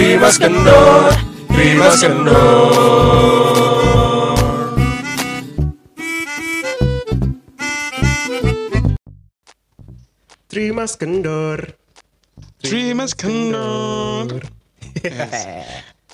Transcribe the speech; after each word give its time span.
Trimas 0.00 0.38
Kendor, 0.38 1.12
Trimas 1.52 2.00
Kendor. 2.00 2.32
Trimas 10.48 10.96
Kendor. 10.96 11.76
Trimas 12.62 13.14
Kendor. 13.20 14.40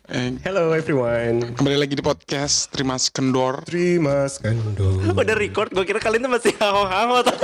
Eh, 0.07 0.39
Hello 0.47 0.71
everyone. 0.71 1.51
kembali 1.59 1.83
lagi 1.83 1.99
di 1.99 2.05
podcast 2.05 2.71
Trimas 2.71 3.11
Kendor. 3.11 3.67
Trimas 3.67 4.39
Kendor. 4.39 5.03
Udah 5.19 5.35
record, 5.35 5.75
gue 5.75 5.83
kira 5.83 5.99
kalian 5.99 6.31
tuh 6.31 6.33
masih 6.39 6.55
tuh. 6.55 7.35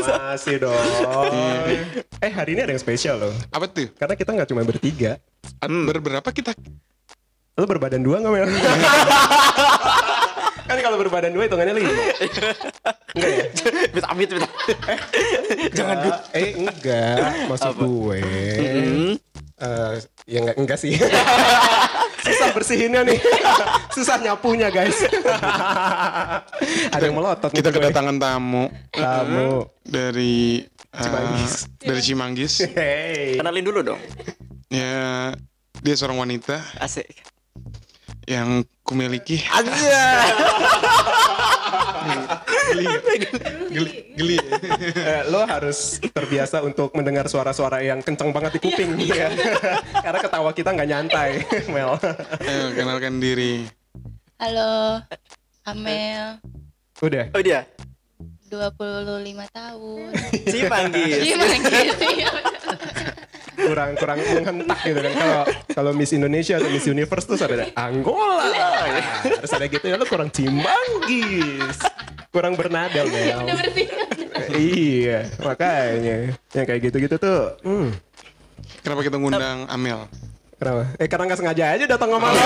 Masih 0.00 0.56
dong. 0.56 0.72
eh 2.24 2.32
hari 2.32 2.56
ini 2.56 2.64
ada 2.64 2.72
yang 2.72 2.80
spesial 2.80 3.20
loh. 3.20 3.32
Apa 3.52 3.68
tuh? 3.68 3.92
Karena 3.92 4.16
kita 4.16 4.32
nggak 4.32 4.48
cuma 4.48 4.64
bertiga. 4.64 5.20
Hmm. 5.60 5.84
Berberapa 5.84 6.24
kita? 6.32 6.56
Lo 7.60 7.68
berbadan 7.68 8.00
dua 8.00 8.24
nggak 8.24 8.32
Mel? 8.32 8.48
kan 10.64 10.78
kalau 10.80 10.96
berbadan 10.96 11.36
dua 11.36 11.44
hitungannya 11.44 11.76
lima. 11.76 11.92
Enggak 13.12 13.30
ya? 13.36 13.44
Amit, 14.08 14.28
amit, 14.32 14.48
amit. 14.48 14.48
Jangan 15.76 15.96
Eh 16.32 16.48
enggak. 16.56 17.16
Maksud 17.52 17.76
gue. 17.76 18.20
Eh, 19.60 19.94
ya 20.26 20.38
enggak, 20.42 20.56
enggak 20.56 20.78
sih. 20.80 20.96
Susah 22.24 22.52
bersihinnya 22.52 23.00
nih. 23.04 23.18
Susah 23.96 24.20
nyapunya 24.20 24.68
guys. 24.68 24.96
ada 26.92 27.04
yang 27.04 27.16
melotot. 27.16 27.48
Kita 27.48 27.68
nih, 27.68 27.72
gue. 27.72 27.80
kedatangan 27.88 28.16
tamu 28.20 28.68
Tamu. 28.92 29.68
dari 29.80 30.60
eh, 30.64 31.00
Cimanggis. 31.00 31.52
dari 31.80 32.00
Cimanggis. 32.04 32.54
Hey. 32.76 33.40
Kenalin 33.40 33.64
dulu 33.64 33.80
dong. 33.80 34.00
Ya, 34.68 35.32
dia 35.80 35.94
seorang 35.96 36.20
wanita 36.20 36.60
Asik. 36.78 37.08
yang 38.28 38.62
kumiliki. 38.84 39.40
Aja. 39.50 39.72
Geli, 42.70 42.86
geli, 43.70 43.94
geli. 44.14 44.36
Eh, 44.94 45.22
lo 45.30 45.42
harus 45.42 45.98
terbiasa 46.00 46.62
untuk 46.62 46.94
mendengar 46.94 47.26
suara-suara 47.26 47.82
yang 47.82 47.98
kenceng 48.00 48.30
banget 48.30 48.56
di 48.56 48.60
kuping 48.62 48.94
ya. 49.02 49.30
Karena 50.04 50.18
ketawa 50.22 50.50
kita 50.54 50.70
nggak 50.74 50.88
nyantai, 50.88 51.30
Mel. 51.72 51.98
Ayo, 52.46 52.64
kenalkan 52.74 53.18
diri. 53.18 53.66
Halo, 54.40 55.04
Amel, 55.68 56.40
Udah. 57.00 57.32
Oh 57.32 57.40
dia. 57.40 57.64
25 58.50 59.46
tahun. 59.54 60.08
Si 60.46 60.58
Manggis. 60.66 61.22
Gimana 61.22 61.56
gitu 61.56 62.06
ya? 62.18 62.30
Kurang 63.66 63.90
kurang 63.96 64.18
menghentak 64.20 64.80
gitu 64.84 65.00
kan. 65.00 65.12
Kalau 65.12 65.42
kalau 65.74 65.90
Miss 65.92 66.12
Indonesia 66.14 66.56
atau 66.56 66.70
Miss 66.72 66.86
Universe 66.86 67.26
tuh 67.28 67.36
ada 67.40 67.68
Angola. 67.76 68.40
Harus 69.24 69.52
ada 69.52 69.66
gitu 69.68 69.84
ya 69.84 69.96
lo 70.00 70.06
kurang 70.08 70.30
cimanggis. 70.32 71.76
Kurang 72.30 72.54
bernada 72.54 73.02
Mel. 73.04 73.42
iya 74.54 75.26
makanya. 75.42 76.34
Yang 76.54 76.64
kayak 76.66 76.80
gitu-gitu 76.90 77.16
tuh 77.18 77.58
hmm, 77.66 77.90
Kenapa 78.80 79.00
kita 79.04 79.16
ngundang 79.20 79.66
Amel? 79.68 80.08
kenapa? 80.60 80.84
Eh 81.00 81.08
karena 81.08 81.24
nggak 81.32 81.40
sengaja 81.40 81.64
aja 81.72 81.84
datang 81.88 82.12
ngomong 82.12 82.36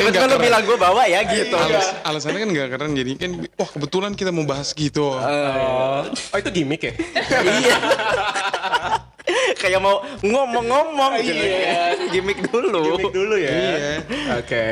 Tiba-tiba 0.00 0.24
lu 0.24 0.40
bilang 0.48 0.64
gue 0.64 0.76
bawa 0.80 1.04
ya 1.04 1.20
gitu. 1.28 1.52
Alas, 1.52 1.92
alasannya 2.00 2.40
kan 2.40 2.48
gak 2.56 2.68
keren 2.72 2.92
jadi 2.96 3.12
kan 3.20 3.30
wah 3.60 3.68
kebetulan 3.68 4.12
kita 4.16 4.32
mau 4.32 4.48
bahas 4.48 4.72
gitu. 4.72 5.12
oh, 5.12 6.00
oh 6.08 6.38
itu 6.40 6.50
gimmick 6.50 6.80
ya? 6.88 6.92
Iya. 7.44 7.76
Kayak 9.62 9.80
mau 9.80 9.96
ngomong-ngomong 10.20 11.12
gitu. 11.20 11.44
Gimik 12.14 12.38
dulu. 12.46 12.80
gimmick 12.94 13.12
dulu 13.12 13.34
ya 13.36 13.50
Iya. 13.50 13.92
oke 14.36 14.64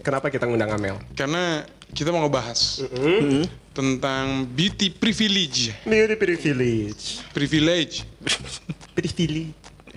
kenapa 0.00 0.26
kita 0.28 0.44
ngundang 0.44 0.70
Amel 0.70 0.96
Karena 1.12 1.62
kita 1.88 2.10
mau 2.10 2.22
ngebahas 2.22 2.82
tentang 3.72 4.26
beauty 4.48 4.88
privilege. 4.88 5.72
beauty 5.82 6.16
privilege 6.16 7.04
Privilege. 7.30 7.94
privilege 8.92 9.52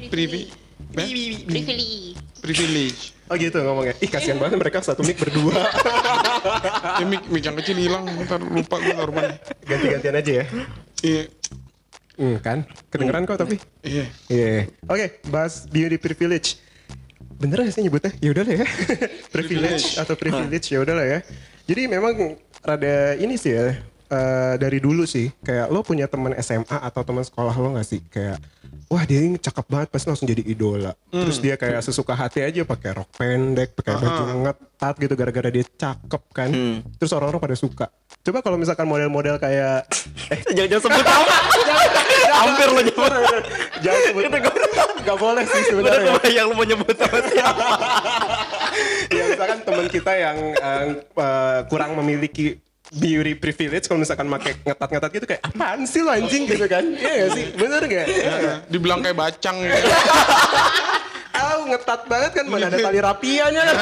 Privi 0.07 0.47
eh? 0.47 1.03
Privilege. 1.03 2.15
privilege. 2.39 3.01
oh 3.25 3.35
gitu 3.35 3.59
ngomongnya 3.59 3.93
ih 3.97 4.07
kasihan 4.07 4.35
banget 4.35 4.57
mereka 4.57 4.79
satu 4.79 5.03
mic 5.03 5.15
berdua 5.15 5.53
Ya 6.99 7.05
mic, 7.05 7.27
mic 7.27 7.41
yang 7.41 7.55
kecil 7.55 7.77
hilang, 7.77 8.07
ntar 8.21 8.39
lupa 8.39 8.75
gue 8.77 8.91
taruh 8.91 9.11
mana. 9.11 9.35
ganti-gantian 9.63 10.15
aja 10.15 10.31
ya 10.33 10.45
Iya. 10.99 11.23
Hmm, 12.19 12.35
kan 12.37 12.67
kedengeran 12.91 13.23
kok 13.23 13.39
tapi 13.39 13.55
Iya. 13.79 14.05
Iya. 14.27 14.67
Oke, 14.83 15.23
bahas 15.25 15.63
beauty 15.65 15.95
privilege. 15.95 16.59
Bener 17.33 17.63
gak 17.63 17.71
sih 17.71 17.79
nyebutnya? 17.79 18.11
Ya 18.19 18.29
udah 18.29 18.43
lah 18.43 18.55
ya. 18.57 18.67
privilege 19.33 19.95
atau 19.95 20.13
privilege 20.13 20.67
ya 20.67 20.83
udah 20.83 20.91
lah 20.93 21.07
ya. 21.07 21.19
Jadi 21.63 21.87
memang 21.87 22.35
rada 22.59 22.95
ini 23.15 23.33
sih 23.33 23.55
ya. 23.55 23.79
eh, 24.09 24.53
dari 24.57 24.77
dulu 24.77 25.05
sih 25.05 25.29
kayak 25.39 25.69
lo 25.69 25.79
punya 25.79 26.05
teman 26.05 26.33
SMA 26.35 26.65
atau 26.81 27.05
teman 27.05 27.21
sekolah 27.21 27.53
lo 27.53 27.77
gak 27.77 27.85
sih 27.85 28.01
kayak 28.03 28.41
wah 28.89 29.05
dia 29.05 29.21
ini 29.21 29.37
cakep 29.37 29.69
banget 29.69 29.87
pasti 29.87 30.09
langsung 30.09 30.25
jadi 30.25 30.41
idola 30.41 30.97
terus 31.07 31.37
dia 31.37 31.53
kayak 31.53 31.77
sesuka 31.79 32.17
hati 32.17 32.41
aja 32.41 32.65
pakai 32.65 32.97
rok 32.97 33.05
pendek 33.13 33.77
pakai 33.77 33.93
baju 33.95 34.23
ngetat 34.41 34.95
gitu 34.97 35.13
gara-gara 35.13 35.49
dia 35.53 35.61
cakep 35.61 36.23
kan 36.33 36.49
terus 36.97 37.13
orang-orang 37.13 37.37
pada 37.39 37.53
suka 37.53 37.85
coba 38.19 38.39
kalau 38.39 38.55
misalkan 38.55 38.85
model-model 38.85 39.35
kayak 39.35 39.87
eh 40.33 40.39
Jangan-jangan 40.51 40.83
sebut 40.85 41.03
nama. 41.03 41.35
Hampir 42.29 42.67
lo 42.69 42.81
nyebut. 42.81 43.11
jangan 43.79 43.99
sebut 44.05 44.23
gak 44.99 45.17
boleh 45.17 45.43
sih 45.43 45.61
Udah 45.71 45.89
sebenarnya 45.89 46.11
kebayang 46.13 46.45
lu 46.45 46.53
mau 46.53 46.63
nyebut 46.63 46.93
sama 46.93 47.19
siapa. 47.25 47.67
ya 49.15 49.23
misalkan 49.25 49.57
teman 49.61 49.85
kita 49.87 50.11
yang 50.13 50.37
eh, 50.51 50.83
eh, 51.01 51.59
kurang 51.65 51.95
memiliki 51.95 52.59
beauty 52.89 53.33
privilege 53.33 53.85
kalau 53.85 54.01
misalkan 54.01 54.25
pakai 54.27 54.57
ngetat-ngetat 54.63 55.09
gitu 55.11 55.25
kayak 55.25 55.41
apaan 55.45 55.85
sih 55.85 56.01
lo 56.01 56.09
anjing 56.09 56.43
gitu 56.43 56.65
kan 56.65 56.81
iya 56.91 57.13
gak 57.19 57.29
sih 57.31 57.45
bener 57.53 57.81
gak 57.83 58.05
Iya. 58.05 58.53
Dibilang 58.65 58.99
kayak 58.99 59.13
bacang 59.15 59.57
ya. 59.63 59.73
Tahu 61.29 61.59
ngetat 61.69 62.01
banget 62.05 62.31
kan 62.33 62.45
mana 62.45 62.65
ada 62.67 62.77
tali 62.77 62.99
rapianya 62.99 63.61
kan 63.63 63.75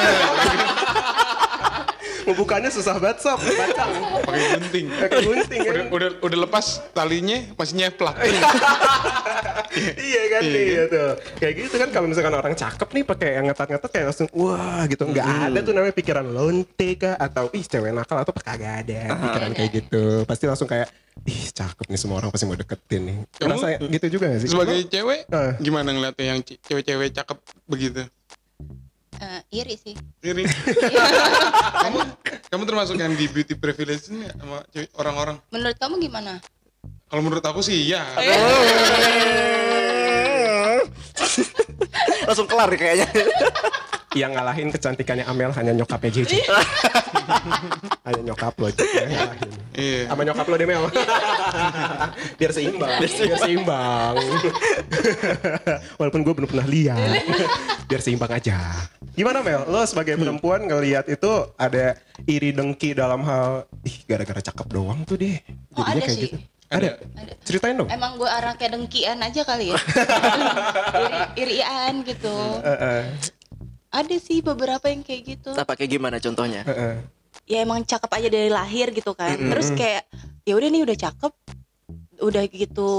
Ngebukanya 2.28 2.68
susah 2.68 2.94
banget 2.96 3.18
sob. 3.20 3.40
Bacang 3.40 3.90
Pakai 4.20 4.40
gunting. 4.52 4.86
pakai 4.92 5.18
gunting 5.22 5.60
kan 5.60 5.72
Udah, 5.74 5.84
udah 5.88 6.08
udah 6.20 6.38
lepas 6.44 6.64
talinya 6.92 7.40
masih 7.54 7.74
nyeplak. 7.74 8.14
iya. 9.98 10.22
Kan? 10.28 10.42
Iya 10.44 10.82
tuh. 10.86 11.10
Kayak 11.38 11.54
gitu 11.58 11.74
kan 11.76 11.88
kalau 11.88 12.06
misalkan 12.06 12.34
orang 12.34 12.52
cakep 12.52 12.88
nih 12.90 13.02
pakai 13.02 13.28
yang 13.32 13.48
ngetat-ngetat 13.48 13.90
kayak 13.90 14.06
langsung 14.06 14.28
wah 14.30 14.84
gitu. 14.84 15.02
Nggak 15.04 15.24
ada 15.24 15.58
tuh 15.58 15.72
namanya 15.72 15.94
pikiran 15.94 16.26
lonte 16.26 16.88
kah? 16.94 17.16
Atau 17.16 17.48
ih 17.50 17.64
cewek 17.64 17.90
nakal 17.90 18.18
atau 18.18 18.32
kagak 18.34 18.84
ada 18.84 19.00
pikiran 19.10 19.50
kayak 19.52 19.70
gitu. 19.74 20.02
Pasti 20.24 20.44
langsung 20.44 20.68
kayak 20.68 20.88
ih 21.24 21.42
cakep 21.50 21.86
nih 21.86 21.98
semua 21.98 22.20
orang 22.20 22.28
pasti 22.28 22.44
mau 22.44 22.54
deketin 22.54 23.02
nih. 23.02 23.16
Kamu- 23.34 23.50
Rasa 23.50 23.66
gitu 23.80 24.06
juga 24.10 24.24
gak 24.28 24.40
sih? 24.40 24.48
Sebagai 24.48 24.78
cewek, 24.86 25.20
Eh. 25.26 25.52
gimana 25.58 25.90
ngeliatnya 25.90 26.24
yang 26.28 26.40
ce- 26.40 26.60
cewek-cewek 26.60 27.10
cakep 27.12 27.38
begitu? 27.64 28.02
Eh, 29.18 29.40
iri 29.62 29.74
sih. 29.74 29.94
Iri. 30.22 30.46
kamu 31.84 31.98
kamu 32.48 32.62
termasuk 32.64 32.96
yang 32.96 33.12
di 33.18 33.26
beauty 33.26 33.58
privilege 33.58 34.06
ini 34.14 34.30
sama 34.38 34.62
orang-orang? 34.94 35.36
Menurut 35.50 35.76
kamu 35.76 35.98
gimana? 35.98 36.38
Kalau 37.08 37.22
menurut 37.24 37.42
aku 37.42 37.60
sih 37.64 37.90
iya. 37.90 38.04
Langsung 42.28 42.46
kelar 42.46 42.68
nih 42.70 42.78
kayaknya. 42.78 43.08
yang 44.16 44.32
ngalahin 44.32 44.72
kecantikannya 44.72 45.28
Amel 45.28 45.52
hanya 45.52 45.76
nyokapnya 45.76 46.08
JJ 46.10 46.40
hanya 48.08 48.22
nyokap 48.24 48.56
lo 48.56 48.72
aja 48.72 48.80
yang 48.80 49.12
ngalahin. 49.12 49.50
Iya. 49.76 50.00
sama 50.08 50.22
nyokap 50.24 50.46
lo 50.48 50.54
deh 50.56 50.66
Mel. 50.66 50.84
Biar 52.40 52.50
seimbang. 52.50 52.88
Biar 53.04 53.38
seimbang. 53.38 54.14
Walaupun 56.00 56.20
gue 56.24 56.34
belum 56.34 56.48
pernah 56.48 56.66
lihat. 56.66 57.20
Biar 57.84 58.00
seimbang 58.00 58.32
aja. 58.32 58.56
Gimana 59.12 59.44
Mel? 59.44 59.68
Lo 59.68 59.84
sebagai 59.84 60.16
perempuan 60.16 60.64
ngelihat 60.64 61.04
itu 61.06 61.32
ada 61.60 62.00
iri 62.24 62.56
dengki 62.56 62.96
dalam 62.96 63.22
hal 63.28 63.68
ih 63.84 64.08
gara-gara 64.08 64.40
cakep 64.40 64.66
doang 64.72 65.04
tuh 65.04 65.20
deh. 65.20 65.36
Oh, 65.76 65.84
Jadinya 65.84 65.94
ada 65.94 66.00
kayak 66.00 66.16
sih. 66.16 66.24
gitu 66.32 66.38
ada 66.68 67.00
Ada. 67.00 67.32
ceritain 67.42 67.74
dong 67.74 67.88
Emang 67.88 68.20
gue 68.20 68.28
arah 68.28 68.52
kayak 68.52 68.76
dengkian 68.76 69.18
aja 69.18 69.40
kali 69.42 69.72
ya. 69.72 69.78
Iri, 71.40 71.58
irian 71.58 72.04
gitu. 72.04 72.36
Eh, 72.60 72.76
eh, 72.76 73.02
Ada 73.88 74.16
sih 74.20 74.44
beberapa 74.44 74.84
yang 74.86 75.00
kayak 75.00 75.22
gitu. 75.24 75.50
Nah, 75.56 75.64
pakai 75.64 75.88
gimana 75.88 76.20
contohnya? 76.20 76.60
eh, 76.62 76.72
eh. 76.72 76.94
Ya 77.48 77.64
emang 77.64 77.80
cakep 77.80 78.10
aja 78.12 78.28
dari 78.28 78.50
lahir 78.52 78.92
gitu 78.92 79.16
kan. 79.16 79.32
Terus 79.32 79.72
kayak 79.72 80.04
ya 80.44 80.52
udah 80.52 80.68
nih 80.68 80.84
udah 80.84 80.96
cakep, 80.98 81.32
udah 82.20 82.42
gitu 82.52 82.92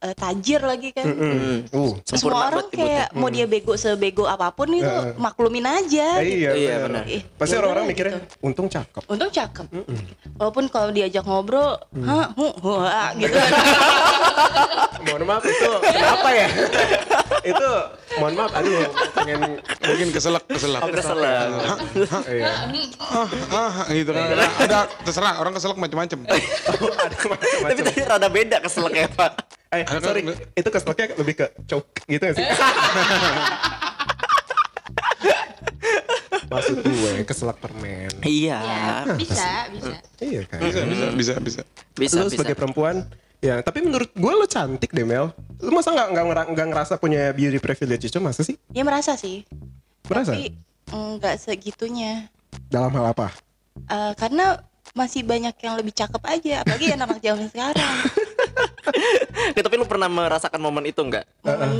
eh, 0.00 0.14
tajir 0.16 0.60
lagi 0.60 0.90
kan. 0.90 1.04
Hmm. 1.06 1.68
Uh, 1.70 1.92
Semua 2.04 2.48
orang 2.48 2.66
kayak 2.68 3.12
mau 3.12 3.28
dia 3.28 3.44
bego 3.44 3.76
sebego 3.76 4.24
apa 4.24 4.48
pun 4.50 4.72
itu 4.72 4.88
maklumin 5.16 5.64
aja. 5.64 6.20
gitu. 6.24 6.40
iya, 6.40 6.50
Iya, 6.56 6.74
benar. 6.84 7.02
Ih, 7.06 7.22
Pasti 7.36 7.54
ya 7.54 7.58
orang-orang 7.60 7.84
udah 7.84 7.92
mikirnya 7.92 8.18
gitu. 8.18 8.26
untung 8.40 8.66
cakep. 8.66 9.02
Untung 9.06 9.30
cakep. 9.30 9.66
Walaupun 10.36 10.64
kalau 10.68 10.90
diajak 10.90 11.24
ngobrol, 11.24 11.76
hah, 12.00 12.26
hu, 12.32 12.46
hua, 12.60 13.12
gitu. 13.16 13.36
Mohon 15.00 15.22
maaf 15.24 15.44
itu 15.44 15.70
kenapa 15.80 16.28
ya? 16.28 16.48
itu 17.40 17.68
mohon 18.20 18.34
maaf 18.36 18.52
aduh 18.52 18.84
pengen 19.16 19.56
Mungkin 19.80 20.08
keselak, 20.12 20.44
keselak. 20.44 20.84
Salah. 21.00 21.48
iya. 22.28 22.52
Gitu 23.88 24.10
kan. 24.12 24.24
Ada, 24.60 24.78
terserah 25.08 25.40
orang 25.40 25.56
keselak 25.56 25.80
macam-macam. 25.80 26.18
ada 26.28 27.16
Tapi 27.64 27.80
tadi 27.80 28.00
rada 28.04 28.28
beda 28.28 28.56
keselaknya 28.60 29.08
Pak. 29.08 29.59
Eh, 29.70 29.80
Ada 29.80 29.86
kan- 29.86 30.02
sorry, 30.02 30.20
itu 30.52 30.68
keselaknya 30.68 31.06
lebih 31.14 31.34
ke 31.36 31.46
choke 31.64 31.86
gitu 32.04 32.18
gak 32.20 32.34
sih? 32.34 32.42
Maksud 36.50 36.76
gue 36.82 37.12
keselak 37.22 37.56
permen. 37.56 38.10
Iya. 38.20 38.58
Ya, 38.58 39.14
bisa, 39.14 39.70
bisa. 39.70 39.94
Iya 40.18 40.42
kan. 40.44 40.58
Bisa, 40.58 40.80
bisa, 40.82 41.06
bisa, 41.12 41.32
bisa. 41.38 41.62
Bisa, 41.94 42.14
lu 42.16 42.26
bisa. 42.26 42.34
sebagai 42.34 42.54
perempuan 42.54 43.06
ya 43.38 43.62
tapi 43.62 43.80
menurut 43.80 44.10
gue 44.10 44.32
lo 44.34 44.44
cantik 44.44 44.90
deh 44.90 45.00
Mel 45.00 45.32
lu 45.56 45.72
masa 45.72 45.88
nggak 45.90 46.08
nggak 46.10 46.24
ngera- 46.26 46.48
nggak 46.50 46.66
ngerasa 46.68 46.94
punya 46.96 47.32
beauty 47.32 47.56
privilege 47.56 48.04
itu 48.04 48.18
masa 48.18 48.42
sih 48.42 48.52
Ya 48.68 48.82
merasa 48.82 49.16
sih. 49.16 49.48
merasa 50.04 50.34
Tapi 50.34 50.52
enggak 50.86 51.38
segitunya. 51.38 52.28
dalam 52.66 52.90
hal 52.90 53.06
apa 53.08 53.32
Eh, 53.80 54.12
karena 54.14 54.60
masih 54.92 55.22
banyak 55.22 55.54
yang 55.56 55.72
lebih 55.74 55.94
cakep 55.94 56.20
aja, 56.20 56.54
apalagi 56.60 56.90
anak-anak 56.90 57.22
zaman 57.22 57.46
sekarang. 57.48 57.94
Ya, 59.50 59.62
tapi 59.62 59.76
lu 59.76 59.86
pernah 59.86 60.06
merasakan 60.06 60.58
momen 60.58 60.84
itu 60.84 61.00
enggak? 61.00 61.24
Momen, 61.42 61.70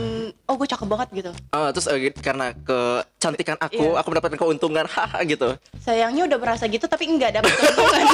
oh 0.47 0.55
gue 0.55 0.67
cakep 0.67 0.87
banget 0.87 1.09
gitu. 1.13 1.31
Oh, 1.51 1.69
terus 1.71 1.87
eh, 1.87 2.11
karena 2.15 2.55
kecantikan 2.55 3.57
aku, 3.57 3.83
Iya. 3.83 3.99
aku 3.99 4.09
mendapatkan 4.11 4.39
keuntungan, 4.39 4.85
haha 4.95 5.19
gitu. 5.25 5.49
Sayangnya 5.79 6.27
udah 6.27 6.39
merasa 6.39 6.65
gitu 6.67 6.87
tapi 6.87 7.09
enggak 7.09 7.37
dapet 7.37 7.51
keuntungan. 7.59 8.05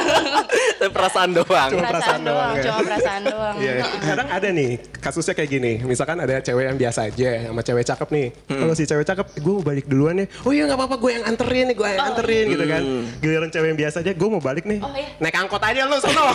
Tapi 0.76 0.90
perasaan 0.90 1.30
doang. 1.32 1.70
Cuma 1.70 1.84
perasaan 1.88 2.20
doang, 2.22 2.52
ya. 2.54 2.62
cuma 2.62 2.78
perasaan 2.82 3.22
doang. 3.24 3.54
Iya, 3.58 3.72
kadang 4.00 4.28
ada 4.30 4.48
nih 4.48 4.70
kasusnya 4.98 5.34
kayak 5.34 5.50
gini. 5.50 5.72
Misalkan 5.82 6.16
ada 6.18 6.34
cewek 6.40 6.64
yang 6.66 6.78
biasa 6.78 7.00
aja 7.08 7.28
sama 7.46 7.60
cewek 7.62 7.84
cakep 7.84 8.08
nih. 8.10 8.26
Kalau 8.46 8.74
si 8.74 8.84
cewek 8.84 9.04
cakep, 9.04 9.26
gue 9.36 9.52
mau 9.52 9.64
balik 9.64 9.84
duluan 9.86 10.14
ya. 10.20 10.26
Oh 10.42 10.52
iya 10.52 10.64
nggak 10.64 10.78
apa-apa, 10.78 10.96
gue 10.96 11.10
yang 11.12 11.24
anterin 11.26 11.64
nih, 11.68 11.76
gue 11.76 11.86
yang 11.86 12.06
anterin 12.06 12.44
gitu 12.48 12.64
kan. 12.64 12.82
Giliran 13.20 13.48
cewek 13.50 13.68
yang 13.70 13.78
biasa 13.78 13.96
aja, 14.00 14.12
gue 14.12 14.28
mau 14.28 14.42
balik 14.42 14.64
nih. 14.64 14.78
Oh, 14.80 14.92
iya. 14.92 15.08
Naik 15.18 15.36
angkot 15.36 15.62
aja 15.62 15.80
lu 15.84 15.96
sono. 15.98 16.24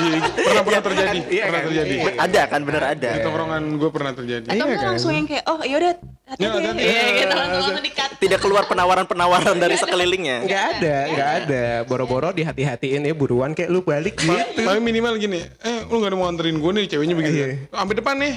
Iya, 0.00 0.62
pernah 0.62 0.62
pernah 0.64 0.82
terjadi, 0.82 1.18
Iya 1.28 1.39
pernah 1.46 1.60
kan? 1.60 1.68
terjadi. 1.72 1.94
Iya. 1.94 2.12
Ada 2.20 2.42
kan 2.46 2.60
bener 2.66 2.82
ada. 2.84 3.10
Di 3.16 3.20
tongkrongan 3.24 3.62
gue 3.80 3.90
pernah 3.90 4.12
terjadi. 4.12 4.46
Atau 4.46 4.56
Iya 4.56 4.64
enggak 4.66 4.80
kan? 4.80 4.90
langsung 4.92 5.12
yang 5.16 5.26
kayak 5.26 5.44
oh 5.48 5.60
yaudah 5.64 5.92
hati-hati 6.30 6.40
Ya, 6.40 6.46
ya, 6.46 6.70
hati-hati. 6.70 6.82
Iya, 6.86 7.02
gitu 7.10 7.34
langsung 7.34 7.54
langsung 7.60 7.84
dikat. 7.84 8.10
Tidak 8.20 8.38
keluar 8.38 8.64
penawaran-penawaran 8.68 9.56
dari 9.56 9.76
sekelilingnya. 9.80 10.38
Nggak 10.44 10.64
ada, 10.76 10.96
nggak 11.08 11.30
ada. 11.42 11.64
Boro-boro 11.88 12.30
dihati-hatiin 12.36 13.02
ya 13.08 13.14
buruan 13.16 13.56
kayak 13.56 13.70
lu 13.72 13.80
balik 13.80 14.20
gitu. 14.20 14.60
Tapi 14.60 14.78
minimal 14.78 15.16
gini, 15.16 15.40
eh 15.40 15.80
lu 15.88 15.96
gak 16.04 16.12
ada 16.12 16.16
mau 16.20 16.28
anterin 16.28 16.60
gue 16.60 16.72
nih, 16.76 16.84
ceweknya 16.86 17.14
begitu. 17.16 17.36
Iya. 17.40 17.48
Sampai 17.72 17.94
depan 17.96 18.14
nih, 18.20 18.34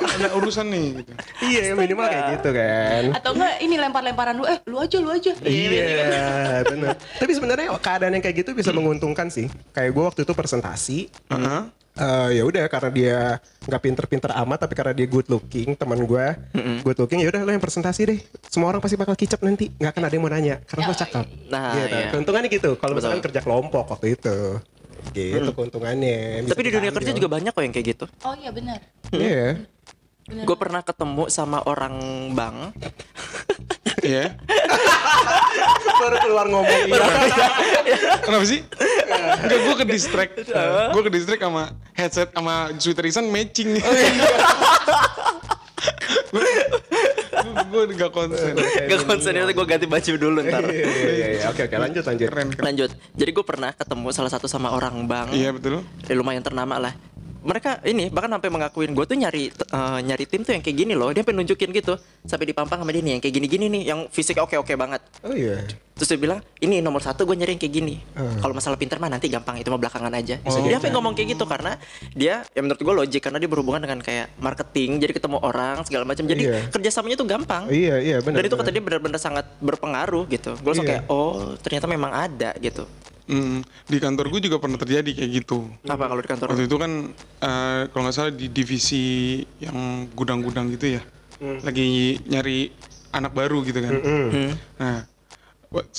ada 0.00 0.28
urusan 0.40 0.66
nih. 0.72 0.86
Gitu. 1.04 1.12
Iya, 1.44 1.62
minimal 1.76 2.06
kayak 2.08 2.24
gitu 2.40 2.50
kan. 2.56 3.02
Atau 3.14 3.30
enggak 3.36 3.54
ini 3.60 3.74
lempar-lemparan 3.76 4.34
lu 4.40 4.44
eh 4.48 4.58
lu 4.66 4.76
aja 4.80 4.96
lu 4.98 5.10
aja. 5.12 5.32
Iya, 5.44 6.64
benar. 6.64 6.96
Tapi 6.96 7.30
sebenarnya 7.36 7.66
keadaan 7.76 8.12
yang 8.16 8.24
kayak 8.24 8.36
gitu 8.42 8.50
bisa 8.56 8.72
menguntungkan 8.72 9.28
sih. 9.28 9.46
Kayak 9.76 9.90
gue 9.92 10.04
waktu 10.08 10.20
itu 10.24 10.32
presentasi, 10.32 10.98
Heeh. 11.28 11.60
Eh, 12.00 12.28
ya 12.34 12.42
udah 12.42 12.64
karena 12.66 12.90
dia 12.90 13.18
nggak 13.60 13.80
pinter-pinter 13.80 14.30
amat, 14.34 14.58
tapi 14.64 14.74
karena 14.74 14.92
dia 14.92 15.04
good 15.04 15.28
looking, 15.28 15.76
teman 15.76 16.00
gue 16.00 16.26
good 16.80 16.98
looking, 16.98 17.20
ya 17.20 17.28
udah 17.28 17.44
lo 17.44 17.52
yang 17.52 17.60
presentasi 17.60 18.00
deh. 18.08 18.18
Semua 18.48 18.72
orang 18.72 18.80
pasti 18.80 18.96
bakal 18.96 19.14
kicap 19.14 19.40
nanti, 19.40 19.68
nggak 19.70 19.92
akan 19.92 20.02
ada 20.02 20.14
yang 20.16 20.24
mau 20.24 20.32
nanya 20.32 20.56
karena 20.64 20.88
lo 20.88 20.94
cakep. 20.94 21.26
Nah, 21.46 21.72
Gitu. 21.76 21.94
iya. 21.94 22.08
Keuntungannya 22.10 22.48
gitu. 22.48 22.70
Kalau 22.74 22.92
Betul. 22.96 23.00
misalkan 23.04 23.20
kerja 23.22 23.40
kelompok 23.40 23.84
waktu 23.90 24.06
itu, 24.16 24.36
gitu 25.12 25.50
keuntungannya. 25.52 26.44
Bisa 26.44 26.52
Tapi 26.52 26.62
di 26.64 26.72
dunia 26.72 26.90
kerja 26.90 27.10
juga 27.12 27.28
banyak 27.28 27.52
kok 27.52 27.62
yang 27.62 27.74
kayak 27.74 27.86
gitu. 27.92 28.04
Oh 28.24 28.34
iya 28.34 28.50
benar. 28.50 28.78
Iya. 29.12 29.60
Gue 30.30 30.56
pernah 30.56 30.80
ketemu 30.80 31.26
sama 31.26 31.58
orang 31.66 31.96
bank. 32.32 32.56
Iya. 34.00 34.32
Baru 36.00 36.16
keluar 36.16 36.46
ngomong 36.48 36.80
iya. 36.86 36.96
Kenapa 38.24 38.44
sih? 38.46 38.64
Enggak, 39.10 39.58
gue 39.60 39.74
ke 39.76 39.86
distract. 39.86 40.32
Gue 40.92 41.02
ke 41.02 41.10
distract 41.10 41.42
sama 41.42 41.62
headset 41.92 42.28
sama 42.30 42.54
sweater 42.78 43.04
Isan 43.06 43.26
matching 43.28 43.76
nih. 43.76 43.84
gue 47.70 47.82
gak 47.94 48.12
konsen. 48.12 48.54
Gak 48.58 49.00
konsen 49.06 49.32
itu 49.32 49.52
gue 49.54 49.66
ganti 49.66 49.86
baju 49.86 50.12
dulu 50.18 50.38
ntar. 50.46 50.62
Iya, 50.66 50.86
iya, 50.86 51.28
iya. 51.38 51.44
Oke, 51.50 51.66
oke, 51.70 51.76
lanjut, 51.78 52.02
lanjut. 52.02 52.28
Keren, 52.28 52.48
keren. 52.52 52.64
Lanjut. 52.66 52.90
Jadi 53.14 53.30
gue 53.30 53.44
pernah 53.46 53.70
ketemu 53.72 54.08
salah 54.10 54.30
satu 54.30 54.46
sama 54.50 54.74
orang 54.74 55.06
bank. 55.06 55.30
Iya 55.32 55.54
betul. 55.54 55.82
Ya, 56.06 56.14
lumayan 56.18 56.42
ternama 56.42 56.76
lah. 56.78 56.92
Mereka 57.40 57.84
ini 57.88 58.12
bahkan 58.12 58.30
sampai 58.36 58.50
mengakuin 58.52 58.92
gue 58.92 59.04
tuh 59.08 59.16
nyari 59.16 59.48
eh, 59.50 59.98
nyari 60.04 60.24
tim 60.28 60.44
tuh 60.44 60.52
yang 60.52 60.62
kayak 60.62 60.76
gini 60.76 60.92
loh. 60.92 61.08
Dia 61.10 61.24
pengen 61.24 61.44
nunjukin 61.44 61.72
gitu. 61.72 61.96
Sampai 62.28 62.44
dipampang 62.48 62.80
sama 62.84 62.92
dia 62.92 63.00
nih 63.00 63.12
yang 63.16 63.22
kayak 63.24 63.34
gini-gini 63.40 63.66
nih, 63.72 63.82
yang 63.88 64.00
fisiknya 64.12 64.44
oke-oke 64.44 64.74
banget. 64.76 65.00
Oh 65.24 65.32
iya. 65.32 65.64
Terus 66.00 66.16
dia 66.16 66.20
bilang, 66.20 66.40
ini 66.64 66.80
nomor 66.80 67.04
satu 67.04 67.28
gue 67.28 67.36
nyari 67.36 67.56
yang 67.56 67.60
kayak 67.60 67.74
gini. 67.76 68.00
Hmm. 68.16 68.40
Kalau 68.40 68.56
masalah 68.56 68.80
pinter 68.80 68.96
mah 68.96 69.12
nanti 69.12 69.28
gampang, 69.28 69.60
itu 69.60 69.68
mah 69.68 69.76
belakangan 69.76 70.08
aja. 70.16 70.40
Oh. 70.48 70.56
Dia 70.64 70.80
sampai 70.80 70.96
ngomong 70.96 71.12
kayak 71.12 71.36
gitu 71.36 71.44
karena 71.44 71.76
dia, 72.16 72.40
ya 72.56 72.60
menurut 72.64 72.80
gue 72.80 72.94
logik 73.04 73.20
karena 73.20 73.36
dia 73.36 73.48
berhubungan 73.52 73.84
dengan 73.84 74.00
kayak 74.00 74.32
marketing, 74.40 74.96
jadi 74.96 75.12
ketemu 75.12 75.36
orang 75.44 75.84
segala 75.84 76.08
macam. 76.08 76.24
Jadi 76.24 76.42
Iya. 76.48 76.72
kerjasamanya 76.72 77.16
tuh 77.20 77.28
gampang. 77.28 77.68
Iya, 77.68 78.00
iya, 78.00 78.16
benar. 78.24 78.40
Dan 78.40 78.48
itu 78.48 78.56
kata 78.56 78.70
dia 78.72 78.80
benar-benar 78.80 79.20
sangat 79.20 79.44
berpengaruh 79.60 80.24
gitu. 80.32 80.56
Gue 80.56 80.72
langsung 80.72 80.88
Iya. 80.88 81.04
kayak, 81.04 81.12
oh 81.12 81.52
ternyata 81.60 81.84
memang 81.84 82.12
ada 82.16 82.56
gitu. 82.56 82.88
Hmm, 83.30 83.62
di 83.86 83.98
kantor 84.02 84.26
gue 84.26 84.50
juga 84.50 84.58
pernah 84.58 84.74
terjadi 84.74 85.22
kayak 85.22 85.30
gitu. 85.38 85.70
Apa 85.86 86.10
kalau 86.10 86.18
di 86.18 86.26
kantor? 86.26 86.46
Waktu 86.50 86.66
itu 86.66 86.76
kan 86.82 86.92
eh, 87.46 87.82
kalau 87.94 88.02
nggak 88.02 88.16
salah 88.18 88.32
di 88.34 88.50
divisi 88.50 89.38
yang 89.62 90.10
gudang-gudang 90.18 90.66
gitu 90.74 90.98
ya, 90.98 91.02
lagi 91.62 92.18
nyari 92.26 92.74
anak 93.14 93.30
baru 93.30 93.62
gitu 93.62 93.78
kan. 93.78 93.94
Hmm. 94.02 94.50
Nah, 94.82 95.06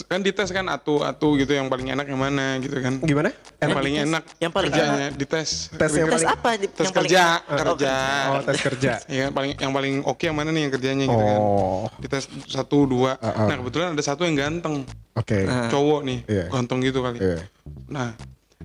kan 0.04 0.20
dites 0.20 0.52
kan 0.52 0.68
atu-atu 0.68 1.40
gitu 1.40 1.56
yang 1.56 1.72
paling 1.72 1.88
enak 1.88 2.04
yang 2.04 2.20
mana 2.20 2.60
gitu 2.60 2.76
kan. 2.84 3.00
Gimana? 3.00 3.32
Yang 3.56 3.70
paling 3.72 3.94
enak 4.04 4.24
Yang 4.36 4.52
paling 4.52 4.70
kerjanya 4.70 5.08
dites. 5.16 5.50
Tes 5.72 5.92
yang 5.96 6.12
Tes 6.12 6.16
paling- 6.20 6.28
apa? 6.28 6.50
Tes 6.52 6.60
yang 6.60 6.76
paling 6.92 6.96
kerja, 7.08 7.24
enak? 7.24 7.60
kerja. 7.64 7.94
Oh, 8.28 8.40
tes 8.44 8.60
kerja. 8.60 8.92
Iya, 9.08 9.26
paling 9.38 9.52
yang 9.56 9.72
paling 9.72 9.94
oke 10.04 10.20
yang 10.22 10.36
mana 10.36 10.52
nih 10.52 10.68
yang 10.68 10.74
kerjanya 10.76 11.06
gitu 11.08 11.24
kan. 11.24 11.40
Oh. 11.40 11.88
Dites 11.98 12.28
satu 12.46 12.84
dua. 12.84 13.16
Uh-uh. 13.16 13.48
Nah 13.48 13.56
kebetulan 13.58 13.88
ada 13.96 14.04
satu 14.04 14.28
yang 14.28 14.36
ganteng, 14.36 14.84
Oke. 15.16 15.48
cowok 15.72 16.00
nih, 16.04 16.20
Iya. 16.28 16.46
ganteng 16.52 16.80
gitu 16.84 17.00
kali. 17.00 17.18
Iya. 17.18 17.40
Nah, 17.88 18.12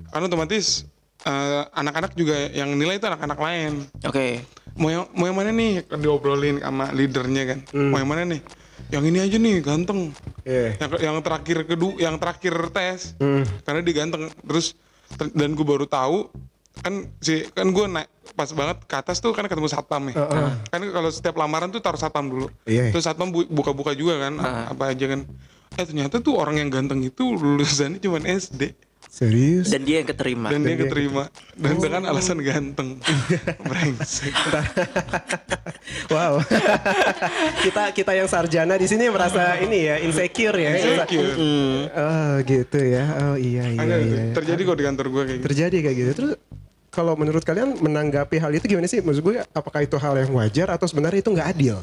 kan 0.09 0.20
otomatis 0.20 0.91
eh, 1.23 1.62
anak-anak 1.73 2.14
juga 2.14 2.35
yang 2.50 2.70
nilai 2.73 2.99
itu 2.99 3.06
anak-anak 3.06 3.38
lain. 3.38 3.73
Oke. 4.02 4.43
Mau 4.75 4.91
yang 4.91 5.06
mau 5.11 5.25
yang 5.25 5.35
mana 5.35 5.50
nih? 5.50 5.82
Kan 5.82 5.99
diobrolin 5.99 6.59
sama 6.59 6.91
leadernya 6.91 7.43
kan. 7.47 7.59
Mau 7.73 7.94
yang 7.97 8.06
mana 8.06 8.26
nih? 8.26 8.42
Yang 8.88 9.04
ini 9.09 9.18
aja 9.18 9.37
nih 9.37 9.54
ganteng. 9.61 10.00
Iya. 10.42 10.76
Yang 10.78 10.90
yang 11.00 11.16
terakhir 11.21 11.59
kedua, 11.64 11.92
yang 11.97 12.16
terakhir 12.16 12.54
tes. 12.71 13.14
Hmm. 13.18 13.42
Karena 13.62 13.80
dia 13.83 13.95
ganteng. 13.97 14.28
Terus 14.42 14.76
ter- 15.16 15.33
dan 15.33 15.52
gue 15.52 15.66
baru 15.66 15.85
tahu 15.85 16.30
kan 16.76 17.09
si 17.18 17.49
kan 17.56 17.73
gue 17.73 17.88
naik 17.88 18.04
pas 18.37 18.52
banget 18.52 18.85
ke 18.85 18.95
atas 18.95 19.16
tuh 19.18 19.33
kan 19.33 19.49
ketemu 19.49 19.64
satpam 19.66 20.12
ya. 20.12 20.28
Kan 20.68 20.80
kalau 20.85 21.09
setiap 21.09 21.35
lamaran 21.35 21.73
tuh 21.73 21.80
taruh 21.80 21.97
satpam 21.97 22.28
dulu. 22.28 22.47
Iya. 22.64 22.92
Terus 22.92 23.04
satpam 23.04 23.33
bu- 23.33 23.49
buka-buka 23.49 23.92
juga 23.92 24.21
kan 24.21 24.37
apa 24.68 24.92
aja 24.92 25.09
kan. 25.09 25.25
Eh 25.76 25.85
ternyata 25.85 26.21
tuh 26.21 26.37
orang 26.37 26.56
yang 26.56 26.68
ganteng 26.68 27.00
itu 27.00 27.33
lulusannya 27.33 27.99
cuma 27.99 28.21
SD 28.21 28.73
Serius? 29.16 29.73
Dan 29.73 29.88
dia 29.88 30.04
yang 30.04 30.08
keterima. 30.12 30.52
dan 30.52 30.61
dia 30.61 30.76
keterima 30.76 31.32
dan 31.56 31.80
dengan 31.80 32.04
alasan 32.12 32.37
ganteng. 32.44 33.00
Brengsek. 33.73 34.28
wow. 36.12 36.37
kita 37.64 37.96
kita 37.96 38.12
yang 38.12 38.28
sarjana 38.28 38.76
di 38.76 38.85
sini 38.85 39.08
merasa 39.08 39.56
ini 39.56 39.88
ya 39.88 39.96
insecure 40.04 40.61
ya. 40.61 40.68
Insecure. 40.76 41.32
Oh 41.96 42.32
gitu 42.44 42.76
ya. 42.85 43.04
Oh 43.32 43.37
iya 43.40 43.64
iya 43.73 43.80
Ada, 43.80 43.96
iya. 44.04 44.23
terjadi 44.37 44.61
kok 44.68 44.76
di 44.76 44.85
kantor 44.85 45.06
gue 45.08 45.23
kayak 45.25 45.38
gitu. 45.40 45.46
Terjadi 45.49 45.76
kayak 45.80 45.96
gitu. 45.96 46.11
Terus 46.12 46.32
kalau 46.92 47.16
menurut 47.16 47.40
kalian 47.40 47.73
menanggapi 47.80 48.37
hal 48.37 48.52
itu 48.52 48.68
gimana 48.68 48.85
sih? 48.85 49.00
Maksud 49.00 49.25
gue 49.25 49.40
apakah 49.56 49.80
itu 49.80 49.96
hal 49.96 50.12
yang 50.12 50.37
wajar 50.37 50.76
atau 50.76 50.85
sebenarnya 50.85 51.25
itu 51.25 51.32
nggak 51.32 51.49
adil? 51.56 51.80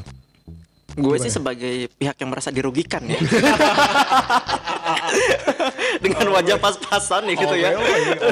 Gue 0.93 1.17
sih 1.17 1.33
sebagai 1.33 1.89
pihak 1.97 2.15
yang 2.21 2.29
merasa 2.29 2.53
dirugikan 2.53 3.01
ya. 3.09 3.17
Dengan 6.03 6.27
wajah 6.35 6.57
pas-pasan 6.61 7.25
nih 7.29 7.35
gitu 7.39 7.55
ya. 7.57 7.69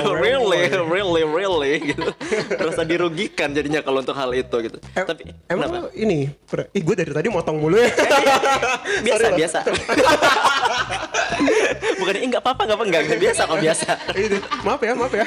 Oh, 0.06 0.14
really, 0.24 0.70
really, 0.86 1.24
really 1.26 1.94
gitu. 1.94 2.14
Merasa 2.54 2.86
dirugikan 2.86 3.50
jadinya 3.56 3.82
kalau 3.82 4.06
untuk 4.06 4.14
hal 4.14 4.30
itu 4.36 4.56
gitu. 4.62 4.78
Em- 4.94 5.08
Tapi 5.10 5.24
emang 5.50 5.90
ini, 5.98 6.30
ih 6.74 6.82
gue 6.84 6.96
dari 6.96 7.12
tadi 7.14 7.28
motong 7.34 7.58
mulu 7.58 7.82
ya. 7.82 7.90
biasa 9.06 9.18
Sorry 9.18 9.32
loh. 9.32 9.38
biasa. 9.42 9.60
Bukan 12.02 12.16
eh, 12.18 12.24
enggak 12.26 12.42
apa-apa 12.42 12.62
enggak 12.66 12.78
apa 12.78 12.86
enggak 12.88 13.04
biasa 13.20 13.42
kok 13.46 13.60
biasa. 13.60 13.90
Itu, 14.16 14.38
maaf 14.64 14.82
ya, 14.82 14.94
maaf 14.96 15.14
ya. 15.14 15.26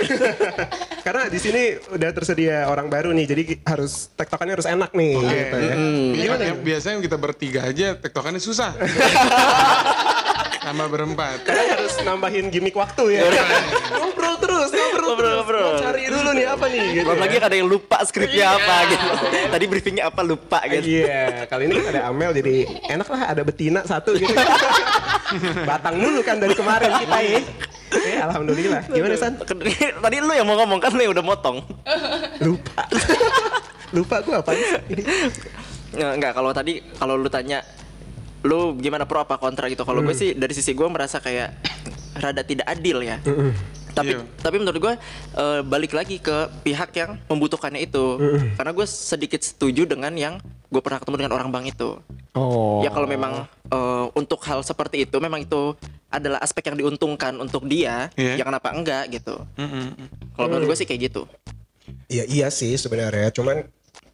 Karena 1.06 1.22
di 1.28 1.38
sini 1.38 1.62
udah 1.92 2.10
tersedia 2.16 2.56
orang 2.66 2.88
baru 2.88 3.12
nih, 3.12 3.26
jadi 3.28 3.42
harus 3.68 4.08
tektokannya 4.16 4.54
harus 4.56 4.68
enak 4.68 4.90
nih. 4.96 5.12
Gitu 5.20 5.56
ya. 5.60 5.74
Gimana? 6.14 6.44
biasanya 6.64 6.96
kita 7.04 7.16
bertiga 7.20 7.60
aja 7.68 7.94
tektokannya 8.00 8.40
susah. 8.40 8.72
Sama 10.64 10.88
berempat. 10.88 11.44
Karena 11.44 11.76
harus 11.76 11.92
nambahin 12.00 12.48
gimmick 12.48 12.72
waktu 12.72 13.20
ya. 13.20 13.28
ngobrol 14.00 14.23
nih 16.34 16.44
apa 16.50 16.64
nih 16.68 16.84
gitu. 17.00 17.08
Ya. 17.08 17.16
lagi 17.22 17.36
ada 17.38 17.56
yang 17.56 17.68
lupa 17.70 17.98
skripnya 18.02 18.46
apa 18.58 18.76
gitu. 18.90 19.06
Tadi 19.54 19.64
briefingnya 19.70 20.04
apa 20.10 20.20
lupa 20.26 20.58
gitu. 20.66 20.86
Iya, 21.06 21.46
kali 21.46 21.70
ini 21.70 21.74
kan 21.80 21.86
ada 21.94 22.02
Amel 22.10 22.30
jadi 22.34 22.54
enak 22.90 23.08
lah 23.08 23.20
ada 23.30 23.42
betina 23.46 23.80
satu 23.86 24.18
gitu. 24.18 24.34
Batang 25.68 25.96
mulu 26.02 26.20
kan 26.26 26.42
dari 26.42 26.54
kemarin 26.58 26.90
kita 27.00 27.18
ya. 27.22 27.40
Eh, 27.94 28.18
alhamdulillah. 28.18 28.82
Gimana 28.90 29.14
San? 29.14 29.38
Tadi 29.38 30.16
lu 30.18 30.32
yang 30.34 30.46
mau 30.46 30.58
ngomong 30.58 30.82
kan 30.82 30.90
lu 30.92 31.06
udah 31.06 31.24
motong. 31.24 31.62
Lupa. 32.42 32.84
Lupa 33.94 34.18
gue 34.26 34.34
apa 34.34 34.50
Enggak, 35.94 36.34
kalau 36.34 36.50
tadi 36.50 36.82
kalau 36.98 37.14
lu 37.14 37.30
tanya 37.30 37.62
lu 38.42 38.74
gimana 38.76 39.06
pro 39.06 39.22
apa 39.22 39.38
kontra 39.38 39.70
gitu. 39.70 39.86
Kalau 39.86 40.02
gue 40.02 40.14
sih 40.16 40.34
dari 40.34 40.50
sisi 40.50 40.74
gue 40.74 40.88
merasa 40.90 41.22
kayak 41.22 41.54
rada 42.18 42.42
tidak 42.42 42.66
adil 42.66 43.00
ya. 43.06 43.22
Tapi 43.94 44.18
Iya. 44.18 44.26
tapi 44.42 44.56
menurut 44.58 44.80
gue 44.82 44.94
eh, 45.38 45.60
balik 45.62 45.94
lagi 45.94 46.18
ke 46.18 46.50
pihak 46.60 46.90
yang 46.94 47.16
membutuhkannya 47.30 47.80
itu. 47.80 48.18
Karena 48.54 48.74
gue 48.74 48.86
sedikit 48.86 49.40
setuju 49.40 49.86
dengan 49.86 50.10
yang 50.12 50.34
gue 50.68 50.82
pernah 50.82 50.98
ketemu 50.98 51.16
dengan 51.22 51.32
orang 51.38 51.48
bang 51.48 51.64
itu. 51.70 51.96
Oh. 52.34 52.82
Ya 52.82 52.90
kalau 52.90 53.06
memang 53.06 53.46
eh, 53.70 54.06
untuk 54.18 54.42
hal 54.44 54.60
seperti 54.60 55.06
itu 55.06 55.16
memang 55.22 55.46
itu 55.46 55.78
adalah 56.10 56.38
aspek 56.38 56.70
yang 56.70 56.78
diuntungkan 56.78 57.34
untuk 57.38 57.66
dia, 57.66 58.06
Iya. 58.14 58.38
ya 58.38 58.44
kenapa 58.46 58.70
enggak 58.70 59.10
gitu. 59.10 59.34
Mm-mm. 59.58 59.94
Kalau 60.34 60.46
menurut 60.46 60.74
gue 60.74 60.78
sih 60.78 60.86
kayak 60.86 61.10
gitu. 61.10 61.26
Iya 62.06 62.26
iya 62.26 62.46
sih 62.50 62.74
sebenarnya. 62.74 63.30
Cuman 63.30 63.66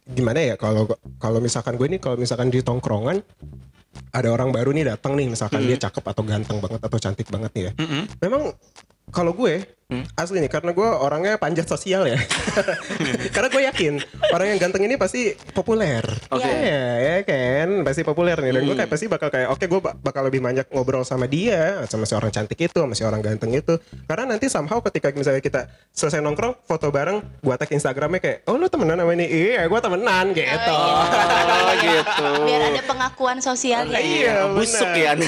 gimana 0.05 0.41
ya 0.41 0.55
kalau 0.57 0.89
kalau 1.17 1.37
misalkan 1.37 1.77
gue 1.77 1.85
nih 1.85 2.01
kalau 2.01 2.17
misalkan 2.17 2.49
di 2.49 2.61
tongkrongan 2.61 3.21
ada 4.11 4.27
orang 4.27 4.49
baru 4.51 4.73
nih 4.73 4.91
datang 4.91 5.13
nih 5.15 5.29
misalkan 5.29 5.63
dia 5.63 5.77
cakep 5.77 6.03
atau 6.03 6.23
ganteng 6.25 6.57
banget 6.59 6.81
atau 6.83 6.97
cantik 6.97 7.27
banget 7.29 7.51
nih 7.53 7.63
ya. 7.69 7.71
Mm-mm. 7.77 8.03
Memang 8.19 8.43
kalau 9.11 9.35
gue 9.35 9.61
asli 10.15 10.39
nih 10.39 10.47
karena 10.47 10.71
gue 10.71 10.87
orangnya 10.87 11.35
panjat 11.35 11.67
sosial 11.67 12.07
ya. 12.07 12.15
karena 13.35 13.51
gue 13.51 13.61
yakin 13.67 13.93
orang 14.31 14.55
yang 14.55 14.59
ganteng 14.63 14.87
ini 14.87 14.95
pasti 14.95 15.35
populer. 15.51 15.99
Oke. 16.31 16.47
Iya 16.47 16.87
ya 16.95 17.15
kan 17.27 17.83
pasti 17.83 18.07
populer 18.07 18.39
nih 18.39 18.55
dan 18.55 18.61
gue 18.63 18.75
kayak 18.79 18.87
pasti 18.87 19.11
bakal 19.11 19.27
kayak 19.27 19.51
oke 19.51 19.59
gue 19.67 19.81
ba- 19.83 19.91
bakal 19.99 20.23
lebih 20.31 20.39
banyak 20.39 20.63
ngobrol 20.71 21.03
sama 21.03 21.27
dia 21.27 21.83
sama 21.91 22.07
si 22.07 22.15
orang 22.15 22.31
cantik 22.31 22.55
itu 22.55 22.71
sama 22.71 22.95
si 22.95 23.03
orang 23.03 23.19
ganteng 23.19 23.51
itu 23.51 23.75
karena 24.07 24.31
nanti 24.31 24.47
somehow 24.47 24.79
ketika 24.79 25.11
misalnya 25.11 25.43
kita 25.43 25.67
selesai 25.91 26.23
nongkrong 26.23 26.63
foto 26.63 26.87
bareng 26.87 27.43
gue 27.43 27.55
tag 27.59 27.67
Instagramnya 27.67 28.23
kayak 28.23 28.37
oh 28.47 28.55
lu 28.55 28.71
temenan 28.71 28.95
sama 28.95 29.11
ini 29.11 29.27
iya 29.27 29.67
gue 29.67 29.79
temenan 29.83 30.31
gitu. 30.31 30.71
Oh 30.71 31.73
gitu. 31.83 32.27
Biar 32.47 32.61
ada 32.63 32.81
pengakuan 32.87 33.43
sosialnya. 33.43 33.99
Iya 33.99 34.55
Busuk 34.55 34.87
benar. 34.87 35.19
ya. 35.19 35.27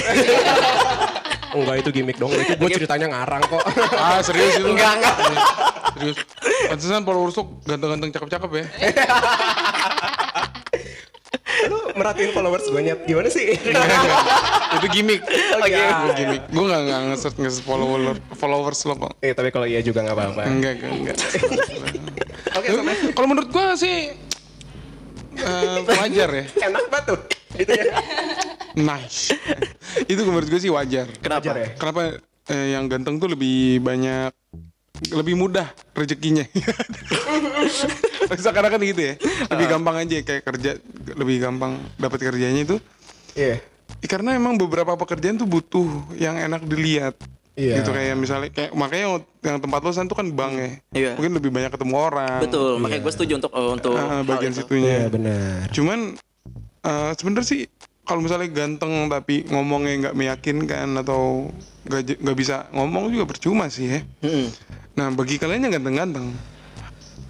Enggak 1.54 1.86
itu 1.86 1.90
gimmick 1.94 2.18
dong 2.18 2.34
itu 2.34 2.58
gue 2.58 2.70
ceritanya 2.72 3.06
ngarang 3.14 3.46
kok. 3.46 3.62
Ah 3.94 4.20
serius 4.22 4.60
itu? 4.60 4.68
Enggak, 4.70 4.92
enggak. 5.00 5.14
Serius. 5.94 6.16
Pantesan 6.70 7.02
followers 7.02 7.34
tuh 7.34 7.46
ganteng-ganteng 7.66 8.10
cakep-cakep 8.14 8.50
ya. 8.54 8.64
lu 11.64 11.78
merhatiin 11.96 12.30
followers 12.34 12.66
gue 12.68 12.82
nyet 12.82 13.00
gimana 13.08 13.28
sih? 13.30 13.56
Enggak. 13.56 13.86
itu 14.80 14.86
gimmick. 14.90 15.22
Oh, 15.56 15.66
iya. 15.66 15.86
Itu 16.04 16.12
gimmick. 16.18 16.42
Gue 16.50 16.64
gak, 16.66 16.80
gak 16.86 17.00
nge-search 17.08 17.36
nge 17.40 17.50
follower, 17.62 18.16
followers 18.36 18.80
lo 18.84 18.94
kok. 18.98 19.12
Eh 19.22 19.32
tapi 19.32 19.48
kalau 19.54 19.64
iya 19.64 19.80
juga 19.80 20.02
nggak 20.04 20.16
apa-apa. 20.16 20.42
Enggak, 20.50 20.72
enggak, 20.82 20.92
enggak. 20.92 21.16
Oke, 22.54 22.66
sampai 22.70 22.94
Kalau 23.14 23.26
menurut 23.30 23.48
gue 23.50 23.66
sih 23.80 23.96
eh, 25.34 25.78
wajar 25.82 26.28
ya. 26.30 26.44
enak 26.68 26.84
banget 26.90 27.04
tuh. 27.14 27.18
Gitu 27.54 27.72
ya. 27.72 27.84
Nice. 28.74 29.30
itu 30.10 30.20
menurut 30.26 30.48
gue 30.50 30.60
sih 30.60 30.70
wajar. 30.70 31.06
Kenapa? 31.22 31.42
Wajar 31.42 31.56
ya? 31.62 31.68
Kenapa 31.78 32.00
eh, 32.48 32.76
yang 32.76 32.88
ganteng 32.88 33.16
tuh 33.16 33.28
lebih 33.30 33.80
banyak 33.80 34.32
lebih 35.10 35.34
mudah 35.34 35.66
rezekinya. 35.92 36.46
Sekarang 38.38 38.70
kan 38.70 38.80
gitu 38.80 39.00
ya. 39.00 39.14
Lebih 39.50 39.66
gampang 39.68 39.96
aja 40.00 40.16
kayak 40.22 40.42
kerja 40.44 40.70
lebih 41.14 41.36
gampang 41.42 41.76
dapat 41.98 42.18
kerjanya 42.22 42.62
itu. 42.62 42.76
Iya. 43.34 43.58
Ya, 44.00 44.08
karena 44.08 44.36
emang 44.36 44.56
beberapa 44.56 44.96
pekerjaan 44.96 45.36
tuh 45.36 45.48
butuh 45.48 45.88
yang 46.16 46.38
enak 46.38 46.64
dilihat. 46.64 47.18
Iya. 47.54 47.82
Gitu 47.82 47.90
kayak 47.90 48.14
misalnya 48.18 48.50
kayak 48.50 48.70
makanya 48.74 49.22
yang 49.42 49.58
tempat 49.62 49.80
lo 49.82 49.90
san 49.94 50.06
tuh 50.06 50.18
kan 50.18 50.26
bank 50.30 50.52
ya. 50.54 50.70
Iya. 50.94 51.12
Mungkin 51.18 51.32
lebih 51.38 51.50
banyak 51.54 51.70
ketemu 51.70 51.94
orang. 51.94 52.38
Betul, 52.42 52.78
makanya 52.78 53.02
gue 53.06 53.12
setuju 53.14 53.32
untuk 53.38 53.52
eh, 53.54 53.70
untuk 53.70 53.92
Ah, 53.94 54.08
hal 54.10 54.22
bagian 54.26 54.52
itu. 54.54 54.60
situnya. 54.62 54.94
Iya 54.94 55.08
benar. 55.10 55.54
Cuman 55.70 55.98
eh 56.84 57.10
sebenarnya 57.16 57.46
sih 57.46 57.60
kalau 58.04 58.20
misalnya 58.20 58.48
ganteng 58.48 59.08
tapi 59.08 59.48
ngomongnya 59.48 59.92
nggak 60.08 60.14
meyakinkan 60.14 60.88
atau 61.00 61.48
nggak 61.88 62.36
bisa 62.36 62.68
ngomong 62.70 63.08
juga 63.08 63.24
percuma 63.26 63.68
sih 63.68 63.88
ya. 63.88 64.00
Mm-mm. 64.20 64.46
Nah 64.94 65.08
bagi 65.10 65.36
kalian 65.36 65.68
yang 65.68 65.74
ganteng-ganteng 65.76 66.28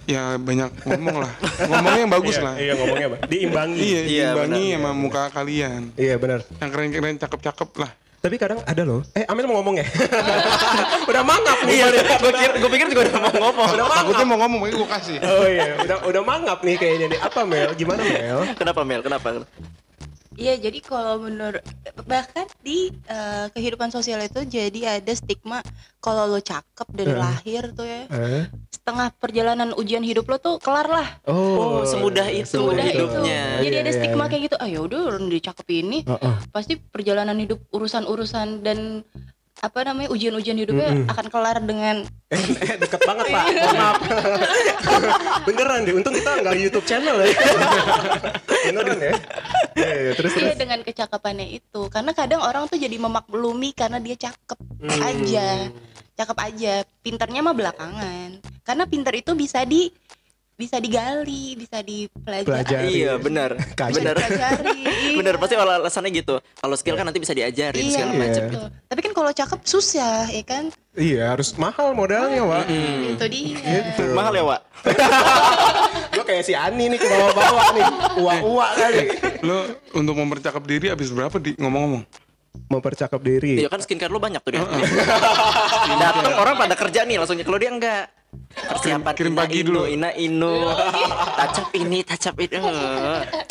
ya 0.05 0.37
banyak 0.37 0.69
ngomong 0.85 1.17
lah, 1.17 1.31
ngomongnya 1.65 2.01
yang 2.05 2.13
bagus 2.13 2.37
lah. 2.37 2.53
Iya 2.55 2.77
ngomongnya 2.77 3.07
apa? 3.09 3.17
Diimbangi. 3.25 3.79
Iya, 3.81 4.01
Iya, 4.05 4.25
imbangi 4.31 4.63
benar. 4.69 4.77
sama 4.77 4.91
muka 4.93 5.23
kalian. 5.33 5.81
Iya 5.97 6.15
benar. 6.21 6.39
Yang 6.61 6.69
keren-keren, 6.69 7.15
cakep-cakep 7.17 7.69
lah. 7.81 7.91
Tapi 8.21 8.35
kadang 8.37 8.57
ada 8.65 8.81
loh. 8.81 9.01
Eh 9.13 9.25
Amel 9.25 9.45
mau 9.45 9.61
ngomong 9.61 9.81
ya? 9.81 9.85
udah 11.09 11.23
mangap 11.25 11.57
nih. 11.65 11.73
Iya, 11.77 11.85
gue 11.93 12.31
pikir 12.33 12.51
gue 12.57 12.71
pikir 12.73 12.85
juga 12.89 13.01
udah 13.05 13.17
mau 13.21 13.33
ngomong. 13.49 13.69
Udah 13.69 13.85
mangap. 13.85 14.01
Takutnya 14.01 14.25
mau 14.25 14.37
ngomong, 14.45 14.59
makanya 14.61 14.77
gue 14.77 14.89
kasih. 14.97 15.17
Oh 15.21 15.45
iya, 15.49 15.69
udah 15.81 15.97
udah 16.09 16.21
mangap 16.21 16.57
nih 16.61 16.75
kayaknya 16.77 17.05
nih. 17.13 17.19
Apa 17.21 17.39
Mel? 17.45 17.69
Gimana 17.73 18.01
Mel? 18.01 18.39
Kenapa 18.57 18.81
Mel? 18.81 19.01
Kenapa? 19.01 19.27
Iya, 20.35 20.59
jadi 20.59 20.79
kalau 20.83 21.23
menurut 21.23 21.63
bahkan 22.03 22.43
di 22.59 22.91
eh, 23.07 23.47
kehidupan 23.49 23.89
sosial 23.89 24.19
itu 24.19 24.43
jadi 24.43 24.99
ada 24.99 25.13
stigma 25.15 25.63
kalau 25.97 26.27
lo 26.27 26.37
cakep 26.37 26.87
dari 26.91 27.15
lahir 27.15 27.71
tuh 27.71 27.87
ya. 27.87 28.03
Eh? 28.11 28.45
Setengah 28.69 29.09
perjalanan 29.15 29.71
ujian 29.73 30.03
hidup 30.03 30.27
lo 30.27 30.37
tuh 30.37 30.59
kelar 30.59 30.85
lah. 30.85 31.07
Oh, 31.25 31.81
semudah 31.87 32.27
itu 32.29 32.61
Semudah 32.61 32.85
hidupnya. 32.85 33.41
itu. 33.57 33.63
Jadi 33.65 33.75
Iya, 33.75 33.81
ada 33.81 33.91
iya, 33.91 33.97
stigma 33.97 34.23
iya. 34.23 34.29
kayak 34.29 34.43
gitu. 34.51 34.55
Ah 34.59 34.67
ya 34.69 34.79
udah 34.83 34.99
orang 35.09 35.25
dia 35.31 35.41
cakep 35.41 35.67
ini. 35.71 35.97
Heeh. 36.05 36.35
Pasti 36.51 36.73
perjalanan 36.77 37.37
hidup 37.39 37.59
urusan-urusan 37.71 38.61
dan 38.61 39.01
apa 39.55 39.79
namanya 39.81 40.11
ujian-ujian 40.11 40.57
hidupnya 40.57 41.07
akan 41.07 41.25
kelar 41.27 41.57
dengan 41.59 42.03
Eh, 42.27 42.41
eh, 42.59 42.75
deket 42.75 42.99
banget 42.99 43.31
pak, 43.31 43.45
mohon 43.47 43.77
maaf. 43.77 43.97
Beneran 45.47 45.85
deh, 45.85 45.93
untung 45.93 46.11
kita 46.11 46.41
nggak 46.41 46.55
YouTube 46.59 46.83
channel 46.83 47.15
ya. 47.17 47.31
Beneran 48.67 48.97
ya. 48.99 49.13
Iya, 49.75 49.91
iya, 49.93 50.11
terus 50.13 50.31
Iya 50.33 50.51
terus. 50.51 50.57
dengan 50.57 50.79
kecakapannya 50.81 51.47
itu. 51.53 51.81
Karena 51.87 52.11
kadang 52.11 52.41
orang 52.41 52.65
tuh 52.65 52.75
jadi 52.75 52.97
memaklumi 52.97 53.71
karena 53.71 53.97
dia 53.97 54.17
cakep 54.17 54.59
Hmm. 54.81 55.01
aja. 55.01 55.47
Cakep 56.15 56.37
aja. 56.41 56.73
Pinternya 56.99 57.39
mah 57.39 57.53
belakangan. 57.53 58.29
Karena 58.61 58.83
pinter 58.85 59.13
itu 59.13 59.31
bisa 59.33 59.63
di 59.63 59.87
bisa 60.55 60.79
digali 60.79 61.59
bisa 61.59 61.83
dipelajari 61.83 62.47
Pelajari. 62.47 62.91
Iya, 62.95 63.13
benar. 63.19 63.59
Benar. 63.75 64.15
Iya. 64.15 65.15
Benar, 65.19 65.35
pasti 65.35 65.53
alasannya 65.53 66.11
gitu. 66.11 66.35
Kalau 66.39 66.75
skill 66.75 66.95
kan 66.95 67.03
nanti 67.03 67.19
bisa 67.19 67.31
diajarin 67.31 67.75
iya 67.77 67.91
segala 67.93 68.11
Iya. 68.11 68.19
macam. 68.19 68.43
betul. 68.47 68.67
tapi 68.85 68.99
kan 69.01 69.11
kalau 69.13 69.31
cakep 69.31 69.59
susah 69.61 70.27
ya 70.27 70.43
kan 70.43 70.63
Iya 70.95 71.35
harus 71.35 71.51
mahal 71.55 71.91
modalnya 71.91 72.39
Wak 72.39 72.71
itu 72.71 73.25
dia 73.27 73.59
Gitu 73.59 74.15
Mahal 74.15 74.31
ya, 74.31 74.43
Wak? 74.47 74.61
Gue 76.15 76.23
kayak 76.23 76.43
si 76.43 76.55
Ani 76.55 76.87
nih 76.87 76.95
ke 76.95 77.03
bawah-bawah 77.03 77.65
nih 77.75 77.87
Uak-uak 78.15 78.71
kali 78.79 79.03
Lo 79.43 79.57
untuk 79.91 80.15
mempercakap 80.15 80.63
diri 80.63 80.87
habis 80.87 81.11
berapa 81.11 81.35
di 81.35 81.51
ngomong-ngomong? 81.59 82.07
Mempercakap 82.65 83.21
diri 83.21 83.61
Iya 83.61 83.69
kan 83.69 83.79
skincare 83.79 84.11
lu 84.11 84.19
banyak 84.19 84.41
tuh 84.41 84.57
dia. 84.57 84.63
Datang 86.01 86.35
orang 86.41 86.55
pada 86.57 86.75
kerja 86.75 87.05
nih 87.05 87.21
langsungnya 87.21 87.45
kalau 87.45 87.59
dia 87.61 87.71
enggak. 87.71 88.05
Persiapan 88.55 89.13
Kirim 89.15 89.33
pagi 89.35 89.63
inu, 89.63 89.67
dulu. 89.71 89.83
Ina 89.87 90.11
inu. 90.15 90.55
Tacap 91.39 91.71
ini, 91.71 92.03
tacap 92.03 92.35
itu. 92.43 92.59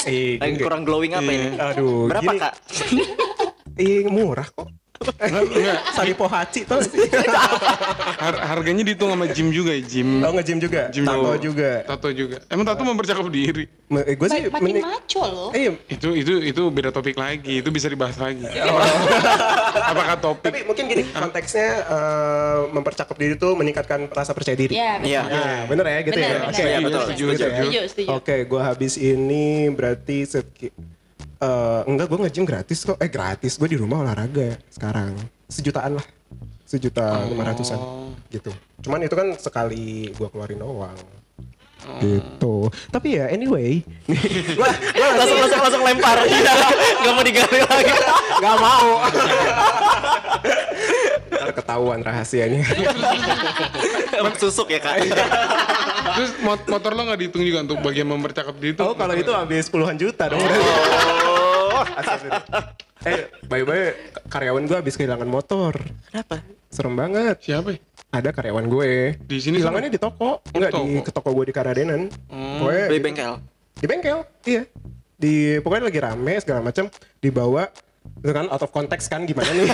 Eh, 0.05 0.37
kurang 0.61 0.85
glowing 0.85 1.17
apa 1.17 1.31
ini? 1.31 1.49
Aduh 1.57 2.11
Berapa, 2.13 2.31
gini. 2.31 2.41
Kak? 2.41 2.53
Ih 3.81 4.07
murah 4.07 4.45
kok 4.45 4.69
Enggak, 5.15 5.79
Saripo 5.91 6.25
Haci 6.25 6.61
tau 6.63 6.79
gak 6.79 6.87
sih? 6.87 7.01
har- 8.23 8.43
harganya 8.47 8.83
dihitung 8.83 9.09
sama 9.09 9.27
gym 9.27 9.49
juga 9.49 9.71
ya, 9.71 9.83
gym. 9.83 10.21
Oh 10.21 10.33
nge-gym 10.33 10.59
juga? 10.59 10.89
Gym 10.89 11.05
Tato 11.05 11.21
dulu. 11.21 11.39
juga 11.39 11.71
Tato 11.83 12.09
juga. 12.11 12.37
Emang 12.47 12.65
tato 12.65 12.83
mempercakap 12.83 13.27
diri. 13.29 13.65
eh, 13.67 14.15
Gue 14.15 14.29
sih 14.29 14.49
makin 14.49 14.81
maco 14.81 15.23
loh 15.23 15.49
Eh, 15.51 15.71
Itu 15.87 16.13
itu 16.13 16.33
itu 16.41 16.63
beda 16.69 16.89
topik 16.89 17.15
lagi. 17.15 17.59
Itu 17.59 17.69
bisa 17.69 17.87
dibahas 17.87 18.17
lagi. 18.17 18.45
Apakah 19.91 20.17
topik? 20.17 20.47
tapi 20.47 20.61
mungkin 20.63 20.85
gini 20.87 21.03
konteksnya 21.07 21.69
eh, 21.85 22.59
mempercakap 22.71 23.15
diri 23.15 23.35
itu 23.35 23.49
meningkatkan 23.53 24.09
rasa 24.09 24.33
percaya 24.33 24.55
diri. 24.55 24.73
ya 24.73 24.97
Iya. 24.97 25.23
Nah, 25.25 25.61
bener 25.67 25.85
ya 25.87 25.99
gitu 26.03 26.15
Bener, 26.15 26.25
ya. 26.25 26.33
bener. 26.35 26.49
Oke, 26.49 26.63
Iya, 26.63 26.69
gitu 26.75 26.85
betul. 26.85 26.95
ya. 26.95 27.05
Setuju, 27.05 27.25
Gitu 27.25 27.43
ya. 27.43 27.49
setuju 27.55 27.81
setuju 27.87 28.09
Oke, 28.13 28.37
gue 28.45 28.61
habis 28.63 28.95
ini 28.97 29.45
berarti 29.69 30.17
eh, 31.45 31.81
enggak 31.85 32.09
gue 32.09 32.19
nge-gym 32.25 32.49
gratis 32.49 32.81
kok. 32.83 32.97
Eh 32.97 33.13
gratis, 33.13 33.61
gue 33.61 33.69
di 33.69 33.77
rumah 33.77 34.01
olahraga 34.01 34.57
sekarang. 34.73 35.13
Sejutaan 35.47 36.01
lah. 36.01 36.07
Sejuta 36.65 37.29
lima 37.29 37.45
ratusan 37.45 37.77
gitu. 38.33 38.51
Cuman 38.83 39.05
itu 39.05 39.15
kan 39.15 39.37
sekali 39.37 40.09
gue 40.11 40.29
keluarin 40.33 40.59
doang. 40.59 40.97
Gitu. 42.01 42.73
Tapi 42.89 43.21
ya 43.21 43.29
anyway, 43.29 43.85
gua, 44.59 44.73
gua 44.73 45.07
langsung 45.21 45.37
langsung 45.37 45.61
langsung 45.61 45.83
lempar. 45.85 46.17
Gak 47.05 47.13
mau 47.13 47.21
digali 47.21 47.61
lagi. 47.61 47.93
Gak 48.41 48.57
mau. 48.57 49.05
Ketahuan 51.55 52.01
rahasianya. 52.01 52.65
Susuk 54.41 54.73
ya, 54.73 54.81
Kak. 54.81 55.05
Terus 56.15 56.31
mot- 56.41 56.67
motor 56.67 56.91
lo 56.95 57.03
nggak 57.07 57.19
dihitung 57.21 57.43
juga 57.45 57.59
untuk 57.65 57.79
bagian 57.85 58.09
mempercakap 58.09 58.55
diri 58.59 58.75
itu? 58.75 58.83
Oh 58.83 58.97
kalau 58.97 59.15
itu 59.15 59.31
habis 59.31 59.69
puluhan 59.69 59.97
juta 59.99 60.31
dong. 60.31 60.41
Astagfirullah. 60.41 61.24
Eh, 63.05 63.29
by 63.47 63.61
the 63.63 63.67
way, 63.69 63.85
karyawan 64.29 64.65
gue 64.65 64.77
habis 64.77 64.95
kehilangan 64.97 65.29
motor. 65.29 65.77
Kenapa? 66.11 66.41
Serem 66.73 66.95
banget. 66.97 67.37
Siapa 67.45 67.75
ya? 67.75 67.81
Ada 68.15 68.31
karyawan 68.31 68.67
gue. 68.71 69.19
Di 69.27 69.39
sini 69.43 69.59
Hilangannya 69.59 69.91
di 69.91 69.99
toko. 69.99 70.39
Enggak 70.55 70.71
di 70.71 70.79
toko. 70.79 71.03
ke 71.03 71.11
toko 71.11 71.29
gue 71.35 71.45
di 71.51 71.55
Karadenan. 71.55 72.03
Pokoknya 72.31 72.85
Beli 72.87 72.99
gitu. 72.99 73.07
bengkel. 73.11 73.33
Di 73.75 73.87
bengkel, 73.91 74.19
iya. 74.47 74.63
Di 75.15 75.35
pokoknya 75.63 75.85
lagi 75.91 76.01
rame 76.03 76.35
segala 76.43 76.61
macam 76.63 76.87
dibawa 77.19 77.71
itu 78.05 78.33
kan 78.33 78.49
out 78.49 78.57
of 78.59 78.71
context 78.71 79.07
kan 79.07 79.25
gimana 79.25 79.49
nih? 79.49 79.69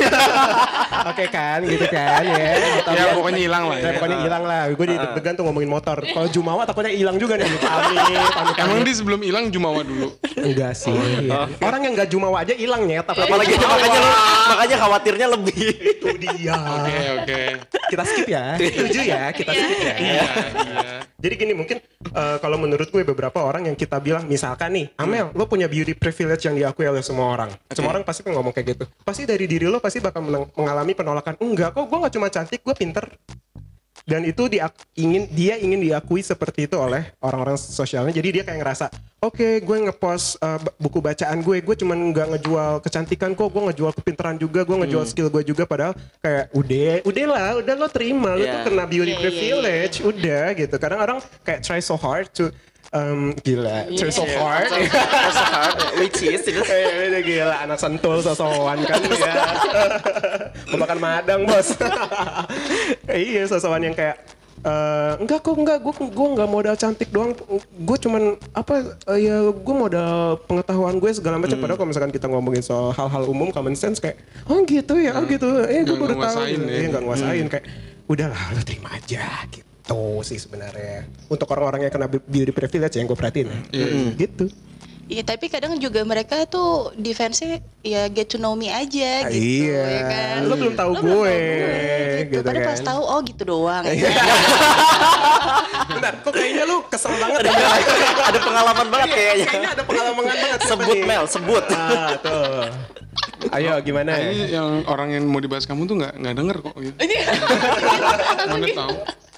Oke 1.10 1.26
kan 1.28 1.62
gitu 1.62 1.86
kan 1.86 2.22
ya. 2.22 2.50
Atau 2.82 2.92
Ya, 2.92 3.02
dia- 3.04 3.14
pokoknya 3.14 3.40
hilang 3.40 3.64
lah 3.64 3.76
ya, 3.76 3.84
ya. 3.84 3.92
pokoknya 3.94 4.18
hilang 4.20 4.42
lah. 4.42 4.62
Gue 4.70 4.86
di 4.86 4.96
deg-degan 4.96 5.34
tuh 5.34 5.44
ngomongin 5.46 5.66
motor. 5.68 5.98
Kalau 6.14 6.28
Jumawa 6.28 6.62
takutnya 6.64 6.90
hilang 6.90 7.14
juga 7.14 7.34
nih. 7.36 7.46
Pamit 7.46 7.98
pamit 8.28 8.54
Emang 8.56 8.82
dia 8.82 8.94
sebelum 8.94 9.20
hilang 9.20 9.44
Jumawa 9.48 9.80
dulu. 9.82 10.14
enggak 10.36 10.72
sih. 10.74 10.90
Iya. 10.90 11.46
orang 11.60 11.80
yang 11.84 11.92
enggak 11.94 12.08
Jumawa 12.08 12.42
aja 12.42 12.54
hilang 12.54 12.82
nyet. 12.84 13.04
Tapi 13.04 13.22
Apalagi 13.22 13.54
makanya 13.54 13.98
lu, 13.98 14.10
makanya 14.48 14.76
khawatirnya 14.78 15.26
lebih. 15.30 15.68
itu 15.94 16.06
dia. 16.18 16.54
Oke 16.54 16.96
oke. 17.16 17.40
kita 17.86 18.02
skip 18.04 18.26
ya. 18.26 18.44
Setuju 18.56 19.00
ya 19.00 19.22
kita 19.30 19.50
skip 19.52 19.78
ya. 19.80 19.94
Iya 19.94 20.22
iya. 20.64 20.90
Jadi 21.16 21.34
gini 21.36 21.52
mungkin 21.52 21.76
eh, 22.08 22.36
kalau 22.38 22.56
menurut 22.56 22.88
gue 22.88 23.02
beberapa 23.04 23.38
orang 23.40 23.68
yang 23.68 23.76
kita 23.76 24.00
bilang 24.00 24.24
misalkan 24.24 24.72
nih 24.72 24.86
Amel 24.96 25.30
lo 25.30 25.44
punya 25.44 25.68
beauty 25.68 25.92
privilege 25.92 26.42
yang 26.42 26.56
diakui 26.56 26.84
oleh 26.84 27.00
semua 27.00 27.30
orang. 27.30 27.50
Semua 27.70 27.92
orang 27.92 28.02
pasti 28.02 28.19
ngomong 28.22 28.52
kayak 28.52 28.74
gitu. 28.74 28.84
Pasti 29.00 29.24
dari 29.24 29.44
diri 29.44 29.64
lo 29.64 29.78
pasti 29.78 29.98
bakal 29.98 30.20
mengalami 30.52 30.92
penolakan. 30.92 31.34
Enggak 31.38 31.72
kok 31.72 31.84
gue 31.84 31.98
nggak 31.98 32.14
cuma 32.14 32.28
cantik 32.28 32.60
gue 32.60 32.74
pinter. 32.74 33.04
Dan 34.00 34.24
itu 34.24 34.48
dia 34.48 34.66
ingin 34.96 35.28
dia 35.30 35.54
ingin 35.54 35.78
diakui 35.78 36.18
seperti 36.18 36.64
itu 36.66 36.74
oleh 36.74 37.12
orang-orang 37.20 37.54
sosialnya. 37.54 38.10
Jadi 38.10 38.28
dia 38.32 38.42
kayak 38.42 38.58
ngerasa 38.58 38.86
oke 39.20 39.60
gue 39.60 39.76
ngepost 39.86 40.40
b- 40.40 40.72
buku 40.80 40.98
bacaan 40.98 41.38
gue 41.38 41.60
gue 41.60 41.76
cuman 41.76 42.10
nggak 42.10 42.26
ngejual 42.34 42.80
kecantikan 42.80 43.36
kok 43.36 43.46
gue 43.46 43.62
ngejual 43.70 43.92
kepintaran 43.92 44.34
juga 44.34 44.64
gue 44.64 44.76
ngejual 44.82 45.04
skill 45.04 45.28
gue 45.28 45.44
juga. 45.44 45.62
Padahal 45.62 45.92
kayak 46.18 46.48
udah 46.50 46.92
udah 47.06 47.24
lah 47.28 47.48
udah 47.60 47.74
lo 47.76 47.86
terima. 47.86 48.34
Lo 48.34 48.42
tuh 48.42 48.50
Iya. 48.50 48.66
kena 48.66 48.84
beauty 48.84 49.04
Iya, 49.06 49.14
iya, 49.14 49.22
privilege 49.22 49.96
udah 50.02 50.44
gitu. 50.58 50.74
Kadang 50.80 51.00
orang 51.00 51.18
kayak 51.44 51.60
try 51.60 51.78
so 51.78 51.94
hard 51.94 52.26
to 52.32 52.48
um, 52.94 53.34
gila. 53.42 53.86
Try 53.94 54.10
so 54.10 54.26
hard. 54.26 54.70
Rasa 54.70 55.44
hard, 55.46 55.78
which 55.98 56.20
is 56.22 56.42
itu. 56.46 56.62
Eh, 56.62 57.22
gila 57.22 57.66
anak 57.66 57.78
sentul 57.78 58.22
sosokan 58.22 58.78
kan 58.86 59.00
ya. 59.02 59.34
Mau 60.74 60.78
makan 60.82 60.98
madang, 60.98 61.40
Bos. 61.46 61.74
iya, 63.10 63.42
sosokan 63.46 63.90
yang 63.90 63.96
kayak 63.96 64.18
eh, 64.66 65.12
enggak 65.22 65.40
kok 65.42 65.54
enggak. 65.56 65.78
Gue 65.82 65.94
gue 65.96 66.28
enggak 66.36 66.48
modal 66.50 66.74
cantik 66.76 67.08
doang. 67.14 67.32
Gue 67.78 67.96
cuman 67.98 68.36
apa 68.54 68.98
eh, 69.14 69.18
ya 69.30 69.36
gue 69.50 69.74
modal 69.74 70.38
pengetahuan 70.46 70.98
gue 70.98 71.10
segala 71.14 71.38
macam. 71.38 71.58
Padahal 71.58 71.78
kalau 71.78 71.90
misalkan 71.90 72.12
kita 72.12 72.26
ngomongin 72.26 72.62
soal 72.62 72.90
hal-hal 72.94 73.24
umum 73.30 73.54
common 73.54 73.78
sense 73.78 74.02
kayak 74.02 74.18
oh 74.50 74.60
gitu 74.66 74.98
ya 74.98 75.14
oh 75.16 75.24
gitu. 75.26 75.48
Eh 75.66 75.86
gue 75.86 75.96
baru 75.96 76.14
tahu. 76.18 76.20
nguasain 76.26 76.58
gitu. 76.58 76.70
ya. 76.70 77.00
Nguasain. 77.00 77.46
Kayak 77.46 77.66
udahlah 78.10 78.42
lo 78.58 78.62
terima 78.66 78.90
aja 78.90 79.22
gitu 79.54 79.69
sih 80.20 80.36
sebenarnya 80.36 81.04
untuk 81.26 81.46
orang-orang 81.46 81.86
yang 81.86 81.92
kena 81.92 82.06
beauty 82.06 82.50
privilege 82.50 82.94
yang 82.94 83.04
gue 83.04 83.14
perhatiin 83.14 83.48
ya. 83.68 83.86
gitu 84.16 84.46
Iya 85.10 85.26
tapi 85.26 85.50
kadang 85.50 85.74
juga 85.74 86.06
mereka 86.06 86.46
tuh 86.46 86.94
defense-nya 86.94 87.58
ya 87.82 88.06
get 88.06 88.30
to 88.30 88.38
know 88.38 88.54
me 88.54 88.70
aja 88.70 89.26
gitu 89.26 89.66
Iya. 89.66 89.82
ya 89.82 90.02
kan. 90.06 90.38
Lo 90.46 90.54
belum 90.54 90.78
tahu 90.78 90.90
Lo 90.94 91.02
belum 91.02 91.14
gue, 91.18 91.34
gitu. 91.34 92.30
gitu 92.30 92.46
Padahal 92.46 92.62
kan. 92.62 92.70
pas 92.70 92.82
tahu 92.86 93.02
oh 93.02 93.18
gitu 93.20 93.42
doang. 93.42 93.82
ya. 93.82 94.06
Bentar, 95.90 96.14
kok 96.14 96.30
kayaknya 96.30 96.62
lu 96.62 96.76
kesel 96.86 97.10
banget 97.18 97.42
ya? 97.42 97.52
Ada 98.30 98.38
pengalaman 98.38 98.86
banget 98.86 99.08
kayaknya. 99.10 99.46
kayaknya 99.46 99.70
ada 99.72 99.82
pengalaman 99.82 100.22
banget. 100.24 100.58
Sebut 100.70 100.96
Mel, 101.02 101.24
sebut. 101.26 101.64
Ah, 101.74 102.14
tuh. 102.22 102.62
Ayo 103.50 103.82
gimana 103.82 104.14
ya? 104.14 104.30
Ini 104.30 104.44
yang 104.52 104.68
orang 104.86 105.10
yang 105.10 105.26
mau 105.26 105.42
dibahas 105.42 105.66
kamu 105.66 105.90
tuh 105.90 105.98
nggak 105.98 106.14
nggak 106.16 106.34
denger 106.38 106.56
kok. 106.62 106.74
Gitu. 106.78 106.94
Mana 108.46 108.66
tahu? 108.70 108.94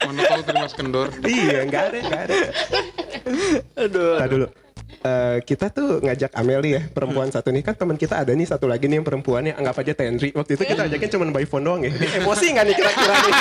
Mana 0.07 0.21
tahu 0.25 0.43
terima 0.43 0.67
kendor. 0.69 1.09
Iya, 1.23 1.59
nggak 1.67 1.83
ada, 1.83 1.99
nggak 2.01 2.23
ada. 2.27 2.37
Aduh. 3.79 4.17
Tadi 4.19 4.31
dulu. 4.31 4.47
Eh, 5.03 5.39
kita 5.43 5.67
tuh 5.67 5.99
ngajak 5.99 6.31
Ameli 6.31 6.79
ya 6.79 6.83
perempuan 6.87 7.27
satu 7.27 7.51
nih 7.51 7.67
kan 7.67 7.75
teman 7.75 7.99
kita 7.99 8.23
ada 8.23 8.31
nih 8.31 8.47
satu 8.47 8.71
lagi 8.71 8.87
nih 8.87 9.03
yang 9.03 9.07
perempuan 9.09 9.43
yang 9.43 9.59
anggap 9.59 9.83
aja 9.83 9.99
Tenri 9.99 10.31
waktu 10.31 10.55
itu 10.55 10.63
kita 10.63 10.87
ajakin 10.87 11.09
cuma 11.11 11.27
by 11.35 11.43
phone 11.43 11.67
doang 11.67 11.83
ya 11.83 11.91
Dia 11.91 12.23
emosi 12.23 12.55
nggak 12.55 12.65
nih 12.71 12.75
kira-kira 12.79 13.15
nih 13.19 13.35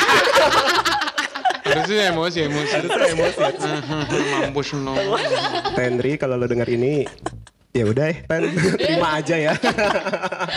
Harusnya 1.62 2.04
emosi 2.10 2.40
emosi. 2.50 2.72
harusnya 2.74 3.10
emosi. 3.14 3.40
Mampus 4.42 4.70
no. 4.74 4.98
Tenri 5.78 6.18
kalau 6.18 6.34
lo 6.36 6.50
denger 6.50 6.66
ini 6.74 7.06
ya 7.72 7.84
udah 7.86 8.06
ya 8.06 8.20
Ten 8.26 8.42
terima 8.82 9.10
aja 9.16 9.36
ya 9.38 9.54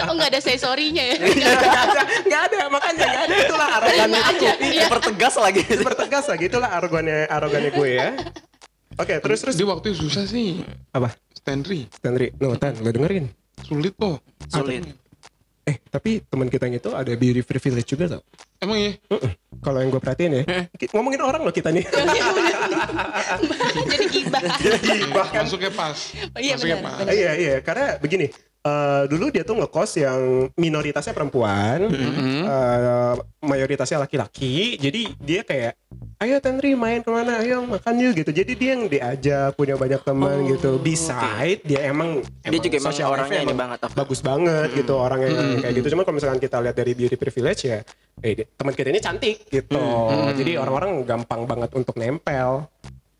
Oh 0.05 0.13
nggak 0.13 0.31
ada 0.31 0.41
say 0.41 0.57
sorry-nya 0.57 1.05
ya. 1.05 1.17
nggak 1.39 1.55
ada 1.63 2.03
nggak 2.21 2.43
ada 2.45 2.59
makanya 2.69 3.05
nggak 3.05 3.25
ada 3.25 3.35
itulah 3.41 3.69
arogannya 3.73 4.21
aja. 4.21 4.51
Iya. 4.59 4.87
Pertegas 4.91 5.35
lagi. 5.37 5.63
pertegas 5.63 6.25
lah 6.27 6.37
gitulah 6.37 6.71
arogannya 6.73 7.19
arogannya 7.27 7.71
gue 7.71 7.89
ya 7.93 8.09
oke 8.95 9.15
terus 9.21 9.39
terus 9.41 9.55
Dia 9.55 9.67
waktu 9.67 9.93
susah 9.93 10.25
sih. 10.25 10.63
apa 10.91 11.15
Stanley. 11.35 11.87
Tenri 11.95 12.33
no 12.37 12.55
Ten 12.55 12.75
lo 12.79 12.89
dengerin 12.89 13.29
Sulit 13.61 13.95
loh. 13.97 14.19
Sulit. 14.47 14.83
Eh 15.65 15.77
tapi 15.83 16.21
teman 16.23 16.47
kita 16.47 16.65
yang 16.65 16.77
itu 16.77 16.91
ada 16.91 17.09
beauty 17.11 17.41
privilege 17.41 17.89
juga 17.89 18.05
tau 18.11 18.23
Emang 18.59 18.77
ya? 18.77 18.93
Mm-mm. 19.07 19.33
kalau 19.59 19.79
yang 19.79 19.89
gue 19.89 19.99
perhatiin 19.99 20.33
ya 20.35 20.43
ki- 20.71 20.91
ngomongin 20.91 21.21
orang 21.21 21.41
loh 21.41 21.51
kita 21.51 21.69
nih 21.69 21.85
Jadi 23.85 24.05
gibah. 24.09 24.41
gibah 24.81 25.27
kan 25.29 25.45
Masuknya 25.45 25.71
pas. 25.71 25.99
Oh, 26.31 26.39
iya, 26.39 26.55
Masuknya 26.55 26.77
benar, 26.79 26.87
pas. 26.87 26.99
benar. 27.01 27.13
iya 27.13 27.31
iya 27.35 27.55
karena 27.61 27.87
begini 27.97 28.27
eh, 28.65 29.05
dulu 29.07 29.29
dia 29.29 29.45
tuh 29.45 29.61
ngekos 29.61 30.01
yang 30.01 30.49
minoritasnya 30.57 31.13
perempuan 31.13 31.85
eh, 31.93 33.15
mayoritasnya 33.45 34.01
laki-laki. 34.09 34.81
Jadi 34.81 35.13
dia 35.21 35.45
kayak 35.45 35.77
ayo 36.25 36.41
Tenri 36.41 36.73
main 36.73 37.05
ke 37.05 37.11
mana? 37.13 37.45
Ayo 37.45 37.61
makan 37.69 37.95
yuk 38.01 38.25
gitu. 38.25 38.33
Jadi 38.33 38.53
dia 38.57 38.71
yang 38.73 38.89
diajak 38.89 39.53
punya 39.55 39.77
banyak 39.77 40.01
teman 40.01 40.49
gitu. 40.49 40.81
beside 40.81 41.61
dia 41.63 41.85
emang 41.93 42.25
Dia 42.41 42.61
juga 42.61 42.77
emang 42.81 42.89
social 42.89 43.09
orangnya 43.13 43.41
emang 43.45 43.61
banget, 43.61 43.79
apa? 43.85 43.95
bagus 43.95 44.21
banget 44.25 44.69
gitu 44.73 44.93
orangnya 44.97 45.29
yang 45.29 45.49
kayak 45.61 45.75
gitu. 45.77 45.87
Cuma 45.93 46.03
kalau 46.09 46.17
misalkan 46.17 46.41
kita 46.41 46.57
lihat 46.65 46.77
dari 46.77 46.93
beauty 46.97 47.17
privilege 47.21 47.69
ya 47.69 47.85
eh 48.25 48.49
teman 48.57 48.73
kita 48.73 48.89
ini 48.89 49.01
cantik 49.05 49.45
gitu. 49.53 49.85
Jadi 50.35 50.57
orang-orang 50.57 51.05
gampang 51.05 51.45
banget 51.45 51.71
untuk 51.77 51.95
nempel. 52.01 52.65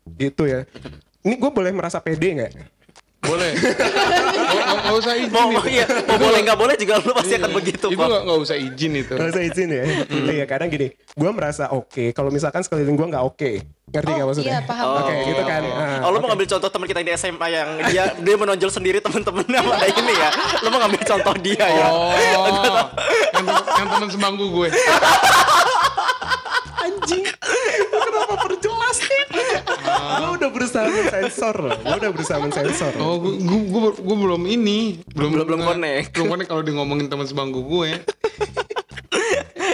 Gitu 0.05 0.45
ya. 0.49 0.65
Ini 1.25 1.41
gue 1.41 1.51
boleh 1.53 1.73
merasa 1.73 1.97
pede 2.01 2.29
nggak 2.37 2.53
Boleh. 3.25 3.51
Nggak 3.55 4.65
nggak 4.77 4.95
usah 4.95 5.13
izin 5.15 5.31
Mau, 5.31 5.49
itu. 5.51 5.61
iya, 5.71 5.85
mau 6.05 6.17
boleh 6.17 6.39
nggak 6.41 6.57
boleh 6.57 6.75
juga 6.75 6.93
lu 6.97 7.11
pasti 7.11 7.33
akan 7.35 7.51
begitu 7.51 7.85
Itu 7.87 7.95
kok. 7.95 8.05
nggak 8.05 8.21
nggak 8.23 8.39
usah 8.39 8.55
izin 8.55 8.91
itu. 8.95 9.13
Gak 9.13 9.29
usah 9.29 9.43
izin 9.43 9.67
ya. 9.69 9.83
Iya 10.31 10.45
kadang 10.45 10.69
gini, 10.69 10.87
gue 10.93 11.31
merasa 11.31 11.69
oke. 11.69 12.11
Kalau 12.11 12.29
misalkan 12.29 12.61
sekeliling 12.61 12.93
gue 12.93 13.07
nggak 13.07 13.25
oke, 13.25 13.51
ngerti 13.87 14.11
nggak 14.11 14.21
Oh, 14.21 14.29
maksudnya? 14.29 14.51
iya, 14.51 14.59
paham. 14.61 14.85
Oke 14.99 15.13
gitu 15.25 15.43
kan. 15.43 15.61
Ah, 15.65 15.99
Oh, 16.01 16.09
lu 16.09 16.17
mau 16.17 16.29
ngambil 16.29 16.47
contoh 16.47 16.69
teman 16.69 16.85
kita 16.85 16.99
yang 16.99 17.07
di 17.07 17.15
SMA 17.15 17.47
yang 17.49 17.69
dia 17.85 18.03
dia 18.15 18.35
menonjol 18.35 18.69
sendiri 18.69 18.97
temen-temennya 18.99 19.59
pada 19.61 19.85
ini 19.87 20.13
ya. 20.13 20.29
Lu 20.59 20.67
mau 20.69 20.79
ngambil 20.79 21.01
contoh 21.03 21.33
dia 21.39 21.65
ya. 21.65 21.87
Oh, 21.87 22.11
yang, 23.35 23.45
yang 23.49 23.87
teman 23.89 24.07
sebangku 24.07 24.45
gue. 24.51 24.69
berusaha 30.67 30.85
mensensor 30.87 31.55
loh. 31.59 31.77
Gue 31.77 31.95
udah 31.95 32.11
berusaha 32.11 32.37
mensensor. 32.39 32.93
Oh, 32.97 33.15
gue, 33.17 33.33
gue, 33.39 33.81
gue, 33.95 34.17
belum 34.19 34.41
ini, 34.45 34.79
belum 35.07 35.29
Belum- 35.31 35.45
belum 35.45 35.59
nge- 35.59 35.69
connect. 35.69 36.07
Belum 36.11 36.27
connect 36.27 36.49
kalau 36.49 36.61
dia 36.61 36.73
ngomongin 36.73 37.05
teman 37.05 37.23
sebangku 37.23 37.61
gue. 37.61 37.89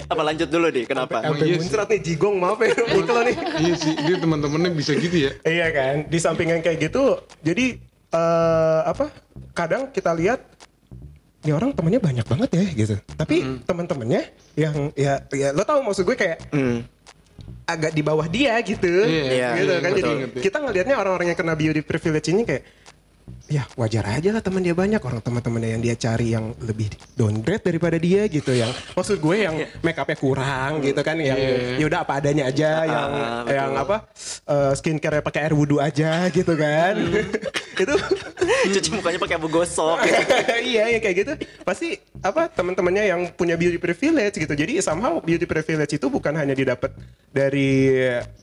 Apa 0.04 0.22
lanjut 0.22 0.46
dulu 0.46 0.68
nih? 0.68 0.84
Kenapa? 0.86 1.24
Sampai 1.24 1.46
iya 1.46 1.56
muncrat 1.56 1.88
nih 1.88 2.00
jigong 2.02 2.36
maaf 2.38 2.60
ya 2.60 2.72
loh 3.08 3.24
nih. 3.24 3.36
iya 3.62 3.74
sih, 3.74 3.94
dia 3.98 4.16
teman-temannya 4.18 4.72
bisa 4.72 4.92
gitu 4.94 5.18
ya. 5.18 5.32
Iya 5.42 5.68
kan, 5.72 5.96
di 6.06 6.20
samping 6.20 6.48
yang 6.50 6.60
kayak 6.60 6.80
gitu, 6.82 7.16
jadi 7.40 7.80
eh 8.12 8.82
apa? 8.84 9.08
Kadang 9.52 9.88
kita 9.90 10.12
lihat 10.12 10.44
ini 11.42 11.52
orang 11.52 11.72
temennya 11.72 11.98
banyak 11.98 12.22
banget 12.22 12.50
ya 12.52 12.66
gitu. 12.76 12.96
Tapi 13.10 13.64
teman-temannya 13.64 14.22
yang 14.54 14.92
ya 14.94 15.24
ya 15.26 15.50
lo 15.50 15.64
tau 15.64 15.80
maksud 15.80 16.04
gue 16.04 16.14
kayak 16.14 16.38
Hmm. 16.52 16.84
Agak 17.66 17.92
di 17.96 18.02
bawah 18.04 18.28
dia 18.28 18.58
gitu. 18.62 18.90
Iya, 19.08 19.56
gitu 19.58 19.74
iya, 19.74 19.80
kan 19.80 19.92
betul, 19.92 20.00
jadi 20.02 20.12
betul. 20.28 20.42
kita 20.44 20.58
ngelihatnya 20.60 20.96
orang-orang 21.00 21.28
yang 21.32 21.40
kena 21.40 21.54
beauty 21.56 21.82
privilege 21.86 22.28
ini 22.32 22.42
kayak 22.44 22.64
ya 23.52 23.68
wajar 23.76 24.08
aja 24.08 24.32
lah 24.32 24.40
teman 24.40 24.64
dia 24.64 24.72
banyak 24.72 24.98
orang 24.98 25.20
teman-temannya 25.20 25.76
yang 25.76 25.82
dia 25.84 25.96
cari 25.96 26.32
yang 26.32 26.56
lebih 26.58 26.88
downgrade 27.14 27.60
daripada 27.62 28.00
dia 28.00 28.24
gitu 28.26 28.56
yang 28.56 28.72
maksud 28.96 29.20
gue 29.20 29.36
yang 29.38 29.56
make 29.84 30.00
upnya 30.00 30.16
kurang 30.16 30.80
gitu 30.80 31.02
kan 31.04 31.20
yang 31.20 31.36
Iya. 31.36 31.78
ya 31.78 31.86
udah 31.86 32.00
apa 32.02 32.14
adanya 32.18 32.44
aja 32.48 32.70
yang 32.84 33.10
betul. 33.12 33.52
yang 33.52 33.72
apa 33.76 33.96
eh, 34.48 34.72
skincare 34.74 35.20
pakai 35.20 35.42
air 35.44 35.54
wudhu 35.54 35.78
aja 35.78 36.32
gitu 36.32 36.56
kan 36.56 36.96
itu 37.82 37.96
Cuci 38.62 38.90
mukanya 38.94 39.18
pakai 39.18 39.38
abu 39.38 39.48
gosok. 39.48 39.98
iya 40.72 40.86
ya 40.92 41.00
kayak 41.00 41.16
gitu 41.18 41.34
pasti 41.62 41.98
apa 42.22 42.46
teman-temannya 42.46 43.10
yang 43.10 43.22
punya 43.34 43.58
beauty 43.58 43.78
privilege 43.78 44.38
gitu. 44.38 44.54
Jadi 44.54 44.78
somehow 44.82 45.18
beauty 45.18 45.46
privilege 45.46 45.90
itu 45.92 46.06
bukan 46.06 46.36
hanya 46.36 46.54
didapat 46.54 46.94
dari 47.32 47.90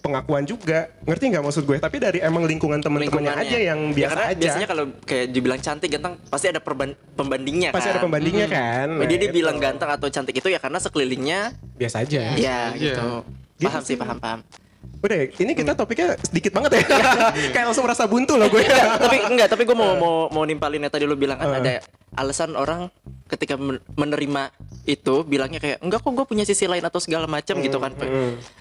pengakuan 0.00 0.42
juga, 0.42 0.90
ngerti 1.04 1.24
nggak 1.30 1.44
maksud 1.44 1.62
gue? 1.62 1.78
Tapi 1.78 1.96
dari 1.98 2.18
emang 2.18 2.46
lingkungan 2.46 2.80
teman-temannya 2.80 3.34
aja 3.36 3.58
yang 3.60 3.80
Ya, 3.88 3.94
biasa 3.94 4.10
karena 4.10 4.26
aja. 4.32 4.42
Biasanya 4.42 4.68
kalau 4.68 4.84
kayak 5.00 5.26
dibilang 5.28 5.58
cantik 5.58 5.88
ganteng 5.88 6.18
pasti 6.24 6.46
ada 6.46 6.58
perban- 6.58 6.96
pembandingnya 7.12 7.70
Pasti 7.70 7.88
kan. 7.88 7.94
ada 7.94 8.02
pembandingnya 8.02 8.46
kan. 8.46 8.86
Dia 9.00 9.16
dia 9.16 9.26
Nah, 9.26 9.34
bilang 9.34 9.56
itu. 9.56 9.64
ganteng 9.64 9.90
atau 9.90 10.08
cantik 10.08 10.34
itu 10.34 10.48
ya 10.48 10.58
karena 10.58 10.78
sekelilingnya 10.78 11.40
biasa 11.74 12.02
aja. 12.02 12.22
ya 12.32 12.34
Iya. 12.34 12.58
gitu. 12.74 13.08
Gitu 13.56 13.66
Paham 13.66 13.82
sih, 13.82 13.94
paham, 13.94 14.18
paham. 14.18 14.40
Udah, 14.98 15.14
ya, 15.14 15.26
ini 15.36 15.52
kita 15.52 15.74
topiknya 15.74 16.18
sedikit 16.20 16.50
banget 16.50 16.74
ya. 16.74 16.82
Kayak 17.54 17.66
langsung 17.66 17.82
merasa 17.82 18.02
buntu 18.04 18.34
loh 18.34 18.46
gue. 18.46 18.62
tapi 18.98 19.16
enggak, 19.24 19.46
tapi 19.48 19.62
gue 19.62 19.74
mau 19.74 19.94
mau 19.94 20.14
mau 20.28 20.42
nimpalin 20.42 20.78
yang 20.80 20.90
tadi 20.90 21.06
lu 21.06 21.14
bilang 21.14 21.36
kan 21.36 21.48
Eh. 21.48 21.58
ada 21.60 21.74
alasan 22.14 22.54
orang 22.54 22.90
ketika 23.26 23.54
men- 23.54 23.78
menerima 23.92 24.50
itu 24.84 25.22
bilangnya 25.22 25.58
kayak 25.58 25.78
enggak 25.78 26.00
kok 26.00 26.10
gue 26.12 26.24
punya 26.24 26.42
sisi 26.42 26.64
lain 26.64 26.80
atau 26.80 26.98
segala 26.98 27.26
macam 27.26 27.58
gitu 27.58 27.78
kan. 27.78 27.94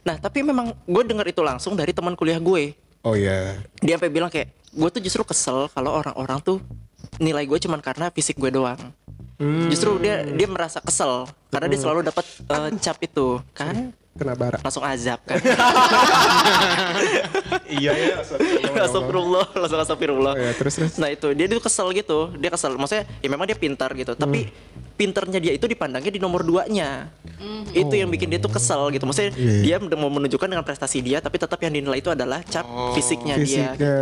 Nah, 0.03 0.15
tapi 0.17 0.41
memang 0.41 0.73
gue 0.79 1.03
dengar 1.03 1.25
itu 1.25 1.41
langsung 1.41 1.73
dari 1.73 1.89
teman 1.89 2.13
kuliah 2.13 2.37
gue. 2.37 2.73
Oh 3.01 3.13
iya. 3.13 3.57
Dia 3.79 3.95
sampai 3.95 4.09
bilang 4.11 4.27
kayak 4.27 4.56
gue 4.77 4.89
tuh 4.93 5.01
justru 5.01 5.25
kesel 5.25 5.65
kalau 5.73 5.97
orang-orang 5.97 6.37
tuh 6.45 6.61
nilai 7.17 7.49
gue 7.49 7.57
cuman 7.57 7.81
karena 7.81 8.13
fisik 8.13 8.37
gue 8.37 8.53
doang. 8.53 8.77
Justru 9.69 9.97
dia 10.01 10.25
dia 10.25 10.47
merasa 10.49 10.81
kesel 10.81 11.29
karena 11.49 11.67
dia 11.69 11.79
selalu 11.81 12.05
dapat 12.05 12.25
eh, 12.25 12.69
cap 12.77 12.97
itu. 13.01 13.41
Kan 13.57 13.96
Kena 14.17 14.33
bara. 14.33 14.57
langsung 14.59 14.81
azab 14.81 15.21
kan. 15.23 15.37
iya 17.69 17.91
ya. 17.93 18.15
Astagfirullah, 18.77 19.45
langsung 19.53 19.79
astagfirullah. 19.79 20.33
Oh, 20.33 20.41
ya, 20.41 20.51
terus 20.53 20.73
terus. 20.75 20.93
Nah 20.97 21.09
itu 21.09 21.27
dia 21.31 21.45
tuh 21.47 21.61
kesel 21.61 21.87
gitu, 21.93 22.33
dia 22.33 22.49
kesel. 22.49 22.73
Maksudnya 22.73 23.05
ya 23.19 23.27
memang 23.27 23.45
dia 23.45 23.53
pintar 23.53 23.93
gitu, 23.93 24.13
tapi 24.13 24.47
Hmm. 24.47 24.53
pintarnya 24.97 25.39
dia 25.39 25.53
itu 25.53 25.65
dipandangnya 25.65 26.09
di 26.09 26.17
nomor 26.17 26.41
duanya. 26.41 27.13
Itu 27.69 27.93
yang 27.93 28.09
bikin 28.09 28.27
dia 28.27 28.39
tuh 28.39 28.49
kesel 28.49 28.89
gitu. 28.89 29.05
Maksudnya 29.05 29.29
Oh. 29.29 29.39
Iya. 29.39 29.77
dia 29.77 29.95
mau 29.95 30.09
menunjukkan 30.09 30.47
dengan 30.47 30.65
prestasi 30.65 30.99
dia, 30.99 31.19
tapi 31.19 31.37
tetap 31.37 31.59
yang 31.59 31.69
dinilai 31.71 31.99
itu 31.99 32.09
adalah 32.09 32.41
cap 32.43 32.65
fisiknya 32.93 33.37
dia. 33.37 33.73
Fisiknya. 33.73 33.95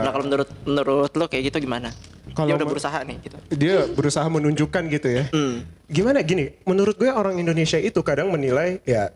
Nah 0.00 0.10
kalau 0.10 0.24
menurut 0.24 0.48
menurut 0.62 1.10
lo 1.12 1.24
kayak 1.26 1.50
gitu 1.50 1.58
gimana? 1.60 1.90
Kalau 2.32 2.48
dia 2.48 2.56
udah 2.56 2.68
berusaha 2.68 2.98
nih 3.04 3.16
gitu. 3.20 3.36
dia 3.52 3.76
berusaha 3.92 4.26
menunjukkan 4.26 4.82
gitu 4.88 5.08
ya. 5.08 5.24
Hmm. 5.28 5.64
Gimana 5.86 6.20
gini? 6.20 6.56
Menurut 6.64 6.96
gue 6.96 7.08
orang 7.08 7.36
Indonesia 7.36 7.76
itu 7.76 8.00
kadang 8.00 8.32
menilai 8.32 8.80
ya 8.82 9.12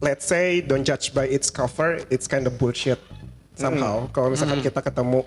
let's 0.00 0.24
say 0.24 0.60
don't 0.60 0.84
judge 0.84 1.12
by 1.12 1.24
its 1.24 1.48
cover, 1.48 2.00
it's 2.08 2.24
kind 2.24 2.44
of 2.44 2.56
bullshit 2.56 3.00
somehow. 3.54 4.08
Kalau 4.10 4.28
misalkan 4.28 4.60
kita 4.60 4.80
ketemu 4.80 5.24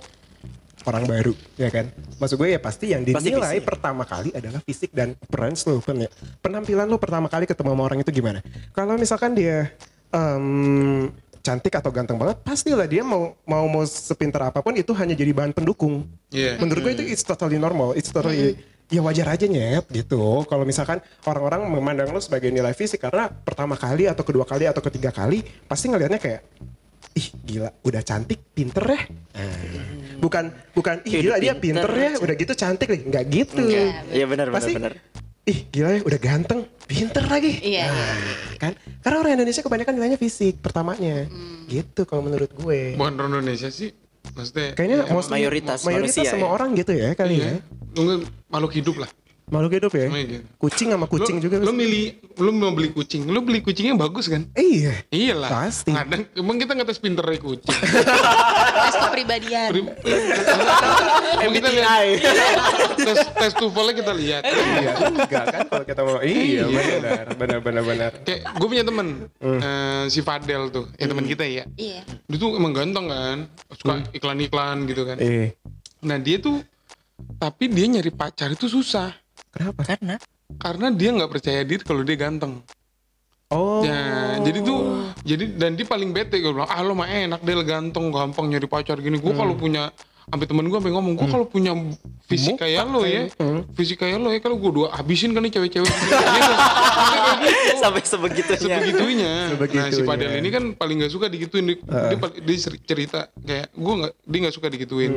orang 0.85 1.03
baru, 1.03 1.33
ya 1.57 1.67
kan? 1.67 1.91
Maksud 2.15 2.37
gue 2.37 2.49
ya 2.53 2.59
pasti 2.61 2.93
yang 2.93 3.03
Pasti 3.03 3.27
dinilai 3.27 3.59
fisik. 3.59 3.67
pertama 3.67 4.03
kali 4.07 4.29
adalah 4.31 4.61
fisik 4.63 4.91
dan 4.93 5.19
appearance 5.19 5.67
lo, 5.67 5.83
pen- 5.83 6.05
ya. 6.05 6.09
penampilan 6.39 6.87
lo 6.87 6.95
pertama 6.95 7.27
kali 7.27 7.43
ketemu 7.43 7.75
sama 7.75 7.83
orang 7.83 7.99
itu 7.99 8.11
gimana? 8.13 8.39
Kalau 8.71 8.95
misalkan 8.95 9.35
dia 9.35 9.73
em, 10.15 11.11
cantik 11.47 11.71
atau 11.79 11.87
ganteng 11.95 12.19
banget, 12.19 12.43
pastilah 12.43 12.83
dia 12.83 13.07
mau 13.07 13.31
mau 13.47 13.63
mau 13.71 13.87
sepintar 13.87 14.51
apa 14.51 14.59
pun 14.59 14.75
itu 14.75 14.91
hanya 14.91 15.15
jadi 15.15 15.31
bahan 15.31 15.55
pendukung. 15.55 16.03
Iya. 16.27 16.59
Menurut 16.59 16.83
gue 16.83 16.93
itu 16.99 17.03
it's 17.07 17.23
totally 17.23 17.55
normal, 17.55 17.95
it's 17.95 18.11
totally 18.11 18.59
ya 18.91 18.99
wajar 18.99 19.31
aja 19.31 19.47
nyet 19.47 19.87
gitu. 19.87 20.43
Kalau 20.43 20.67
misalkan 20.67 20.99
orang-orang 21.23 21.63
memandang 21.71 22.11
lo 22.11 22.19
sebagai 22.19 22.51
nilai 22.51 22.75
fisik 22.75 22.99
karena 22.99 23.31
pertama 23.31 23.79
kali 23.79 24.11
atau 24.11 24.27
kedua 24.27 24.43
kali 24.43 24.67
atau 24.67 24.83
ketiga 24.83 25.15
kali 25.15 25.43
pasti 25.71 25.87
ngelihatnya 25.87 26.19
kayak 26.19 26.43
ih 27.15 27.27
gila 27.47 27.71
udah 27.87 28.01
cantik 28.03 28.39
pinter 28.51 28.83
ya. 28.83 29.01
Bukan 30.19 30.51
bukan 30.75 30.99
ih 31.07 31.13
gila 31.23 31.39
dia 31.39 31.55
pinter, 31.55 31.87
pinter 31.87 31.91
ya 31.95 32.11
udah 32.19 32.35
gitu 32.35 32.53
cantik 32.59 32.87
nih 32.91 33.01
nggak 33.07 33.23
gitu. 33.31 33.63
Iya 34.11 34.25
benar 34.27 34.51
benar 34.51 34.55
Pasti 34.59 34.75
benar. 34.75 34.93
Ih 35.47 35.59
gila 35.71 35.89
ya 35.95 36.01
udah 36.03 36.19
ganteng 36.19 36.59
pinter 36.83 37.23
lagi. 37.23 37.51
Iya. 37.63 37.87
Nah, 37.87 38.15
kan 38.59 38.71
karena 38.99 39.17
orang 39.23 39.33
Indonesia 39.39 39.63
kebanyakan 39.63 39.93
nilainya 39.95 40.19
fisik 40.19 40.59
pertamanya. 40.59 41.25
Gitu 41.71 42.03
kalau 42.03 42.27
menurut 42.27 42.51
gue. 42.51 42.99
Bukan 42.99 43.15
orang 43.15 43.41
Indonesia 43.41 43.71
sih. 43.71 43.95
Maksudnya 44.27 44.75
Kayaknya 44.75 44.97
ya, 45.07 45.13
mostly- 45.15 45.39
mayoritas 45.39 45.79
mayoritas 45.87 46.19
manusia 46.19 46.31
semua 46.35 46.51
ya. 46.51 46.55
orang 46.59 46.69
gitu 46.75 46.91
ya 46.91 47.09
kali 47.15 47.39
iya. 47.39 47.47
ya. 47.47 47.55
Nggak- 47.95 48.27
makhluk 48.51 48.73
hidup 48.75 48.95
lah. 48.99 49.09
Makhluk 49.47 49.79
hidup 49.79 49.95
ya. 49.95 50.11
Kucing 50.59 50.91
sama 50.91 51.07
kucing 51.07 51.39
Lu- 51.39 51.43
juga. 51.47 51.63
Lu 51.63 51.71
milih, 51.71 52.19
lu 52.35 52.51
mau 52.51 52.75
beli 52.75 52.91
kucing, 52.91 53.31
lu 53.31 53.39
beli 53.39 53.63
kucingnya 53.63 53.95
bagus 53.95 54.27
kan? 54.27 54.43
Iya. 54.51 55.07
Iyalah. 55.07 55.47
Pasti. 55.47 55.95
Kadang 55.95 56.27
emang 56.35 56.59
kita 56.59 56.75
nggak 56.75 56.83
tes 56.85 56.99
pinternya 56.99 57.39
kucing. 57.39 57.71
tes 58.83 58.95
kepribadian 58.99 59.71
Prim- 59.71 59.95
Emang 61.47 61.55
kita 61.55 61.69
lihat 61.71 62.03
tes 63.07 63.17
tes 63.23 63.51
tuvalnya 63.55 63.95
kita 63.95 64.11
lihat. 64.11 64.41
Iya, 64.43 64.91
enggak 65.15 65.43
kan 65.47 65.59
kalau 65.65 65.85
kita 65.87 66.01
mau. 66.03 66.19
Iya, 66.19 66.63
benar, 66.67 67.25
benar, 67.31 67.59
benar, 67.63 67.83
benar. 67.87 68.11
Kayak 68.27 68.51
gue 68.51 68.67
punya 68.67 68.83
temen 68.83 69.07
eh, 69.39 70.03
si 70.11 70.19
Fadel 70.19 70.67
tuh, 70.69 70.91
ya 70.93 71.07
teman 71.07 71.23
kita 71.23 71.47
ya. 71.47 71.63
iya 71.73 72.03
Dia 72.03 72.35
tuh 72.35 72.51
emang 72.51 72.75
ganteng 72.75 73.07
kan, 73.07 73.47
suka 73.71 74.11
iklan-iklan 74.11 74.83
gitu 74.85 75.07
kan. 75.07 75.15
Eh, 75.17 75.55
Nah 75.97 76.19
dia 76.19 76.35
tuh, 76.37 76.59
tapi 77.39 77.71
dia 77.71 77.87
nyari 77.87 78.11
pacar 78.11 78.51
itu 78.51 78.67
susah. 78.67 79.15
Kenapa? 79.57 79.81
Karena 79.83 80.15
Karena 80.61 80.87
dia 80.93 81.09
nggak 81.11 81.31
percaya 81.33 81.61
diri 81.65 81.83
kalau 81.83 82.05
dia 82.05 82.15
ganteng. 82.15 82.63
Oh. 83.47 83.79
Ya, 83.79 84.39
jadi 84.43 84.59
tuh, 84.59 85.07
jadi 85.23 85.55
dan 85.55 85.79
dia 85.79 85.87
paling 85.87 86.11
bete 86.11 86.43
gue 86.43 86.51
bilang, 86.51 86.67
ah 86.67 86.83
lo 86.83 86.91
mah 86.91 87.07
enak 87.07 87.39
deh 87.47 87.55
ganteng, 87.63 88.11
gampang 88.11 88.51
nyari 88.51 88.67
pacar 88.67 88.99
gini. 88.99 89.19
Gue 89.23 89.31
kalau 89.31 89.55
punya, 89.55 89.91
sampai 90.27 90.43
temen 90.43 90.67
gue 90.67 90.75
sampai 90.75 90.91
ngomong, 90.91 91.13
gue 91.15 91.27
kalau 91.29 91.45
punya 91.45 91.71
fisik 92.25 92.59
kayak 92.59 92.83
lo 92.83 92.99
ya, 93.01 93.31
fisik 93.71 93.95
kayak 93.97 94.19
lo 94.19 94.27
ya, 94.27 94.39
kalau 94.39 94.59
gue 94.59 94.71
dua 94.73 94.91
habisin 94.91 95.31
kan 95.31 95.39
nih 95.39 95.49
cewek-cewek 95.49 95.87
gitu. 95.87 96.13
Sampai 96.17 96.39
kayak 96.43 97.47
gitu. 97.47 97.77
sampai 97.77 98.01
sebegitunya. 98.03 98.67
sebegitunya. 98.67 99.33
Nah 99.77 99.87
si. 99.89 100.01
Padel 100.03 100.31
ini 100.35 100.49
kan 100.49 100.63
paling 100.73 100.99
gak 100.99 101.13
suka 101.13 101.27
digituin. 101.27 101.63
Dia, 101.65 101.77
dia, 102.09 102.17
dia 102.41 102.55
cer- 102.57 102.81
cerita 102.81 103.19
kayak 103.37 103.71
gue 103.71 103.93
nggak, 103.95 104.13
dia 104.19 104.39
nggak 104.41 104.55
suka 104.55 104.67
digituin. 104.67 105.11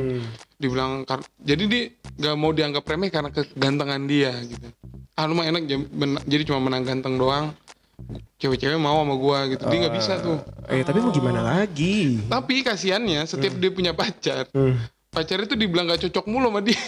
Dibilang 0.55 1.03
kar- 1.03 1.25
jadi 1.37 1.63
dia 1.65 1.83
nggak 2.17 2.35
mau 2.37 2.51
dianggap 2.51 2.83
remeh 2.85 3.09
karena 3.09 3.29
kegantengan 3.29 4.01
dia 4.05 4.31
gitu. 4.39 4.67
Ah 5.11 5.25
lu 5.25 5.33
mah 5.33 5.43
enak 5.43 5.67
jadi 6.23 6.43
cuma 6.45 6.61
menang 6.61 6.85
ganteng 6.85 7.17
doang. 7.17 7.51
Cewek-cewek 8.37 8.77
mau 8.77 8.97
sama 8.97 9.13
gua 9.13 9.45
gitu. 9.47 9.61
Dia 9.65 9.77
nggak 9.81 9.95
bisa 9.95 10.13
tuh. 10.17 10.37
Eh, 10.67 10.81
tapi 10.81 10.97
mau 10.97 11.11
gimana 11.11 11.41
lagi? 11.43 12.21
Tapi 12.23 12.61
kasihannya 12.61 13.25
setiap 13.25 13.53
dia 13.55 13.69
punya 13.69 13.91
pacar, 13.91 14.47
pacar 15.11 15.43
itu 15.43 15.59
dibilang 15.59 15.91
gak 15.91 16.07
cocok 16.07 16.25
mulu 16.31 16.47
sama 16.47 16.63
dia. 16.63 16.79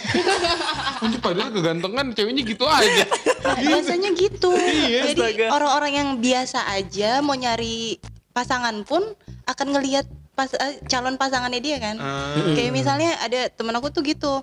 Anjir 1.04 1.20
padahal 1.20 1.52
kegantengan 1.52 2.06
ceweknya 2.16 2.42
gitu 2.42 2.64
aja. 2.64 3.04
Nah, 3.44 3.56
biasanya 3.60 4.10
gitu 4.16 4.48
Iya, 4.56 5.12
jadi 5.12 5.52
orang-orang 5.52 5.92
yang 5.92 6.08
biasa 6.16 6.64
aja 6.72 7.20
mau 7.20 7.36
nyari 7.36 8.00
pasangan 8.32 8.80
pun 8.88 9.04
akan 9.44 9.66
ngelihat 9.76 10.08
pas 10.32 10.48
eh, 10.56 10.80
calon 10.88 11.20
pasangannya 11.20 11.60
dia 11.60 11.76
kan 11.76 12.00
Ah. 12.00 12.32
kayak 12.56 12.72
misalnya 12.72 13.12
ada 13.20 13.52
temen 13.52 13.76
aku 13.76 13.92
tuh 13.92 14.00
gitu 14.00 14.40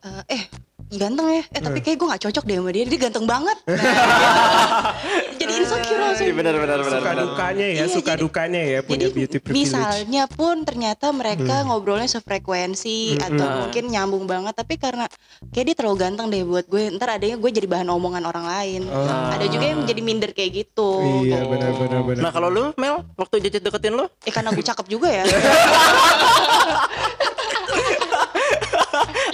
eh, 0.00 0.24
eh 0.32 0.42
ganteng 0.90 1.28
ya. 1.28 1.42
Eh 1.50 1.60
tapi 1.60 1.78
kayak 1.78 1.96
gue 1.96 2.06
nggak 2.08 2.22
cocok 2.22 2.44
deh 2.44 2.56
sama 2.56 2.70
dia. 2.70 2.84
Dia 2.84 2.98
ganteng 2.98 3.24
banget. 3.24 3.56
Nah, 3.62 3.76
jadi 5.40 5.52
insecure 5.54 6.00
langsung. 6.00 6.24
Iya 6.24 6.34
benar 6.34 6.54
benar 6.56 6.78
benar. 6.78 6.98
Suka 6.98 7.10
benar. 7.10 7.24
dukanya 7.26 7.66
ya, 7.66 7.74
Iya, 7.74 7.84
suka 7.86 8.12
jadi- 8.12 8.22
dukanya 8.22 8.60
ya 8.62 8.80
punya 8.80 8.98
jadi 9.02 9.14
beauty 9.14 9.36
privilege. 9.38 9.58
misalnya 9.60 10.24
pun 10.26 10.56
ternyata 10.62 11.06
mereka 11.10 11.54
ngobrolnya 11.62 12.08
sefrekuensi 12.08 12.98
atau 13.18 13.46
mungkin 13.58 13.84
nyambung 13.86 14.24
banget 14.24 14.54
tapi 14.54 14.74
karena 14.74 15.04
kayak 15.48 15.64
dia 15.66 15.76
terlalu 15.76 15.96
ganteng 15.98 16.26
deh 16.28 16.42
buat 16.42 16.64
gue 16.64 16.88
ntar 16.94 17.08
adanya 17.12 17.36
gue 17.36 17.50
jadi 17.50 17.66
bahan 17.66 17.88
omongan 17.88 18.24
orang 18.24 18.44
lain. 18.44 18.82
Ada 19.28 19.44
juga 19.46 19.64
yang 19.66 19.84
jadi 19.84 20.00
minder 20.00 20.30
kayak 20.32 20.50
gitu. 20.56 20.90
Iya, 21.22 21.44
benar, 21.44 21.72
benar, 21.74 22.00
benar. 22.02 22.22
Nah 22.22 22.30
kalau 22.30 22.48
lu 22.48 22.64
Mel 22.74 23.04
waktu 23.14 23.40
Jajat 23.40 23.60
deketin 23.62 23.92
lu? 23.92 24.08
Eh 24.22 24.30
karena 24.30 24.50
gue 24.50 24.62
cakep 24.62 24.86
juga 24.86 25.08
ya 25.08 25.24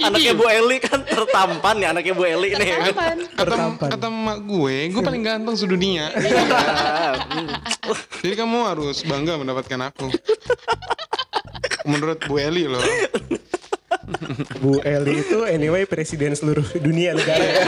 anaknya 0.01 0.33
Bu 0.35 0.45
Eli 0.47 0.77
kan 0.81 0.99
tertampan 1.03 1.75
ya 1.79 1.87
anaknya 1.95 2.13
Bu 2.15 2.23
Eli 2.25 2.49
nih. 2.55 2.69
Apaan? 2.91 3.19
kata 3.31 3.43
Tertampan. 3.45 3.89
kata 3.95 4.07
emak 4.09 4.39
gue, 4.43 4.75
gue 4.91 5.01
paling 5.01 5.23
ganteng 5.23 5.55
sedunia. 5.55 6.11
Jadi 8.21 8.35
kamu 8.35 8.57
harus 8.65 9.05
bangga 9.05 9.37
mendapatkan 9.37 9.79
aku. 9.93 10.09
Menurut 11.85 12.19
Bu 12.25 12.35
Eli 12.41 12.65
loh. 12.65 12.81
Bu 14.61 14.77
Eli 14.81 15.19
itu 15.19 15.43
anyway 15.43 15.83
presiden 15.83 16.33
seluruh 16.33 16.65
dunia 16.77 17.13
negara 17.13 17.41
ya. 17.41 17.63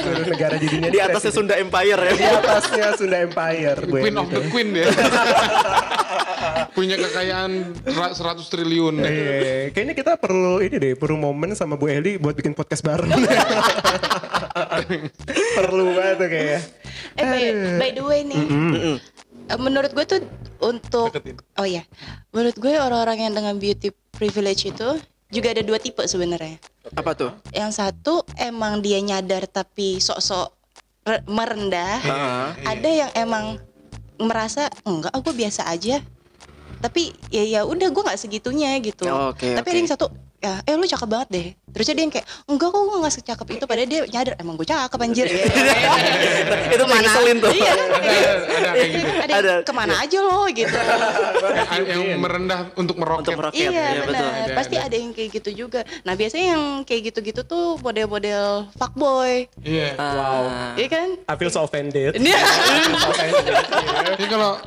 seluruh 0.00 0.26
negara 0.26 0.56
di 0.56 0.66
dunia 0.66 0.88
Di 0.88 0.98
atasnya 0.98 1.28
presiden. 1.28 1.36
Sunda 1.36 1.54
Empire 1.56 2.00
ya. 2.00 2.12
di 2.12 2.26
atasnya 2.26 2.86
Sunda 2.96 3.16
Empire 3.20 3.78
Bu 3.82 3.94
Queen 3.98 4.08
Eli 4.08 4.18
of 4.18 4.28
the 4.28 4.40
itu. 4.40 4.48
Queen 4.48 4.68
dia. 4.72 4.86
Punya 6.72 6.96
kekayaan 6.96 7.52
ra- 7.86 8.16
100 8.16 8.48
triliun. 8.48 8.96
Iya, 8.98 9.68
kayaknya 9.70 9.94
kita 9.94 10.16
perlu 10.16 10.58
ini 10.58 10.74
deh, 10.74 10.92
perlu 10.96 11.14
momen 11.14 11.52
sama 11.52 11.76
Bu 11.76 11.86
Eli 11.86 12.16
buat 12.16 12.32
bikin 12.32 12.56
podcast 12.56 12.82
baru. 12.82 13.06
perlu 15.56 15.92
banget 15.92 16.16
tuh 16.18 16.28
kayaknya. 16.28 16.60
eh 17.12 17.24
by, 17.24 17.42
by 17.76 17.90
the 17.92 18.02
way 18.02 18.20
nih 18.24 18.40
eh, 19.48 19.58
menurut 19.58 19.92
gue 19.92 20.04
tuh 20.06 20.20
untuk 20.60 21.12
Deketin. 21.12 21.36
oh 21.56 21.66
ya 21.66 21.84
menurut 22.30 22.56
gue 22.56 22.72
orang-orang 22.72 23.18
yang 23.22 23.32
dengan 23.32 23.54
beauty 23.56 23.92
privilege 24.10 24.64
itu 24.64 24.96
juga 25.32 25.48
ada 25.56 25.64
dua 25.64 25.80
tipe 25.80 26.04
sebenarnya. 26.04 26.60
Apa 26.92 27.16
tuh? 27.16 27.32
Yang 27.56 27.80
satu 27.80 28.20
emang 28.36 28.84
dia 28.84 29.00
nyadar 29.00 29.48
tapi 29.48 29.96
sok-sok 29.96 30.52
re- 31.08 31.24
merendah. 31.24 31.98
Heeh. 32.04 32.44
Ada 32.68 32.90
yang 32.92 33.10
emang 33.16 33.44
merasa 34.20 34.68
enggak, 34.84 35.10
aku 35.16 35.32
biasa 35.32 35.66
aja. 35.72 36.04
Tapi 36.84 37.16
ya 37.32 37.42
ya 37.42 37.60
udah 37.64 37.88
gue 37.88 38.02
nggak 38.04 38.20
segitunya 38.20 38.76
gitu. 38.84 39.08
Oke, 39.08 39.56
tapi 39.56 39.66
oke. 39.66 39.72
ada 39.72 39.80
yang 39.80 39.90
satu 39.90 40.06
ya 40.42 40.58
eh 40.66 40.74
lu 40.74 40.82
cakep 40.82 41.06
banget 41.06 41.28
deh. 41.30 41.46
Terusnya 41.70 41.94
dia 41.94 42.04
yang 42.04 42.12
kayak 42.12 42.26
enggak 42.50 42.68
kok 42.74 42.82
gue 42.82 42.98
nggak 42.98 43.14
secakep 43.14 43.46
itu. 43.54 43.64
Padahal 43.64 43.88
dia 43.88 44.00
nyadar 44.10 44.34
emang 44.42 44.54
gue 44.58 44.66
cakep 44.66 44.98
anjir. 44.98 45.26
Itu 46.74 46.82
ngeselin 46.84 47.36
tuh. 47.38 47.50
Iya. 47.54 47.72
ada 47.72 48.70
kayak 48.74 48.90
gitu. 48.90 49.08
Ada, 49.22 49.52
ke 49.62 49.72
mana 49.72 49.94
aja 50.02 50.18
lo 50.18 50.44
gitu. 50.50 50.78
Yang- 51.72 51.86
yang 51.88 52.02
merendah 52.18 52.60
untuk 52.74 52.98
meroket. 52.98 53.22
Untuk 53.22 53.38
meroket. 53.38 53.70
iya 53.70 53.70
ya, 53.70 54.02
betul. 54.02 54.10
benar. 54.18 54.32
Ada, 54.42 54.54
Pasti 54.58 54.76
ada. 54.76 54.96
yang 54.98 55.12
kayak 55.14 55.30
gitu 55.38 55.50
juga. 55.54 55.80
Nah 56.02 56.12
biasanya 56.18 56.46
yang 56.58 56.62
kayak 56.82 57.00
gitu-gitu 57.14 57.40
tuh 57.46 57.78
model-model 57.78 58.66
fuckboy. 58.74 59.46
Iya. 59.62 59.94
Wow. 59.96 60.42
Iya 60.74 60.88
kan? 60.90 61.08
I 61.22 61.34
feel 61.38 61.52
so 61.54 61.62
offended. 61.62 62.18
Iya. 62.18 62.40
Jadi 64.12 64.24
kalau 64.26 64.58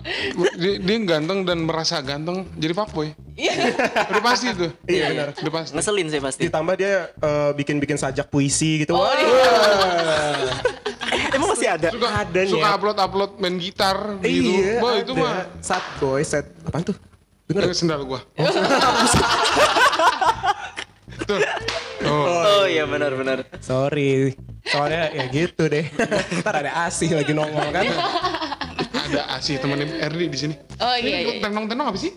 dia, 0.57 0.97
ganteng 1.05 1.43
dan 1.43 1.67
merasa 1.67 1.99
ganteng 2.01 2.47
jadi 2.55 2.73
fuckboy. 2.73 3.13
Udah 3.35 4.23
pasti 4.23 4.47
tuh. 4.55 4.71
Iya, 4.87 5.11
benar. 5.11 5.27
Udah 5.37 5.53
pasti. 5.65 5.75
Ngeselin 5.75 6.07
sih 6.07 6.21
pasti. 6.21 6.41
Ditambah 6.45 6.75
dia 6.77 7.09
eh, 7.11 7.51
bikin-bikin 7.57 7.97
sajak 7.97 8.29
puisi 8.29 8.85
gitu. 8.85 8.93
Wah. 8.93 9.11
Emang 11.35 11.51
masih 11.51 11.67
ada? 11.67 11.89
Suka, 11.91 12.07
Ada 12.07 12.39
nih 12.45 12.51
suka 12.53 12.67
ya. 12.67 12.75
upload-upload 12.79 13.31
main 13.39 13.55
gitar 13.59 13.97
gitu. 14.23 14.51
Iya, 14.55 14.79
Wah, 14.79 14.93
itu 14.99 15.11
ada. 15.11 15.21
mah 15.21 15.33
Sad 15.59 15.83
boy, 15.99 16.21
sad. 16.23 16.45
Apaan 16.63 16.83
tuh? 16.85 16.95
Bener? 17.45 17.61
Eh, 17.67 17.75
sendal 17.75 18.01
gua. 18.07 18.19
Tuh. 21.25 21.39
Oh. 22.05 22.61
Oh 22.61 22.65
iya 22.69 22.85
benar-benar. 22.85 23.49
Sorry. 23.57 24.37
Soalnya 24.61 25.09
ya 25.09 25.25
gitu 25.31 25.65
deh. 25.65 25.89
Ntar 26.41 26.53
ada 26.65 26.71
asih 26.85 27.17
lagi 27.17 27.33
nongol 27.33 27.65
kan. 27.73 27.85
Ada 29.05 29.37
Asi 29.37 29.57
temennya 29.61 29.85
Erdi 30.01 30.25
di 30.29 30.37
sini. 30.37 30.55
Oh 30.81 30.95
iya 30.97 31.17
iya. 31.21 31.41
Tenong-tenong 31.41 31.87
apa 31.93 31.97
sih? 31.97 32.13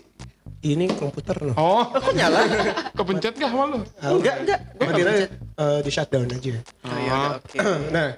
Ini 0.59 0.91
komputer 0.91 1.39
loh. 1.39 1.55
Oh, 1.55 1.87
kok 1.87 2.11
nyala? 2.11 2.43
Kepencet 2.91 3.31
gak 3.33 3.47
sama 3.47 3.63
lu? 3.65 3.79
Enggak, 3.97 4.35
enggak. 4.43 4.59
Gua 4.69 4.75
nggak 4.75 4.91
Akhirnya 4.91 5.15
pencet. 5.15 5.31
eh, 5.55 5.79
di 5.79 5.89
shutdown 5.89 6.27
aja. 6.27 6.51
Oh 6.83 6.97
iya, 6.97 7.11
udah, 7.15 7.31
oke. 7.39 7.57
nah, 7.95 8.09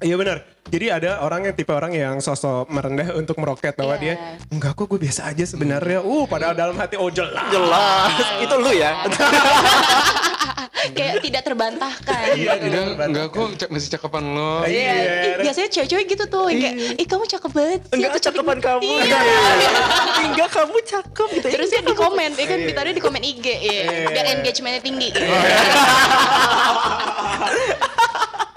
iya 0.00 0.14
benar. 0.14 0.38
Jadi 0.66 0.86
ada 0.86 1.10
orang 1.20 1.40
yang 1.44 1.54
tipe 1.54 1.70
orang 1.70 1.90
yang 1.90 2.16
sosok 2.18 2.66
merendah 2.66 3.14
untuk 3.14 3.38
meroket 3.38 3.74
bahwa 3.74 3.94
Iya. 3.96 4.02
dia 4.02 4.14
enggak 4.48 4.74
kok 4.74 4.86
gue 4.86 4.98
biasa 4.98 5.26
aja 5.26 5.44
sebenarnya. 5.44 5.98
Uh, 6.00 6.26
padahal 6.26 6.54
dalam 6.54 6.74
hati 6.74 6.94
oh 6.94 7.10
jelas. 7.10 7.38
Jelas. 7.48 8.10
Itu 8.38 8.54
lu 8.54 8.70
ya. 8.70 8.90
Kayak 10.96 11.14
tidak 11.20 11.42
terbantahkan. 11.42 12.24
Iya, 12.32 12.52
Enggak, 12.56 12.84
enggak 13.02 13.26
kok 13.28 13.48
cak- 13.56 13.70
masih 13.70 13.90
cakepan 13.92 14.24
lo. 14.26 14.64
Iya, 14.64 14.92
ih, 14.94 15.32
biasanya 15.40 15.68
cewek-cewek 15.70 16.06
gitu 16.08 16.24
tuh, 16.26 16.46
kayak, 16.46 16.74
ih 16.96 17.06
kamu 17.06 17.24
cakep 17.26 17.50
banget 17.50 17.80
Enggak 17.90 18.10
cakepan 18.20 18.56
banget." 18.56 18.64
kamu. 18.66 18.90
Iya. 19.00 19.20
Enggak 20.22 20.48
kamu 20.50 20.76
cakep 20.82 21.28
gitu. 21.34 21.46
Terus 21.50 21.68
dia 21.68 21.82
di 21.82 21.94
komen, 21.94 22.30
ya 22.32 22.46
kan 22.46 22.58
ditaruh 22.60 22.92
di 22.92 23.02
komen 23.02 23.22
IG, 23.22 23.46
ya, 23.46 23.82
biar 24.08 24.26
engagementnya 24.34 24.80
tinggi. 24.80 25.08
Gitu. 25.10 25.24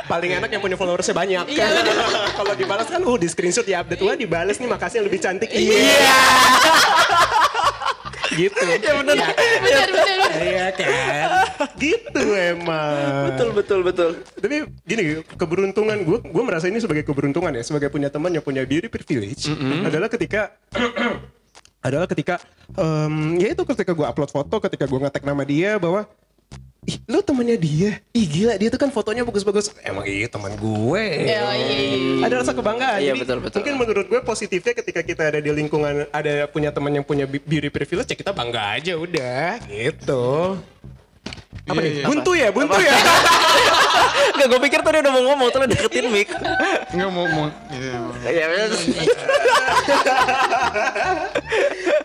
Paling 0.04 0.32
enak 0.36 0.52
yang 0.52 0.60
punya 0.60 0.76
followersnya 0.76 1.16
banyak. 1.16 1.46
Iya, 1.50 1.66
Kalau 2.38 2.54
dibalas 2.54 2.86
kan, 2.86 3.02
uh 3.02 3.18
di 3.18 3.26
screenshot 3.26 3.64
ya 3.64 3.82
update 3.82 4.04
wah 4.04 4.14
dibalas 4.14 4.60
nih 4.60 4.68
makasih 4.68 5.00
yang 5.00 5.08
lebih 5.08 5.20
cantik. 5.20 5.50
Iya. 5.50 6.14
Gitu. 8.36 8.64
Ya 8.84 8.94
benar. 9.00 9.32
bener 9.64 9.88
bener. 9.90 10.30
Iya 10.34 10.68
kan. 10.76 11.30
gitu 11.80 12.22
emang. 12.36 13.32
Betul 13.32 13.50
betul 13.56 13.80
betul. 13.86 14.10
Tapi 14.36 14.68
gini, 14.84 15.24
keberuntungan 15.40 15.98
gue, 16.04 16.20
gue 16.20 16.44
merasa 16.44 16.68
ini 16.68 16.84
sebagai 16.84 17.08
keberuntungan 17.08 17.54
ya, 17.56 17.64
sebagai 17.64 17.88
punya 17.94 18.12
teman 18.12 18.34
yang 18.34 18.44
punya 18.44 18.68
beauty 18.68 18.92
privilege 18.92 19.48
adalah 19.86 20.10
ketika 20.12 20.58
adalah 21.88 22.08
ketika 22.08 22.40
em, 22.80 23.36
ya 23.38 23.52
itu 23.52 23.64
ketika 23.68 23.92
gue 23.92 24.08
upload 24.08 24.32
foto, 24.32 24.56
ketika 24.64 24.88
gue 24.88 25.00
ngetek 25.04 25.24
nama 25.28 25.44
dia 25.44 25.76
bahwa 25.76 26.08
ih 26.84 26.96
lu 27.08 27.20
temannya 27.20 27.56
dia, 27.56 27.90
ih 28.12 28.26
gila 28.28 28.54
dia 28.56 28.68
tuh 28.68 28.78
kan 28.78 28.90
fotonya 28.90 29.24
bagus-bagus, 29.24 29.72
emang 29.82 30.04
iya 30.04 30.28
teman 30.28 30.52
gue. 30.54 31.04
Ya, 31.24 31.56
iya, 31.56 31.78
iya. 31.80 32.24
Ada 32.28 32.34
rasa 32.44 32.52
kebanggaan. 32.52 33.00
Iya, 33.00 33.16
Jadi, 33.16 33.20
betul, 33.24 33.38
betul. 33.40 33.58
Mungkin 33.64 33.76
menurut 33.80 34.06
gue 34.08 34.20
positifnya 34.20 34.74
ketika 34.76 35.00
kita 35.00 35.22
ada 35.32 35.40
di 35.40 35.50
lingkungan 35.50 36.12
ada 36.12 36.44
punya 36.52 36.76
teman 36.76 36.92
yang 36.92 37.06
punya 37.08 37.24
beauty 37.24 37.72
privilege 37.72 38.12
ya 38.12 38.18
kita 38.20 38.36
bangga 38.36 38.76
aja 38.76 39.00
udah 39.00 39.64
gitu. 39.68 40.60
Apa 41.64 41.80
Iya, 41.80 41.88
nih? 41.88 41.92
iya. 41.96 42.06
Buntu 42.12 42.32
ya, 42.36 42.48
buntu 42.52 42.76
ya. 42.76 42.92
Enggak, 44.36 44.48
gue 44.52 44.60
pikir 44.68 44.80
tadi 44.84 44.98
udah 45.00 45.12
mau 45.16 45.24
ngomong, 45.32 45.48
terus 45.48 45.68
deketin 45.72 46.12
mic. 46.12 46.28
Enggak 46.92 47.10
mau 47.16 47.24
mau. 47.24 47.48
Iya. 47.72 48.04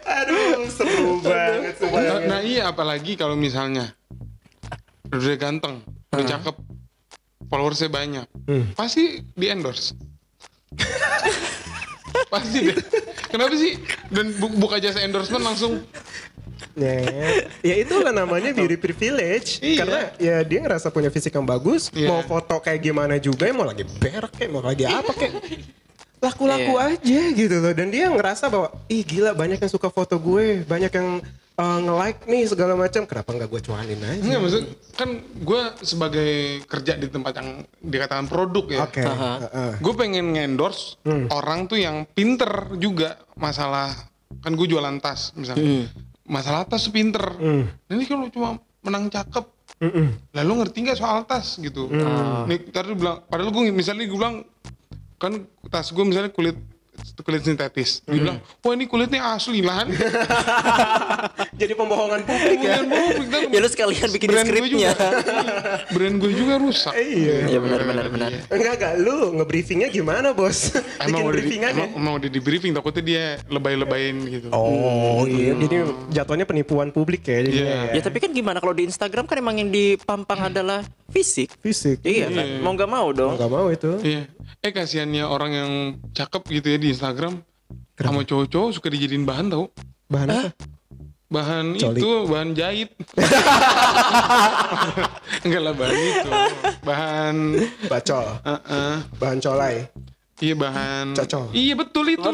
Aduh, 0.08 0.66
seru 0.70 1.18
banget 1.22 1.74
Nah, 1.82 2.18
nah 2.26 2.40
iya 2.42 2.70
apalagi 2.70 3.18
kalau 3.18 3.34
misalnya 3.34 3.94
udah 5.08 5.36
ganteng, 5.36 5.80
udah 6.10 6.26
cakep, 6.26 6.56
followersnya 7.46 7.88
banyak, 7.88 8.26
pasti 8.72 9.24
di 9.32 9.46
endorse. 9.48 9.92
pasti 12.32 12.58
deh. 12.68 12.76
Kenapa 13.28 13.54
sih? 13.54 13.76
Dan 14.08 14.32
bu- 14.34 14.56
buka 14.58 14.76
jasa 14.78 15.00
endorsement 15.00 15.44
langsung 15.44 15.80
Ya, 16.78 16.94
ya 17.58 17.74
itulah 17.74 18.14
namanya 18.14 18.54
beauty 18.54 18.78
privilege. 18.78 19.58
Iya. 19.58 19.78
Karena 19.82 20.00
ya 20.14 20.36
dia 20.42 20.58
ngerasa 20.62 20.90
punya 20.90 21.10
fisik 21.10 21.34
yang 21.34 21.42
bagus, 21.42 21.90
Iya. 21.90 22.06
mau 22.06 22.22
foto 22.22 22.58
kayak 22.58 22.78
gimana 22.80 23.18
juga, 23.18 23.50
mau 23.50 23.66
lagi 23.66 23.82
berak 23.82 24.30
kayak 24.34 24.50
mau 24.50 24.62
lagi 24.62 24.86
apa 24.86 25.10
kayak 25.10 25.42
laku-laku 26.18 26.78
Iya. 26.78 26.94
aja 26.94 27.20
gitu 27.34 27.56
loh. 27.58 27.74
Dan 27.74 27.90
dia 27.90 28.06
ngerasa 28.06 28.46
bahwa 28.46 28.70
ih 28.86 29.02
gila 29.02 29.34
banyak 29.34 29.58
yang 29.58 29.70
suka 29.70 29.90
foto 29.90 30.18
gue, 30.18 30.62
banyak 30.62 30.90
yang 30.90 31.18
uh, 31.58 31.78
nge-like 31.82 32.20
nih 32.30 32.42
segala 32.46 32.72
macam. 32.78 33.02
Kenapa 33.04 33.30
nggak 33.34 33.48
gue 33.50 33.60
cuanin 33.66 34.00
aja? 34.00 34.22
Enggak 34.22 34.40
maksud 34.40 34.62
kan 34.94 35.10
gue 35.20 35.62
sebagai 35.82 36.30
kerja 36.64 36.92
di 36.94 37.06
tempat 37.10 37.32
yang 37.42 37.48
dikatakan 37.82 38.26
produk 38.30 38.64
ya. 38.70 38.78
Oke. 38.86 39.02
heeh. 39.02 39.72
Gue 39.82 39.94
pengen 39.98 40.32
ngendorse 40.32 40.96
orang 41.34 41.66
tuh 41.66 41.78
yang 41.82 42.06
pinter 42.06 42.78
juga 42.78 43.18
masalah 43.34 43.90
kan 44.40 44.54
gue 44.54 44.66
jualan 44.70 44.96
tas 45.02 45.34
misalnya. 45.34 45.90
Masalah 46.28 46.68
tas 46.68 46.86
tuh 46.86 46.94
pinter. 46.94 47.24
Nah, 47.40 47.92
Ini 47.92 48.04
kalau 48.06 48.30
cuma 48.30 48.56
menang 48.86 49.10
cakep. 49.10 49.44
Lalu 50.34 50.52
ngerti 50.64 50.78
nggak 50.86 50.98
soal 50.98 51.26
tas 51.26 51.58
gitu. 51.58 51.90
Nih 52.46 52.70
tadi 52.70 52.94
bilang 52.94 53.26
padahal 53.26 53.50
gue 53.50 53.74
misalnya 53.74 54.06
gue 54.06 54.18
bilang 54.18 54.46
kan 55.18 55.34
tas 55.66 55.90
gue 55.90 56.04
misalnya 56.06 56.30
kulit 56.30 56.54
kulit 57.18 57.42
sintetis. 57.42 58.00
Dia 58.02 58.14
bilang, 58.14 58.38
wah 58.62 58.72
ini 58.72 58.86
kulitnya 58.86 59.34
asli 59.34 59.60
lah. 59.60 59.84
Jadi 61.60 61.72
pembohongan 61.74 62.22
publik 62.22 62.58
ya. 62.62 62.80
Ya 63.48 63.58
lu 63.58 63.68
sekalian 63.68 64.08
bikin 64.08 64.28
brand 64.30 64.46
gue 64.46 64.54
skripnya. 64.54 64.90
juga, 64.94 65.10
brand 65.90 66.16
gue 66.16 66.32
juga 66.32 66.54
rusak. 66.56 66.94
Iya. 66.94 67.36
Iya 67.50 67.58
benar 67.58 67.80
benar 67.82 68.06
benar. 68.08 68.30
Enggak 68.48 68.72
enggak 68.78 68.94
lu 68.98 69.16
nge-briefingnya 69.36 69.88
gimana 69.90 70.30
bos? 70.32 70.70
Bikin 70.98 71.04
Emang 71.04 71.20
udah 71.24 71.32
di, 71.32 71.38
briefingan 71.42 71.70
ya? 71.70 71.76
emang, 71.78 71.90
emang 71.96 72.12
udah 72.18 72.30
di 72.30 72.40
briefing 72.40 72.72
takutnya 72.72 73.02
dia 73.02 73.24
lebay-lebayin 73.48 74.16
gitu. 74.28 74.46
Oh 74.50 75.24
iya, 75.24 75.54
jadi 75.54 75.76
jatuhnya 76.12 76.44
penipuan 76.44 76.90
publik 76.90 77.24
ya 77.24 77.40
jadinya 77.40 77.58
Iya. 77.58 77.82
ya. 77.90 77.96
Ya 77.98 78.02
tapi 78.02 78.18
kan 78.18 78.30
gimana 78.30 78.58
kalau 78.58 78.74
di 78.74 78.84
Instagram 78.84 79.24
kan 79.24 79.36
emang 79.36 79.56
yang 79.58 79.70
dipampang 79.70 80.48
adalah 80.48 80.84
fisik. 81.08 81.54
Fisik. 81.58 82.02
Iya 82.02 82.28
kan, 82.30 82.46
mau 82.60 82.72
nggak 82.72 82.90
mau 82.90 83.08
dong. 83.10 83.34
Enggak 83.34 83.50
mau 83.50 83.66
itu. 83.68 83.90
Iya. 84.00 84.22
Eh 84.58 84.74
kasihannya 84.74 85.22
orang 85.22 85.52
yang 85.54 85.70
cakep 86.12 86.42
gitu 86.50 86.66
ya 86.68 86.78
di 86.78 86.87
Instagram 86.88 87.32
sama 87.94 88.20
cowok-cowok 88.22 88.68
suka 88.72 88.86
dijadiin 88.88 89.22
bahan 89.22 89.46
tau. 89.48 89.64
Bahan 90.08 90.28
apa? 90.28 90.50
Bahan 91.28 91.76
Coli. 91.76 92.00
itu 92.00 92.10
bahan 92.24 92.48
jahit. 92.56 92.88
Enggak 95.44 95.60
lah 95.60 95.72
bahan 95.76 95.98
itu. 95.98 96.30
Bahan 96.80 97.36
Bacol. 97.84 98.26
eh, 98.40 98.60
eh, 98.64 98.96
Bahan 99.14 99.38
colai. 99.38 99.74
iya 100.38 100.54
bahan 100.54 101.12
Cocol. 101.12 101.44
Iya 101.52 101.74
betul 101.74 102.06
itu. 102.08 102.24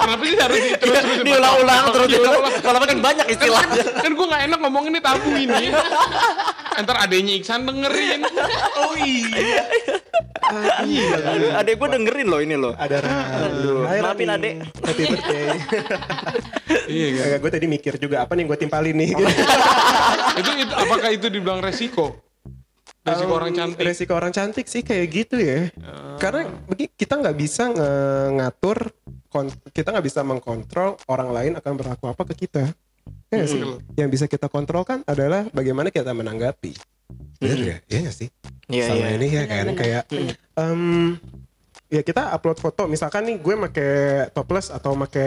Kenapa 0.00 0.22
sih- 0.22 0.38
harus 0.38 0.58
terus-terusin 0.74 1.24
Diulang-ulang 1.24 1.84
terus 1.90 2.06
Iya, 2.06 2.16
diulang. 2.16 2.40
ulang. 2.40 2.54
Kalau 2.58 2.78
kan 2.80 2.98
banyak 2.98 3.26
istilahnya. 3.28 3.82
kan 3.96 4.10
gue 4.10 4.26
gak 4.26 4.42
enak 4.44 4.58
ngomong 4.58 4.84
ini 4.86 4.98
tabu 4.98 5.30
ini 5.30 5.64
Ntar 6.76 6.96
adanya 6.98 7.32
Iksan 7.34 7.60
dengerin 7.62 8.20
Oh 8.78 8.94
iya. 8.96 9.62
Aduh, 10.50 11.50
Adek 11.54 11.74
gue 11.76 11.88
dengerin 11.90 12.26
loh 12.26 12.40
ini 12.40 12.56
loh. 12.56 12.72
Ada 12.74 12.98
Aduh, 13.44 13.84
Hai, 13.84 14.00
maafin 14.00 14.28
adek. 14.28 14.54
Happy 14.80 15.02
birthday. 15.06 15.46
Iya 16.86 17.06
kan 17.28 17.38
gue 17.38 17.50
tadi 17.50 17.66
mikir 17.66 17.94
juga 17.96 18.16
apa 18.20 18.32
nih 18.32 18.44
gue 18.44 18.58
timpalin 18.58 18.96
nih. 18.96 19.10
itu, 20.34 20.50
itu 20.58 20.72
apakah 20.72 21.10
itu 21.10 21.26
dibilang 21.28 21.60
resiko 21.60 22.18
resiko 23.00 23.32
orang 23.32 23.50
cantik 23.50 23.80
Resiko 23.80 24.12
orang 24.12 24.30
cantik 24.30 24.66
sih 24.66 24.80
kayak 24.80 25.06
gitu 25.08 25.36
ya. 25.36 25.72
Karena 26.16 26.46
begi- 26.64 26.92
kita 26.92 27.16
nggak 27.16 27.32
bisa 27.34 27.68
nge- 27.68 27.90
ngatur, 28.36 28.92
kita 29.70 29.90
nggak 29.90 30.04
bisa 30.04 30.20
mengkontrol 30.20 30.98
orang 31.06 31.30
lain 31.30 31.52
akan 31.54 31.72
berlaku 31.74 32.04
apa 32.06 32.22
ke 32.28 32.46
kita. 32.46 32.66
Ya 33.30 33.34
nggak 33.38 33.48
sih? 33.48 33.60
Yang 33.94 34.08
bisa 34.10 34.24
kita 34.26 34.46
kontrolkan 34.46 35.02
adalah 35.04 35.46
bagaimana 35.50 35.88
kita 35.88 36.10
menanggapi. 36.10 36.74
Bener 37.38 37.58
ya? 37.58 37.76
Iya 37.86 37.98
nggak 38.04 38.16
sih? 38.16 38.28
Iya, 38.66 38.84
Sama 38.86 39.02
iya. 39.02 39.16
ini 39.16 39.26
ya 39.28 39.44
kan 39.46 39.66
kayak 39.72 40.02
em, 40.54 40.82
ya 41.86 42.02
kita 42.02 42.30
upload 42.30 42.58
foto 42.58 42.86
misalkan 42.86 43.26
nih 43.26 43.36
gue 43.38 43.54
make 43.56 43.86
topless 44.30 44.70
atau 44.70 44.94
make 44.94 45.18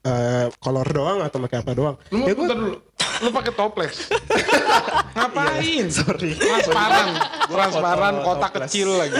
eh, 0.00 0.46
color 0.56 0.88
doang 0.88 1.18
atau 1.20 1.40
make 1.40 1.56
apa 1.56 1.72
doang. 1.72 1.96
Lu 2.08 2.24
ya 2.24 2.32
gue 2.32 2.46
dulu. 2.46 2.76
Lu 3.20 3.28
pakai 3.30 3.52
toples. 3.52 4.08
Ngapain? 5.16 5.86
sorry. 5.88 6.34
Transparan, 6.34 7.08
transparan, 7.46 8.14
kotak 8.20 8.52
kecil 8.64 8.90
lagi. 8.96 9.16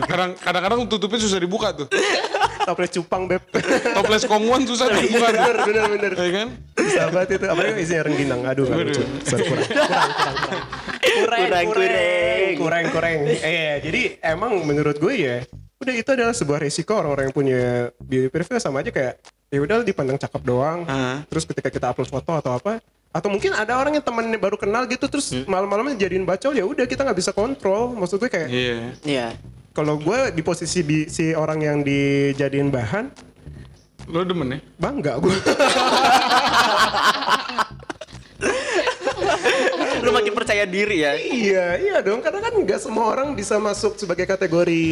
Kadang- 0.00 0.38
Kadang-kadang 0.38 0.78
tutupnya 0.86 1.18
susah 1.18 1.38
dibuka 1.38 1.74
tuh. 1.74 1.86
Toples 2.70 2.90
cupang 2.92 3.26
beb. 3.26 3.42
Toples 3.98 4.22
konguan 4.24 4.62
susah 4.62 4.86
tuh. 4.86 5.02
bener 5.02 5.56
bener 5.66 5.84
bener. 5.90 6.12
Ya 6.14 6.30
kan? 6.32 6.48
Sahabat 6.78 7.26
itu 7.28 7.44
apalagi 7.44 7.82
isinya 7.82 8.02
rengginang. 8.06 8.40
Aduh 8.46 8.64
nggak 8.64 8.78
lucu. 8.86 9.02
Sorry, 9.26 9.42
kurang. 9.42 9.66
Kurang 9.66 11.40
kurang 11.42 11.66
kurang. 11.66 11.66
Kurang, 11.66 11.66
kurang. 11.66 12.54
kurang 12.56 12.84
kurang. 12.88 13.16
Eh 13.42 13.82
jadi 13.82 14.00
emang 14.22 14.62
menurut 14.62 14.96
gue 14.96 15.14
ya 15.16 15.36
udah 15.80 15.94
itu 15.96 16.10
adalah 16.12 16.36
sebuah 16.36 16.60
resiko 16.60 16.92
orang-orang 16.92 17.32
yang 17.32 17.34
punya 17.34 17.60
beauty 17.98 18.28
privilege 18.28 18.60
sama 18.60 18.84
aja 18.84 18.92
kayak 18.92 19.16
ya 19.48 19.58
udah 19.58 19.82
dipandang 19.82 20.14
cakep 20.14 20.42
doang. 20.44 20.86
Ah. 20.86 21.24
Terus 21.26 21.42
ketika 21.42 21.68
kita 21.68 21.90
upload 21.90 22.06
foto 22.06 22.32
atau 22.32 22.54
apa 22.54 22.78
atau 23.10 23.26
mungkin 23.26 23.50
ada 23.50 23.74
orang 23.74 23.98
yang 23.98 24.06
temennya 24.06 24.38
baru 24.38 24.54
kenal 24.54 24.86
gitu 24.86 25.10
terus 25.10 25.34
Hmm. 25.34 25.42
malam-malamnya 25.50 25.98
jadiin 25.98 26.22
bacol 26.22 26.54
ya 26.54 26.62
udah 26.62 26.86
kita 26.86 27.02
nggak 27.02 27.18
bisa 27.18 27.34
kontrol 27.34 27.90
maksud 27.98 28.22
gue 28.22 28.30
kayak 28.30 28.46
Iya. 28.46 28.78
Iya. 29.02 29.26
Kalau 29.70 29.96
gue 29.96 30.30
di 30.30 30.42
posisi 30.42 30.80
bi- 30.80 31.06
si 31.06 31.30
orang 31.32 31.60
yang 31.60 31.78
dijadiin 31.80 32.68
bahan 32.68 33.06
Lo 34.06 34.22
demen 34.22 34.54
ya? 34.54 34.58
bangga 34.76 35.18
gue 35.18 35.30
Lu 40.00 40.16
makin 40.16 40.32
percaya 40.32 40.64
diri 40.64 41.04
ya. 41.04 41.12
Iya, 41.12 41.66
iya 41.76 41.96
dong. 42.00 42.24
Karena 42.24 42.40
kan 42.40 42.56
nggak 42.56 42.80
semua 42.80 43.12
orang 43.12 43.36
bisa 43.36 43.60
masuk 43.60 44.00
sebagai 44.00 44.24
kategori 44.24 44.82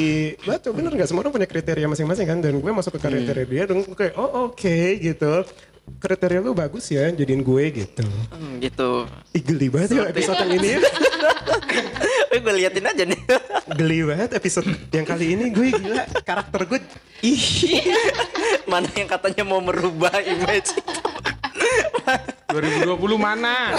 baca. 0.44 0.68
Bener 0.68 0.92
nggak 0.92 1.08
semua 1.08 1.24
orang 1.24 1.32
punya 1.32 1.48
kriteria 1.48 1.88
masing-masing 1.88 2.28
kan. 2.28 2.38
Dan 2.44 2.60
gue 2.60 2.68
masuk 2.68 3.00
ke 3.00 3.08
kriteria 3.08 3.46
dia 3.48 3.64
dong. 3.64 3.88
Kayak, 3.96 4.14
oh 4.20 4.52
oke 4.52 4.76
gitu. 5.00 5.48
Kriteria 5.96 6.44
lu 6.44 6.53
bagus 6.53 6.92
ya, 6.92 7.09
jadiin 7.09 7.40
gue 7.40 7.64
gitu. 7.72 8.05
Hmm, 8.29 8.61
gitu. 8.61 9.09
Ih 9.33 9.42
geli 9.42 9.72
banget 9.72 9.96
ya 9.96 10.03
episode 10.12 10.38
yang 10.44 10.53
ini 10.61 10.68
ya. 10.77 10.81
Gue 12.38 12.55
liatin 12.55 12.87
aja 12.87 13.03
nih. 13.03 13.20
Geli 13.79 13.98
banget 14.07 14.31
episode 14.38 14.68
yang 14.94 15.05
kali 15.05 15.35
ini 15.35 15.51
gue 15.51 15.74
gila. 15.74 16.05
Karakter 16.22 16.70
gue, 16.70 16.81
ih. 17.27 17.83
Mana 18.70 18.88
yang 18.94 19.09
katanya 19.11 19.42
mau 19.42 19.59
merubah 19.59 20.12
image 20.22 20.77
2020 22.48 22.94
mana? 23.20 23.77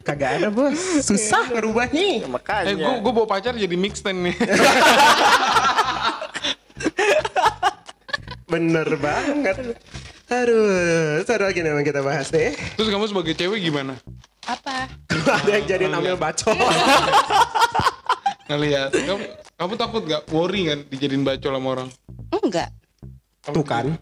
Kagak 0.00 0.40
ada 0.40 0.48
bos. 0.48 1.04
Susah 1.04 1.50
ngerubahnya. 1.52 2.24
Makanya. 2.30 2.72
Eh, 2.72 2.76
gue 2.78 2.94
gue 3.04 3.12
bawa 3.12 3.28
pacar 3.28 3.52
jadi 3.58 3.76
mixten 3.76 4.16
nih. 4.24 4.36
Bener 8.48 8.88
banget. 8.96 9.56
Aduh, 10.30 10.70
seru 11.26 11.42
lagi 11.42 11.58
nih 11.58 11.74
yang 11.74 11.82
kita 11.82 12.00
bahas 12.00 12.30
deh. 12.30 12.54
Terus 12.78 12.86
kamu 12.86 13.10
sebagai 13.10 13.34
cewek 13.34 13.58
gimana? 13.60 13.98
Apa? 14.46 14.86
ada 15.10 15.50
yang 15.50 15.66
jadiin 15.66 15.90
ambil 15.90 16.14
bacol. 16.14 16.54
Ngeliat. 18.46 18.90
Kamu, 18.94 19.20
kamu 19.58 19.72
takut 19.74 20.02
gak? 20.06 20.22
Worry 20.30 20.70
kan 20.70 20.78
dijadiin 20.86 21.26
bacol 21.26 21.50
sama 21.50 21.68
orang? 21.68 21.88
Enggak. 22.30 22.70
Tuh 23.42 23.66
kan. 23.66 23.98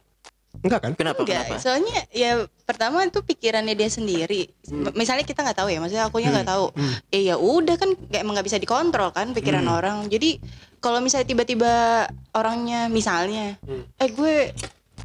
Enggak 0.61 0.81
kan? 0.85 0.93
Kenapa? 0.93 1.25
Enggak. 1.25 1.49
Kenapa? 1.49 1.63
Soalnya 1.65 1.97
ya 2.11 2.45
pertama 2.65 3.05
itu 3.05 3.25
pikirannya 3.25 3.73
dia 3.73 3.89
sendiri. 3.89 4.53
M- 4.69 4.93
Misalnya 4.93 5.25
kita 5.25 5.41
nggak 5.41 5.57
tahu 5.57 5.73
ya, 5.73 5.81
maksudnya 5.81 6.05
akunya 6.09 6.29
nggak 6.29 6.49
tahu. 6.49 6.77
Eh 7.09 7.25
ya 7.25 7.41
udah 7.41 7.77
kan 7.77 7.89
nggak 7.89 8.21
emang 8.21 8.37
nggak 8.37 8.49
bisa 8.49 8.61
dikontrol 8.61 9.13
kan 9.13 9.33
pikiran 9.33 9.65
orang. 9.65 10.05
Jadi 10.09 10.41
kalau 10.77 11.01
misalnya 11.01 11.25
tiba-tiba 11.27 12.05
orangnya 12.33 12.87
misalnya, 12.87 13.57
eh 13.97 14.09
gue 14.09 14.53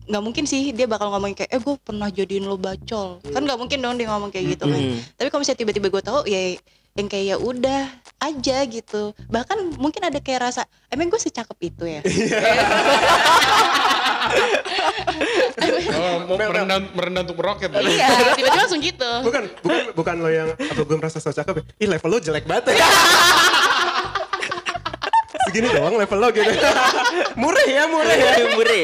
nggak 0.04 0.24
mungkin 0.24 0.44
sih 0.44 0.76
dia 0.76 0.84
bakal 0.84 1.08
ngomong 1.16 1.32
kayak 1.32 1.52
eh 1.52 1.62
gue 1.62 1.76
pernah 1.80 2.12
jadiin 2.12 2.46
lo 2.48 2.60
bacol. 2.60 3.24
Kan 3.24 3.42
nggak 3.48 3.60
mungkin 3.60 3.80
dong 3.80 3.96
dia 3.96 4.08
ngomong 4.12 4.30
kayak 4.32 4.60
gitu 4.60 4.68
kan. 4.68 4.82
Tapi 5.16 5.28
kalau 5.32 5.42
misalnya 5.42 5.60
tiba-tiba 5.64 5.88
gue 5.88 6.04
tahu 6.04 6.20
ya 6.28 6.42
yang 6.94 7.08
kayak 7.10 7.26
ya 7.26 7.38
udah 7.42 7.84
aja 8.22 8.58
gitu. 8.70 9.18
Bahkan 9.32 9.82
mungkin 9.82 10.02
ada 10.06 10.20
kayak 10.22 10.52
rasa 10.52 10.68
emang 10.94 11.10
gue 11.10 11.18
secakep 11.18 11.58
itu 11.64 11.84
ya. 11.88 12.02
Oh, 15.94 16.16
mau 16.28 16.36
merendah, 16.40 16.80
merendah 16.96 17.22
untuk 17.28 17.38
meroket. 17.40 17.70
iya 17.86 18.08
tiba-tiba 18.38 18.60
langsung 18.60 18.82
gitu. 18.84 19.12
Bukan 19.26 19.44
bukan 19.64 19.84
bukan 19.96 20.16
lo 20.22 20.30
yang 20.30 20.50
apa 20.54 20.82
gue 20.84 20.98
merasa 21.00 21.18
so 21.20 21.32
cakep 21.34 21.60
ya? 21.60 21.64
Ih 21.82 21.88
level 21.90 22.10
lo 22.12 22.20
jelek 22.20 22.46
banget 22.46 22.76
ya. 22.76 22.86
Segini 25.50 25.68
doang 25.74 25.96
level 25.98 26.18
lo 26.20 26.28
gitu. 26.32 26.52
Murah 27.42 27.66
ya 27.68 27.84
murah 27.90 28.16
ya. 28.16 28.32
Mure. 28.54 28.82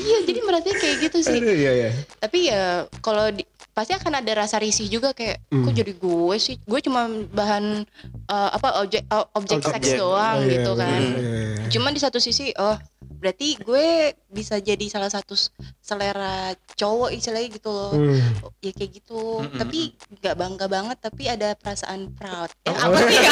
Iya 0.00 0.18
jadi 0.22 0.40
merasa 0.40 0.72
kayak 0.72 0.96
gitu 1.00 1.18
sih. 1.20 1.38
Aduh, 1.38 1.54
iya 1.54 1.72
iya. 1.74 1.90
Tapi 2.16 2.38
ya 2.46 2.62
kalau 2.98 3.28
di- 3.28 3.44
pasti 3.70 3.92
akan 3.92 4.18
ada 4.18 4.32
rasa 4.36 4.56
risih 4.56 4.86
juga 4.86 5.10
kayak 5.10 5.40
kok 5.46 5.72
jadi 5.72 5.92
gue 5.92 6.36
sih? 6.36 6.56
Gue 6.60 6.80
cuma 6.80 7.04
bahan 7.28 7.84
eh, 8.26 8.50
apa 8.50 8.80
objek 8.80 9.04
objek 9.32 9.60
Objek. 9.60 9.72
seks 9.74 9.90
doang 9.94 10.36
Oh, 10.36 10.42
iya, 10.42 10.52
gitu 10.52 10.72
kan. 10.74 11.00
bener, 11.00 11.16
iya, 11.16 11.40
iya. 11.54 11.68
cuman 11.70 11.90
di 11.90 12.00
satu 12.00 12.18
sisi 12.18 12.50
oh 12.56 12.76
berarti 13.12 13.52
gue 13.54 13.86
bisa 14.26 14.56
jadi 14.58 14.80
salah 14.86 15.08
satu 15.08 15.36
selera 15.78 16.50
cowok 16.72 17.12
istilahnya 17.12 17.52
gitu 17.52 17.68
loh. 17.68 17.92
Hmm. 17.92 18.16
ya 18.58 18.72
kayak 18.72 18.90
gitu. 18.94 19.44
Tapi 19.50 19.92
nggak 20.14 20.34
bangga 20.34 20.66
banget 20.66 20.96
tapi 20.98 21.22
ada 21.26 21.52
perasaan 21.54 22.10
proud. 22.12 22.48
Eh, 22.64 22.72
Oh, 22.72 22.90
apa 22.90 22.98
sih? 23.02 23.20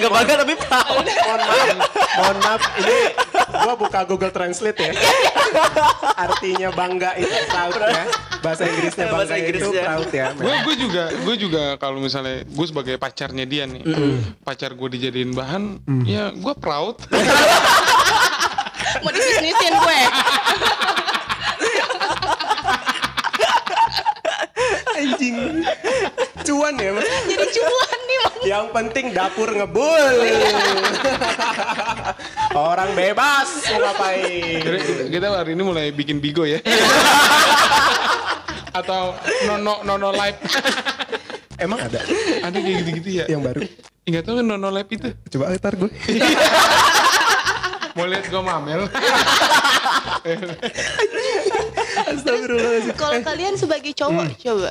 Gak 0.00 0.10
bangga 0.10 0.34
tapi 0.38 0.54
proud. 0.58 1.04
mohon 1.04 1.40
maaf. 1.40 1.68
Mohon 2.16 2.36
maaf. 2.40 2.60
Ini 2.74 2.96
gue 3.60 3.74
buka 3.76 4.00
Google 4.04 4.30
Translate 4.30 4.78
ya. 4.80 4.92
Artinya 6.24 6.68
bangga 6.70 7.10
itu 7.16 7.30
proud 7.46 7.76
ya. 7.76 8.04
Bahasa 8.40 8.62
Inggrisnya 8.64 9.04
bangga 9.06 9.16
Bahasa 9.20 9.34
itu 9.36 9.46
Inggrisnya. 9.46 9.84
proud 9.84 10.08
ya 10.10 10.26
gue 10.32 10.54
gue 10.64 10.74
juga 10.78 11.04
gue 11.12 11.36
juga 11.36 11.64
kalau 11.76 11.98
misalnya 11.98 12.42
gue 12.42 12.66
sebagai 12.66 12.96
pacarnya 12.96 13.44
dia 13.44 13.64
nih 13.64 13.82
pacar 14.40 14.72
gue 14.72 14.88
dijadiin 14.90 15.32
bahan 15.32 15.64
ya 16.04 16.32
gue 16.32 16.54
proud. 16.56 16.96
Mau 19.00 19.12
disisnisin 19.12 19.74
gue. 19.76 20.00
Anjing. 24.92 25.36
Cuan 26.44 26.74
ya 26.76 26.90
Mas. 26.92 27.06
jadi 27.24 27.46
cuan. 27.48 27.89
yang 28.50 28.70
penting 28.72 29.12
dapur 29.14 29.50
ngebul. 29.52 30.14
Orang 32.70 32.90
bebas 32.98 33.48
mau 33.70 33.78
ngapain? 33.78 34.62
Jadi 34.62 34.78
kita, 34.82 35.02
kita 35.08 35.26
hari 35.30 35.52
ini 35.54 35.62
mulai 35.62 35.86
bikin 35.94 36.18
bigo 36.18 36.42
ya. 36.44 36.58
Atau 38.78 39.14
nono 39.46 39.82
nono 39.82 40.08
live. 40.14 40.38
Emang 41.60 41.78
ada? 41.82 42.00
Ada 42.42 42.56
kayak 42.56 42.76
gitu-gitu 42.86 43.10
ya. 43.22 43.24
Yang 43.28 43.42
baru? 43.52 43.60
Nggak 44.08 44.22
tahu 44.26 44.34
kan 44.40 44.46
nono 44.46 44.68
live 44.72 44.90
itu? 44.90 45.08
Coba 45.36 45.44
ntar 45.54 45.74
gue. 45.76 45.90
Mau 47.98 48.06
lihat 48.06 48.24
gue 48.30 48.42
mamel? 48.42 48.86
Astagfirullahaladzim 52.10 52.94
Kalau 52.94 53.18
kalian 53.24 53.54
sebagai 53.58 53.92
cowok 53.98 54.30
coba 54.38 54.70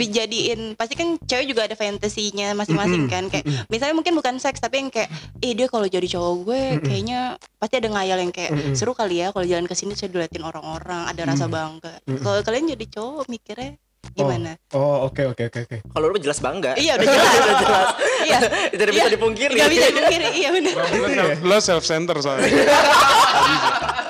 dijadiin 0.00 0.60
pasti 0.74 0.94
kan 0.96 1.20
cewek 1.20 1.46
juga 1.52 1.68
ada 1.68 1.76
fantasinya 1.76 2.56
masing-masing 2.56 3.04
kan 3.12 3.28
kayak 3.28 3.44
misalnya 3.68 3.94
mungkin 3.94 4.16
bukan 4.16 4.40
seks 4.40 4.58
tapi 4.58 4.80
yang 4.80 4.88
kayak 4.88 5.12
eh 5.44 5.52
dia 5.52 5.68
kalau 5.68 5.84
jadi 5.84 6.08
cowok 6.08 6.34
gue 6.48 6.62
kayaknya 6.80 7.36
pasti 7.60 7.74
ada 7.76 7.88
ngayal 7.92 8.18
yang 8.24 8.32
kayak 8.32 8.50
seru 8.72 8.96
kali 8.96 9.20
ya 9.20 9.30
kalau 9.30 9.44
jalan 9.44 9.68
ke 9.68 9.74
sini 9.76 9.92
saya 9.92 10.08
diliatin 10.08 10.40
orang-orang 10.40 11.04
ada 11.06 11.22
rasa 11.28 11.44
bangga. 11.46 11.94
Kalau 12.24 12.40
kalian 12.40 12.72
jadi 12.72 12.86
cowok 12.88 13.28
mikirnya 13.28 13.76
gimana? 14.10 14.56
oh 14.74 15.06
oke 15.06 15.22
oke 15.36 15.42
oke 15.52 15.58
oke. 15.68 15.76
Kalau 15.84 16.06
lu 16.10 16.18
jelas 16.18 16.40
bangga. 16.40 16.74
iya 16.80 16.96
udah 16.98 17.06
jelas. 17.06 17.30
Udah 17.44 17.56
jelas. 17.60 17.88
iya. 18.26 18.38
Tidak 18.72 18.94
bisa 18.96 19.10
dipungkiri. 19.12 19.54
nggak 19.54 19.70
bisa 19.70 19.86
dipungkiri. 19.92 20.26
Iya 20.40 20.48
benar 20.56 20.74
lo 21.44 21.56
self 21.60 21.84
center 21.84 22.16
soalnya. 22.18 22.48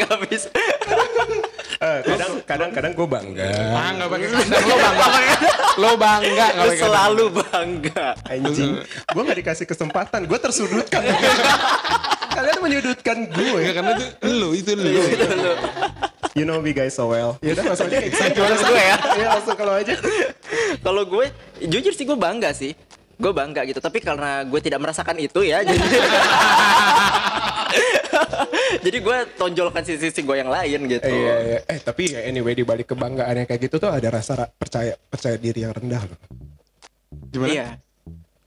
Gak 0.00 0.16
bisa. 0.28 0.48
Eh, 1.80 2.00
kadang 2.04 2.32
kadang 2.44 2.70
kadang 2.76 2.92
gue 2.92 3.08
bangga. 3.08 3.48
Ah 3.72 3.88
nggak 3.96 4.08
pakai 4.12 4.26
standar 4.28 4.60
lo 4.68 4.76
bangga. 4.76 5.36
Lo 5.80 5.90
bangga 5.96 6.44
nggak 6.52 6.66
pakai 6.68 6.82
selalu 6.84 7.24
bangga. 7.32 8.06
anjing. 8.28 8.72
Gue 8.84 9.22
nggak 9.24 9.38
dikasih 9.40 9.64
kesempatan 9.64 10.20
gue 10.28 10.38
tersudutkan. 10.44 11.00
Kalian 12.36 12.58
menyudutkan 12.60 13.16
gue 13.32 13.60
Nggak, 13.64 13.74
karena 13.80 13.92
itu 13.96 14.06
lo 14.28 14.48
itu 14.52 14.72
lo. 14.76 14.92
You 16.36 16.44
know 16.44 16.60
me 16.60 16.76
guys 16.76 17.00
so 17.00 17.08
well. 17.08 17.40
Ya 17.40 17.56
udah 17.56 17.72
langsung 17.72 17.88
aja. 17.88 17.98
Langsung 18.44 18.70
gue 18.76 18.84
ya. 18.84 18.96
ya 19.16 19.26
langsung 19.40 19.56
kalau 19.56 19.74
aja. 19.80 19.94
Kalau 20.84 21.02
gue 21.08 21.26
jujur 21.64 21.96
sih 21.96 22.04
gue 22.04 22.18
bangga 22.20 22.52
sih. 22.52 22.76
Gue 23.16 23.32
bangga 23.32 23.64
gitu, 23.68 23.80
tapi 23.80 24.04
karena 24.04 24.44
gue 24.44 24.60
tidak 24.64 24.80
merasakan 24.80 25.16
itu 25.20 25.44
ya, 25.44 25.60
jadi 25.60 25.76
Jadi 28.84 28.98
gue 29.02 29.18
tonjolkan 29.36 29.82
sisi-sisi 29.82 30.20
gue 30.22 30.36
yang 30.38 30.50
lain 30.50 30.80
gitu. 30.86 31.06
Eh, 31.06 31.12
iya, 31.12 31.34
iya. 31.42 31.58
eh 31.66 31.78
tapi 31.80 32.12
ya 32.12 32.20
anyway 32.24 32.54
di 32.54 32.64
balik 32.64 32.90
kebanggaan 32.92 33.44
yang 33.44 33.48
kayak 33.48 33.70
gitu 33.70 33.76
tuh 33.82 33.90
ada 33.90 34.08
rasa 34.08 34.46
ra- 34.46 34.52
percaya 34.52 34.94
percaya 35.08 35.36
diri 35.36 35.64
yang 35.64 35.74
rendah 35.74 36.02
loh. 36.04 36.18
Gimana? 37.30 37.50
Iya. 37.50 37.66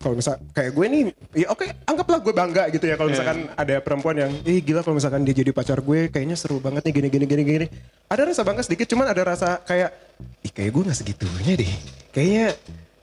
Kalau 0.03 0.19
misal 0.19 0.35
kayak 0.51 0.75
gue 0.75 0.85
nih, 0.91 1.01
ya 1.31 1.47
oke 1.47 1.63
anggaplah 1.87 2.19
gue 2.19 2.33
bangga 2.35 2.63
gitu 2.75 2.91
ya 2.91 2.99
kalau 2.99 3.07
misalkan 3.07 3.47
ada 3.55 3.79
perempuan 3.79 4.19
yang, 4.19 4.31
ih 4.43 4.59
gila 4.59 4.83
kalau 4.83 4.99
misalkan 4.99 5.23
dia 5.23 5.31
jadi 5.31 5.55
pacar 5.55 5.79
gue, 5.79 6.11
kayaknya 6.11 6.35
seru 6.35 6.59
banget 6.59 6.83
nih 6.83 6.93
gini 6.99 7.07
gini 7.07 7.25
gini 7.25 7.43
gini. 7.47 7.65
Ada 8.11 8.27
rasa 8.27 8.43
bangga 8.43 8.67
sedikit, 8.67 8.83
cuman 8.91 9.07
ada 9.07 9.23
rasa 9.23 9.63
kayak, 9.63 9.95
ih 10.43 10.51
kayak 10.51 10.75
gue 10.75 10.83
nggak 10.91 10.99
segitunya 10.99 11.53
deh. 11.55 11.71
Kayaknya, 12.11 12.45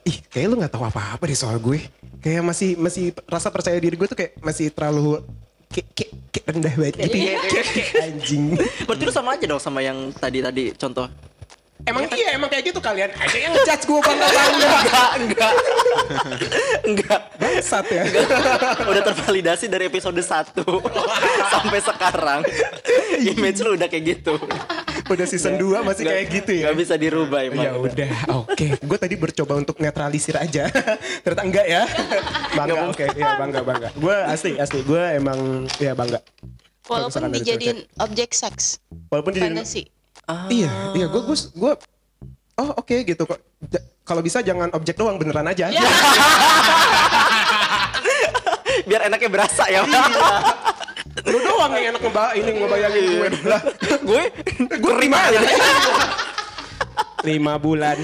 ih 0.05 0.17
kayak 0.29 0.47
lu 0.53 0.55
nggak 0.61 0.77
tahu 0.77 0.85
apa-apa 0.85 1.25
deh 1.25 1.39
soal 1.41 1.57
gue. 1.57 1.81
Kayak 2.21 2.45
masih 2.45 2.77
masih 2.77 3.17
rasa 3.25 3.49
percaya 3.49 3.81
diri 3.81 3.97
gue 3.97 4.05
tuh 4.05 4.21
kayak 4.21 4.37
masih 4.45 4.69
terlalu 4.69 5.25
kayak 5.71 5.87
kayak, 5.95 6.11
kayak 6.35 6.45
rendah 6.51 6.75
banget 6.75 6.95
gitu. 6.99 7.15
Kayak 7.15 8.03
anjing. 8.03 8.45
Berarti 8.87 9.03
lu 9.07 9.13
sama 9.15 9.29
aja 9.39 9.45
dong 9.47 9.63
sama 9.63 9.81
yang 9.81 10.11
tadi-tadi 10.11 10.75
contoh. 10.75 11.07
Emang 11.89 12.05
iya 12.13 12.37
emang 12.37 12.53
kayak 12.53 12.69
gitu 12.69 12.81
kalian 12.83 13.09
aja 13.09 13.37
yang 13.41 13.57
ngejudge 13.57 13.89
gue 13.89 14.01
bangga 14.05 14.29
bangga. 14.29 14.69
Enggak, 14.77 15.11
enggak. 15.17 15.53
enggak. 16.85 17.21
Bangsat 17.41 17.87
ya. 17.89 18.05
Udah 18.85 19.01
tervalidasi 19.01 19.65
dari 19.65 19.89
episode 19.89 20.21
1 20.21 20.61
sampai 21.57 21.81
sekarang. 21.81 22.41
Image 23.25 23.65
lu 23.65 23.81
udah 23.81 23.89
kayak 23.89 24.05
gitu. 24.21 24.37
Udah 25.11 25.27
season 25.27 25.59
2 25.59 25.83
masih 25.83 26.07
kayak 26.07 26.27
gitu 26.31 26.51
ya. 26.55 26.71
Gak 26.71 26.79
bisa 26.79 26.95
dirubah 26.95 27.43
emang. 27.43 27.67
Ya 27.67 27.75
udah, 27.75 28.11
oke. 28.47 28.67
Gue 28.79 28.99
tadi 28.99 29.19
bercoba 29.19 29.59
untuk 29.59 29.83
netralisir 29.83 30.39
aja. 30.39 30.71
Ternyata 31.27 31.43
enggak 31.43 31.67
ya. 31.67 31.83
Bangga, 32.59 32.87
oke. 32.87 33.05
Ya 33.13 33.35
bangga, 33.35 33.61
bangga. 33.61 33.89
Gue 33.95 34.17
asli, 34.23 34.55
asli. 34.55 34.87
Gue 34.87 35.03
emang 35.13 35.67
ya 35.77 35.99
bangga. 35.99 36.23
Walaupun 36.87 37.31
dijadiin 37.31 37.87
objek 37.99 38.35
seks, 38.35 38.79
Walaupun 39.11 39.31
jadi 39.31 39.51
fantasi. 39.51 39.87
Iya, 40.51 40.71
iya. 40.95 41.07
Gue 41.07 41.23
gue 41.23 41.39
gue 41.55 41.73
Oh 42.55 42.71
oke 42.77 42.97
gitu 43.03 43.23
kok. 43.25 43.39
Ja- 43.67 43.83
Kalau 44.03 44.21
bisa 44.21 44.43
jangan 44.43 44.71
objek 44.71 44.95
doang 44.95 45.17
beneran 45.17 45.47
aja. 45.47 45.71
Biar 48.85 49.07
enaknya 49.07 49.31
berasa 49.31 49.65
ya. 49.67 49.87
Lu 51.21 51.39
doang 51.41 51.73
yang 51.73 51.93
enak 51.93 52.01
ngeba 52.01 52.25
ini 52.33 52.51
ngebayangin 52.55 53.05
gue 53.11 53.29
lah. 53.45 53.63
gue 54.01 54.23
Gue 54.79 54.95
lima 54.99 55.19
ya. 55.29 55.41
lima 57.21 57.53
bulan. 57.57 57.99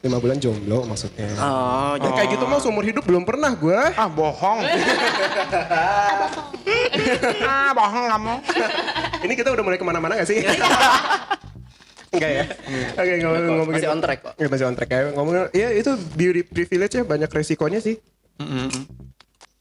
lima 0.00 0.20
bulan 0.20 0.36
jomblo 0.36 0.84
maksudnya. 0.84 1.32
Oh, 1.38 1.96
Ya, 1.96 2.12
kayak 2.12 2.36
gitu 2.36 2.44
mah 2.44 2.60
seumur 2.60 2.84
hidup 2.84 3.04
belum 3.04 3.24
pernah 3.24 3.56
gue. 3.56 3.78
Ah 3.94 4.04
bohong. 4.04 4.60
ah 7.48 7.70
bohong 7.72 8.06
kamu. 8.10 8.34
Ini 9.24 9.32
kita 9.32 9.48
udah 9.48 9.64
mulai 9.64 9.78
ke 9.80 9.86
mana-mana 9.86 10.20
gak 10.20 10.28
sih? 10.28 10.44
Enggak 12.12 12.30
ya? 12.30 12.44
Oke 12.94 13.12
ngomong 13.18 13.42
ngomongin. 13.64 13.80
Masih 13.80 13.90
on 13.90 14.00
track 14.04 14.20
kok. 14.20 14.34
Ya, 14.36 14.46
masih 14.46 14.64
on 14.68 14.76
track 14.76 14.90
ya. 14.92 15.00
Ngomongin, 15.16 15.48
ya 15.56 15.68
itu 15.72 15.90
beauty 16.12 16.42
privilege 16.44 16.94
ya 16.94 17.02
banyak 17.02 17.30
resikonya 17.32 17.80
sih. 17.80 17.96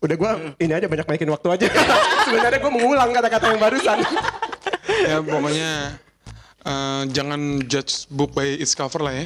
Udah 0.04 0.16
gue 0.20 0.32
ini 0.60 0.74
aja 0.76 0.88
banyak 0.92 1.08
naikin 1.08 1.32
waktu 1.32 1.48
aja. 1.48 1.66
Sebenarnya 2.28 2.60
gue 2.60 2.72
mengulang 2.76 3.10
kata-kata 3.16 3.56
yang 3.56 3.60
barusan. 3.64 3.98
ya 5.10 5.18
pokoknya 5.24 5.72
eh, 6.68 7.02
jangan 7.16 7.64
judge 7.72 8.12
book 8.12 8.36
by 8.36 8.60
its 8.60 8.76
cover 8.76 9.00
lah 9.00 9.16
ya. 9.16 9.26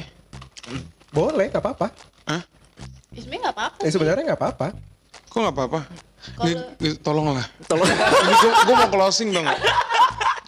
Boleh, 1.10 1.50
gak 1.50 1.64
apa-apa. 1.64 1.90
Hah? 2.30 2.42
Ya, 3.10 3.18
Sebenarnya 3.24 3.40
nggak 3.42 3.56
apa-apa. 3.58 3.78
Ya, 3.82 3.90
sebenarnya 3.90 4.24
gak 4.30 4.38
apa-apa. 4.38 4.66
Kok 5.28 5.38
nggak 5.42 5.56
apa-apa? 5.58 5.80
Nih, 6.46 6.54
tolonglah. 7.02 7.46
Tolong. 7.66 7.88
Gue, 8.68 8.74
mau 8.76 8.88
closing 8.92 9.34
dong. 9.34 9.48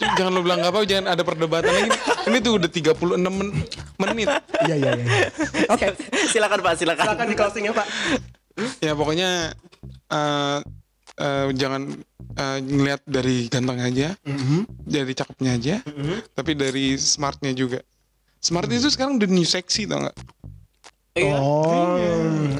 Jangan 0.01 0.31
lu 0.33 0.41
bilang 0.45 0.61
nggak 0.63 0.73
apa, 0.73 0.79
jangan 0.87 1.05
ada 1.11 1.23
perdebatan 1.25 1.69
lagi. 1.73 1.91
Ini 2.29 2.37
tuh 2.41 2.51
udah 2.57 2.69
36 2.69 3.17
men- 3.21 3.55
menit. 3.97 4.29
Iya, 4.65 4.75
iya, 4.77 4.91
iya. 4.97 5.07
Oke, 5.69 5.93
silakan 6.29 6.59
Pak, 6.61 6.73
silakan. 6.77 7.05
silakan 7.05 7.25
di 7.27 7.35
closing 7.37 7.63
ya 7.69 7.73
Pak. 7.73 7.87
Ya 8.79 8.93
pokoknya 8.93 9.55
eh, 10.09 10.59
eh, 11.17 11.47
jangan 11.55 11.81
eh, 12.35 12.59
ngelihat 12.59 13.01
dari 13.07 13.47
ganteng 13.47 13.79
aja, 13.79 14.15
dari 14.83 15.13
cakepnya 15.15 15.51
aja, 15.55 15.75
tapi 16.31 16.53
dari 16.53 16.95
smartnya 16.95 17.51
juga. 17.51 17.79
Smart 18.41 18.65
itu 18.73 18.89
sekarang 18.89 19.21
the 19.21 19.29
new 19.29 19.45
sexy 19.45 19.85
tau 19.85 20.01
nggak? 20.01 20.17
Iya. 21.11 21.35
Oh, 21.43 21.99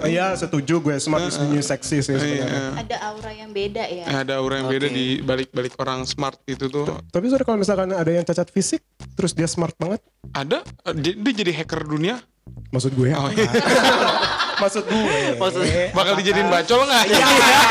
iya 0.04 0.36
setuju 0.36 0.84
gue. 0.84 1.00
Smart 1.00 1.24
is 1.24 1.40
the 1.40 1.48
new 1.48 1.64
sexy 1.64 2.04
sih 2.04 2.20
sebenarnya. 2.20 2.46
Iya. 2.52 2.64
Ada 2.84 2.96
aura 3.08 3.32
yang 3.32 3.50
beda 3.56 3.84
ya. 3.88 4.04
Ada 4.12 4.44
aura 4.44 4.60
yang 4.60 4.68
beda 4.68 4.92
Oke. 4.92 4.94
di 4.94 5.06
balik-balik 5.24 5.74
orang 5.80 6.04
smart 6.04 6.36
itu 6.44 6.68
tuh. 6.68 6.84
Tapi 6.84 7.32
sorry 7.32 7.48
kalau 7.48 7.64
misalkan 7.64 7.96
ada 7.96 8.12
yang 8.12 8.28
cacat 8.28 8.52
fisik, 8.52 8.84
terus 9.16 9.32
dia 9.32 9.48
smart 9.48 9.72
banget. 9.80 10.04
Ada, 10.36 10.68
dia, 11.00 11.16
dia 11.16 11.34
jadi 11.34 11.64
hacker 11.64 11.88
dunia. 11.88 12.20
Maksud 12.76 12.92
gue 12.92 13.16
Oh, 13.16 13.32
iya 13.34 13.48
maksud 14.62 14.84
gue. 14.86 15.42
Maksud 15.42 15.66
bakal 15.98 16.14
dijadiin 16.22 16.48
bacol 16.54 16.86
nggak? 16.86 17.04
Iya. 17.10 17.18
iya. 17.18 17.62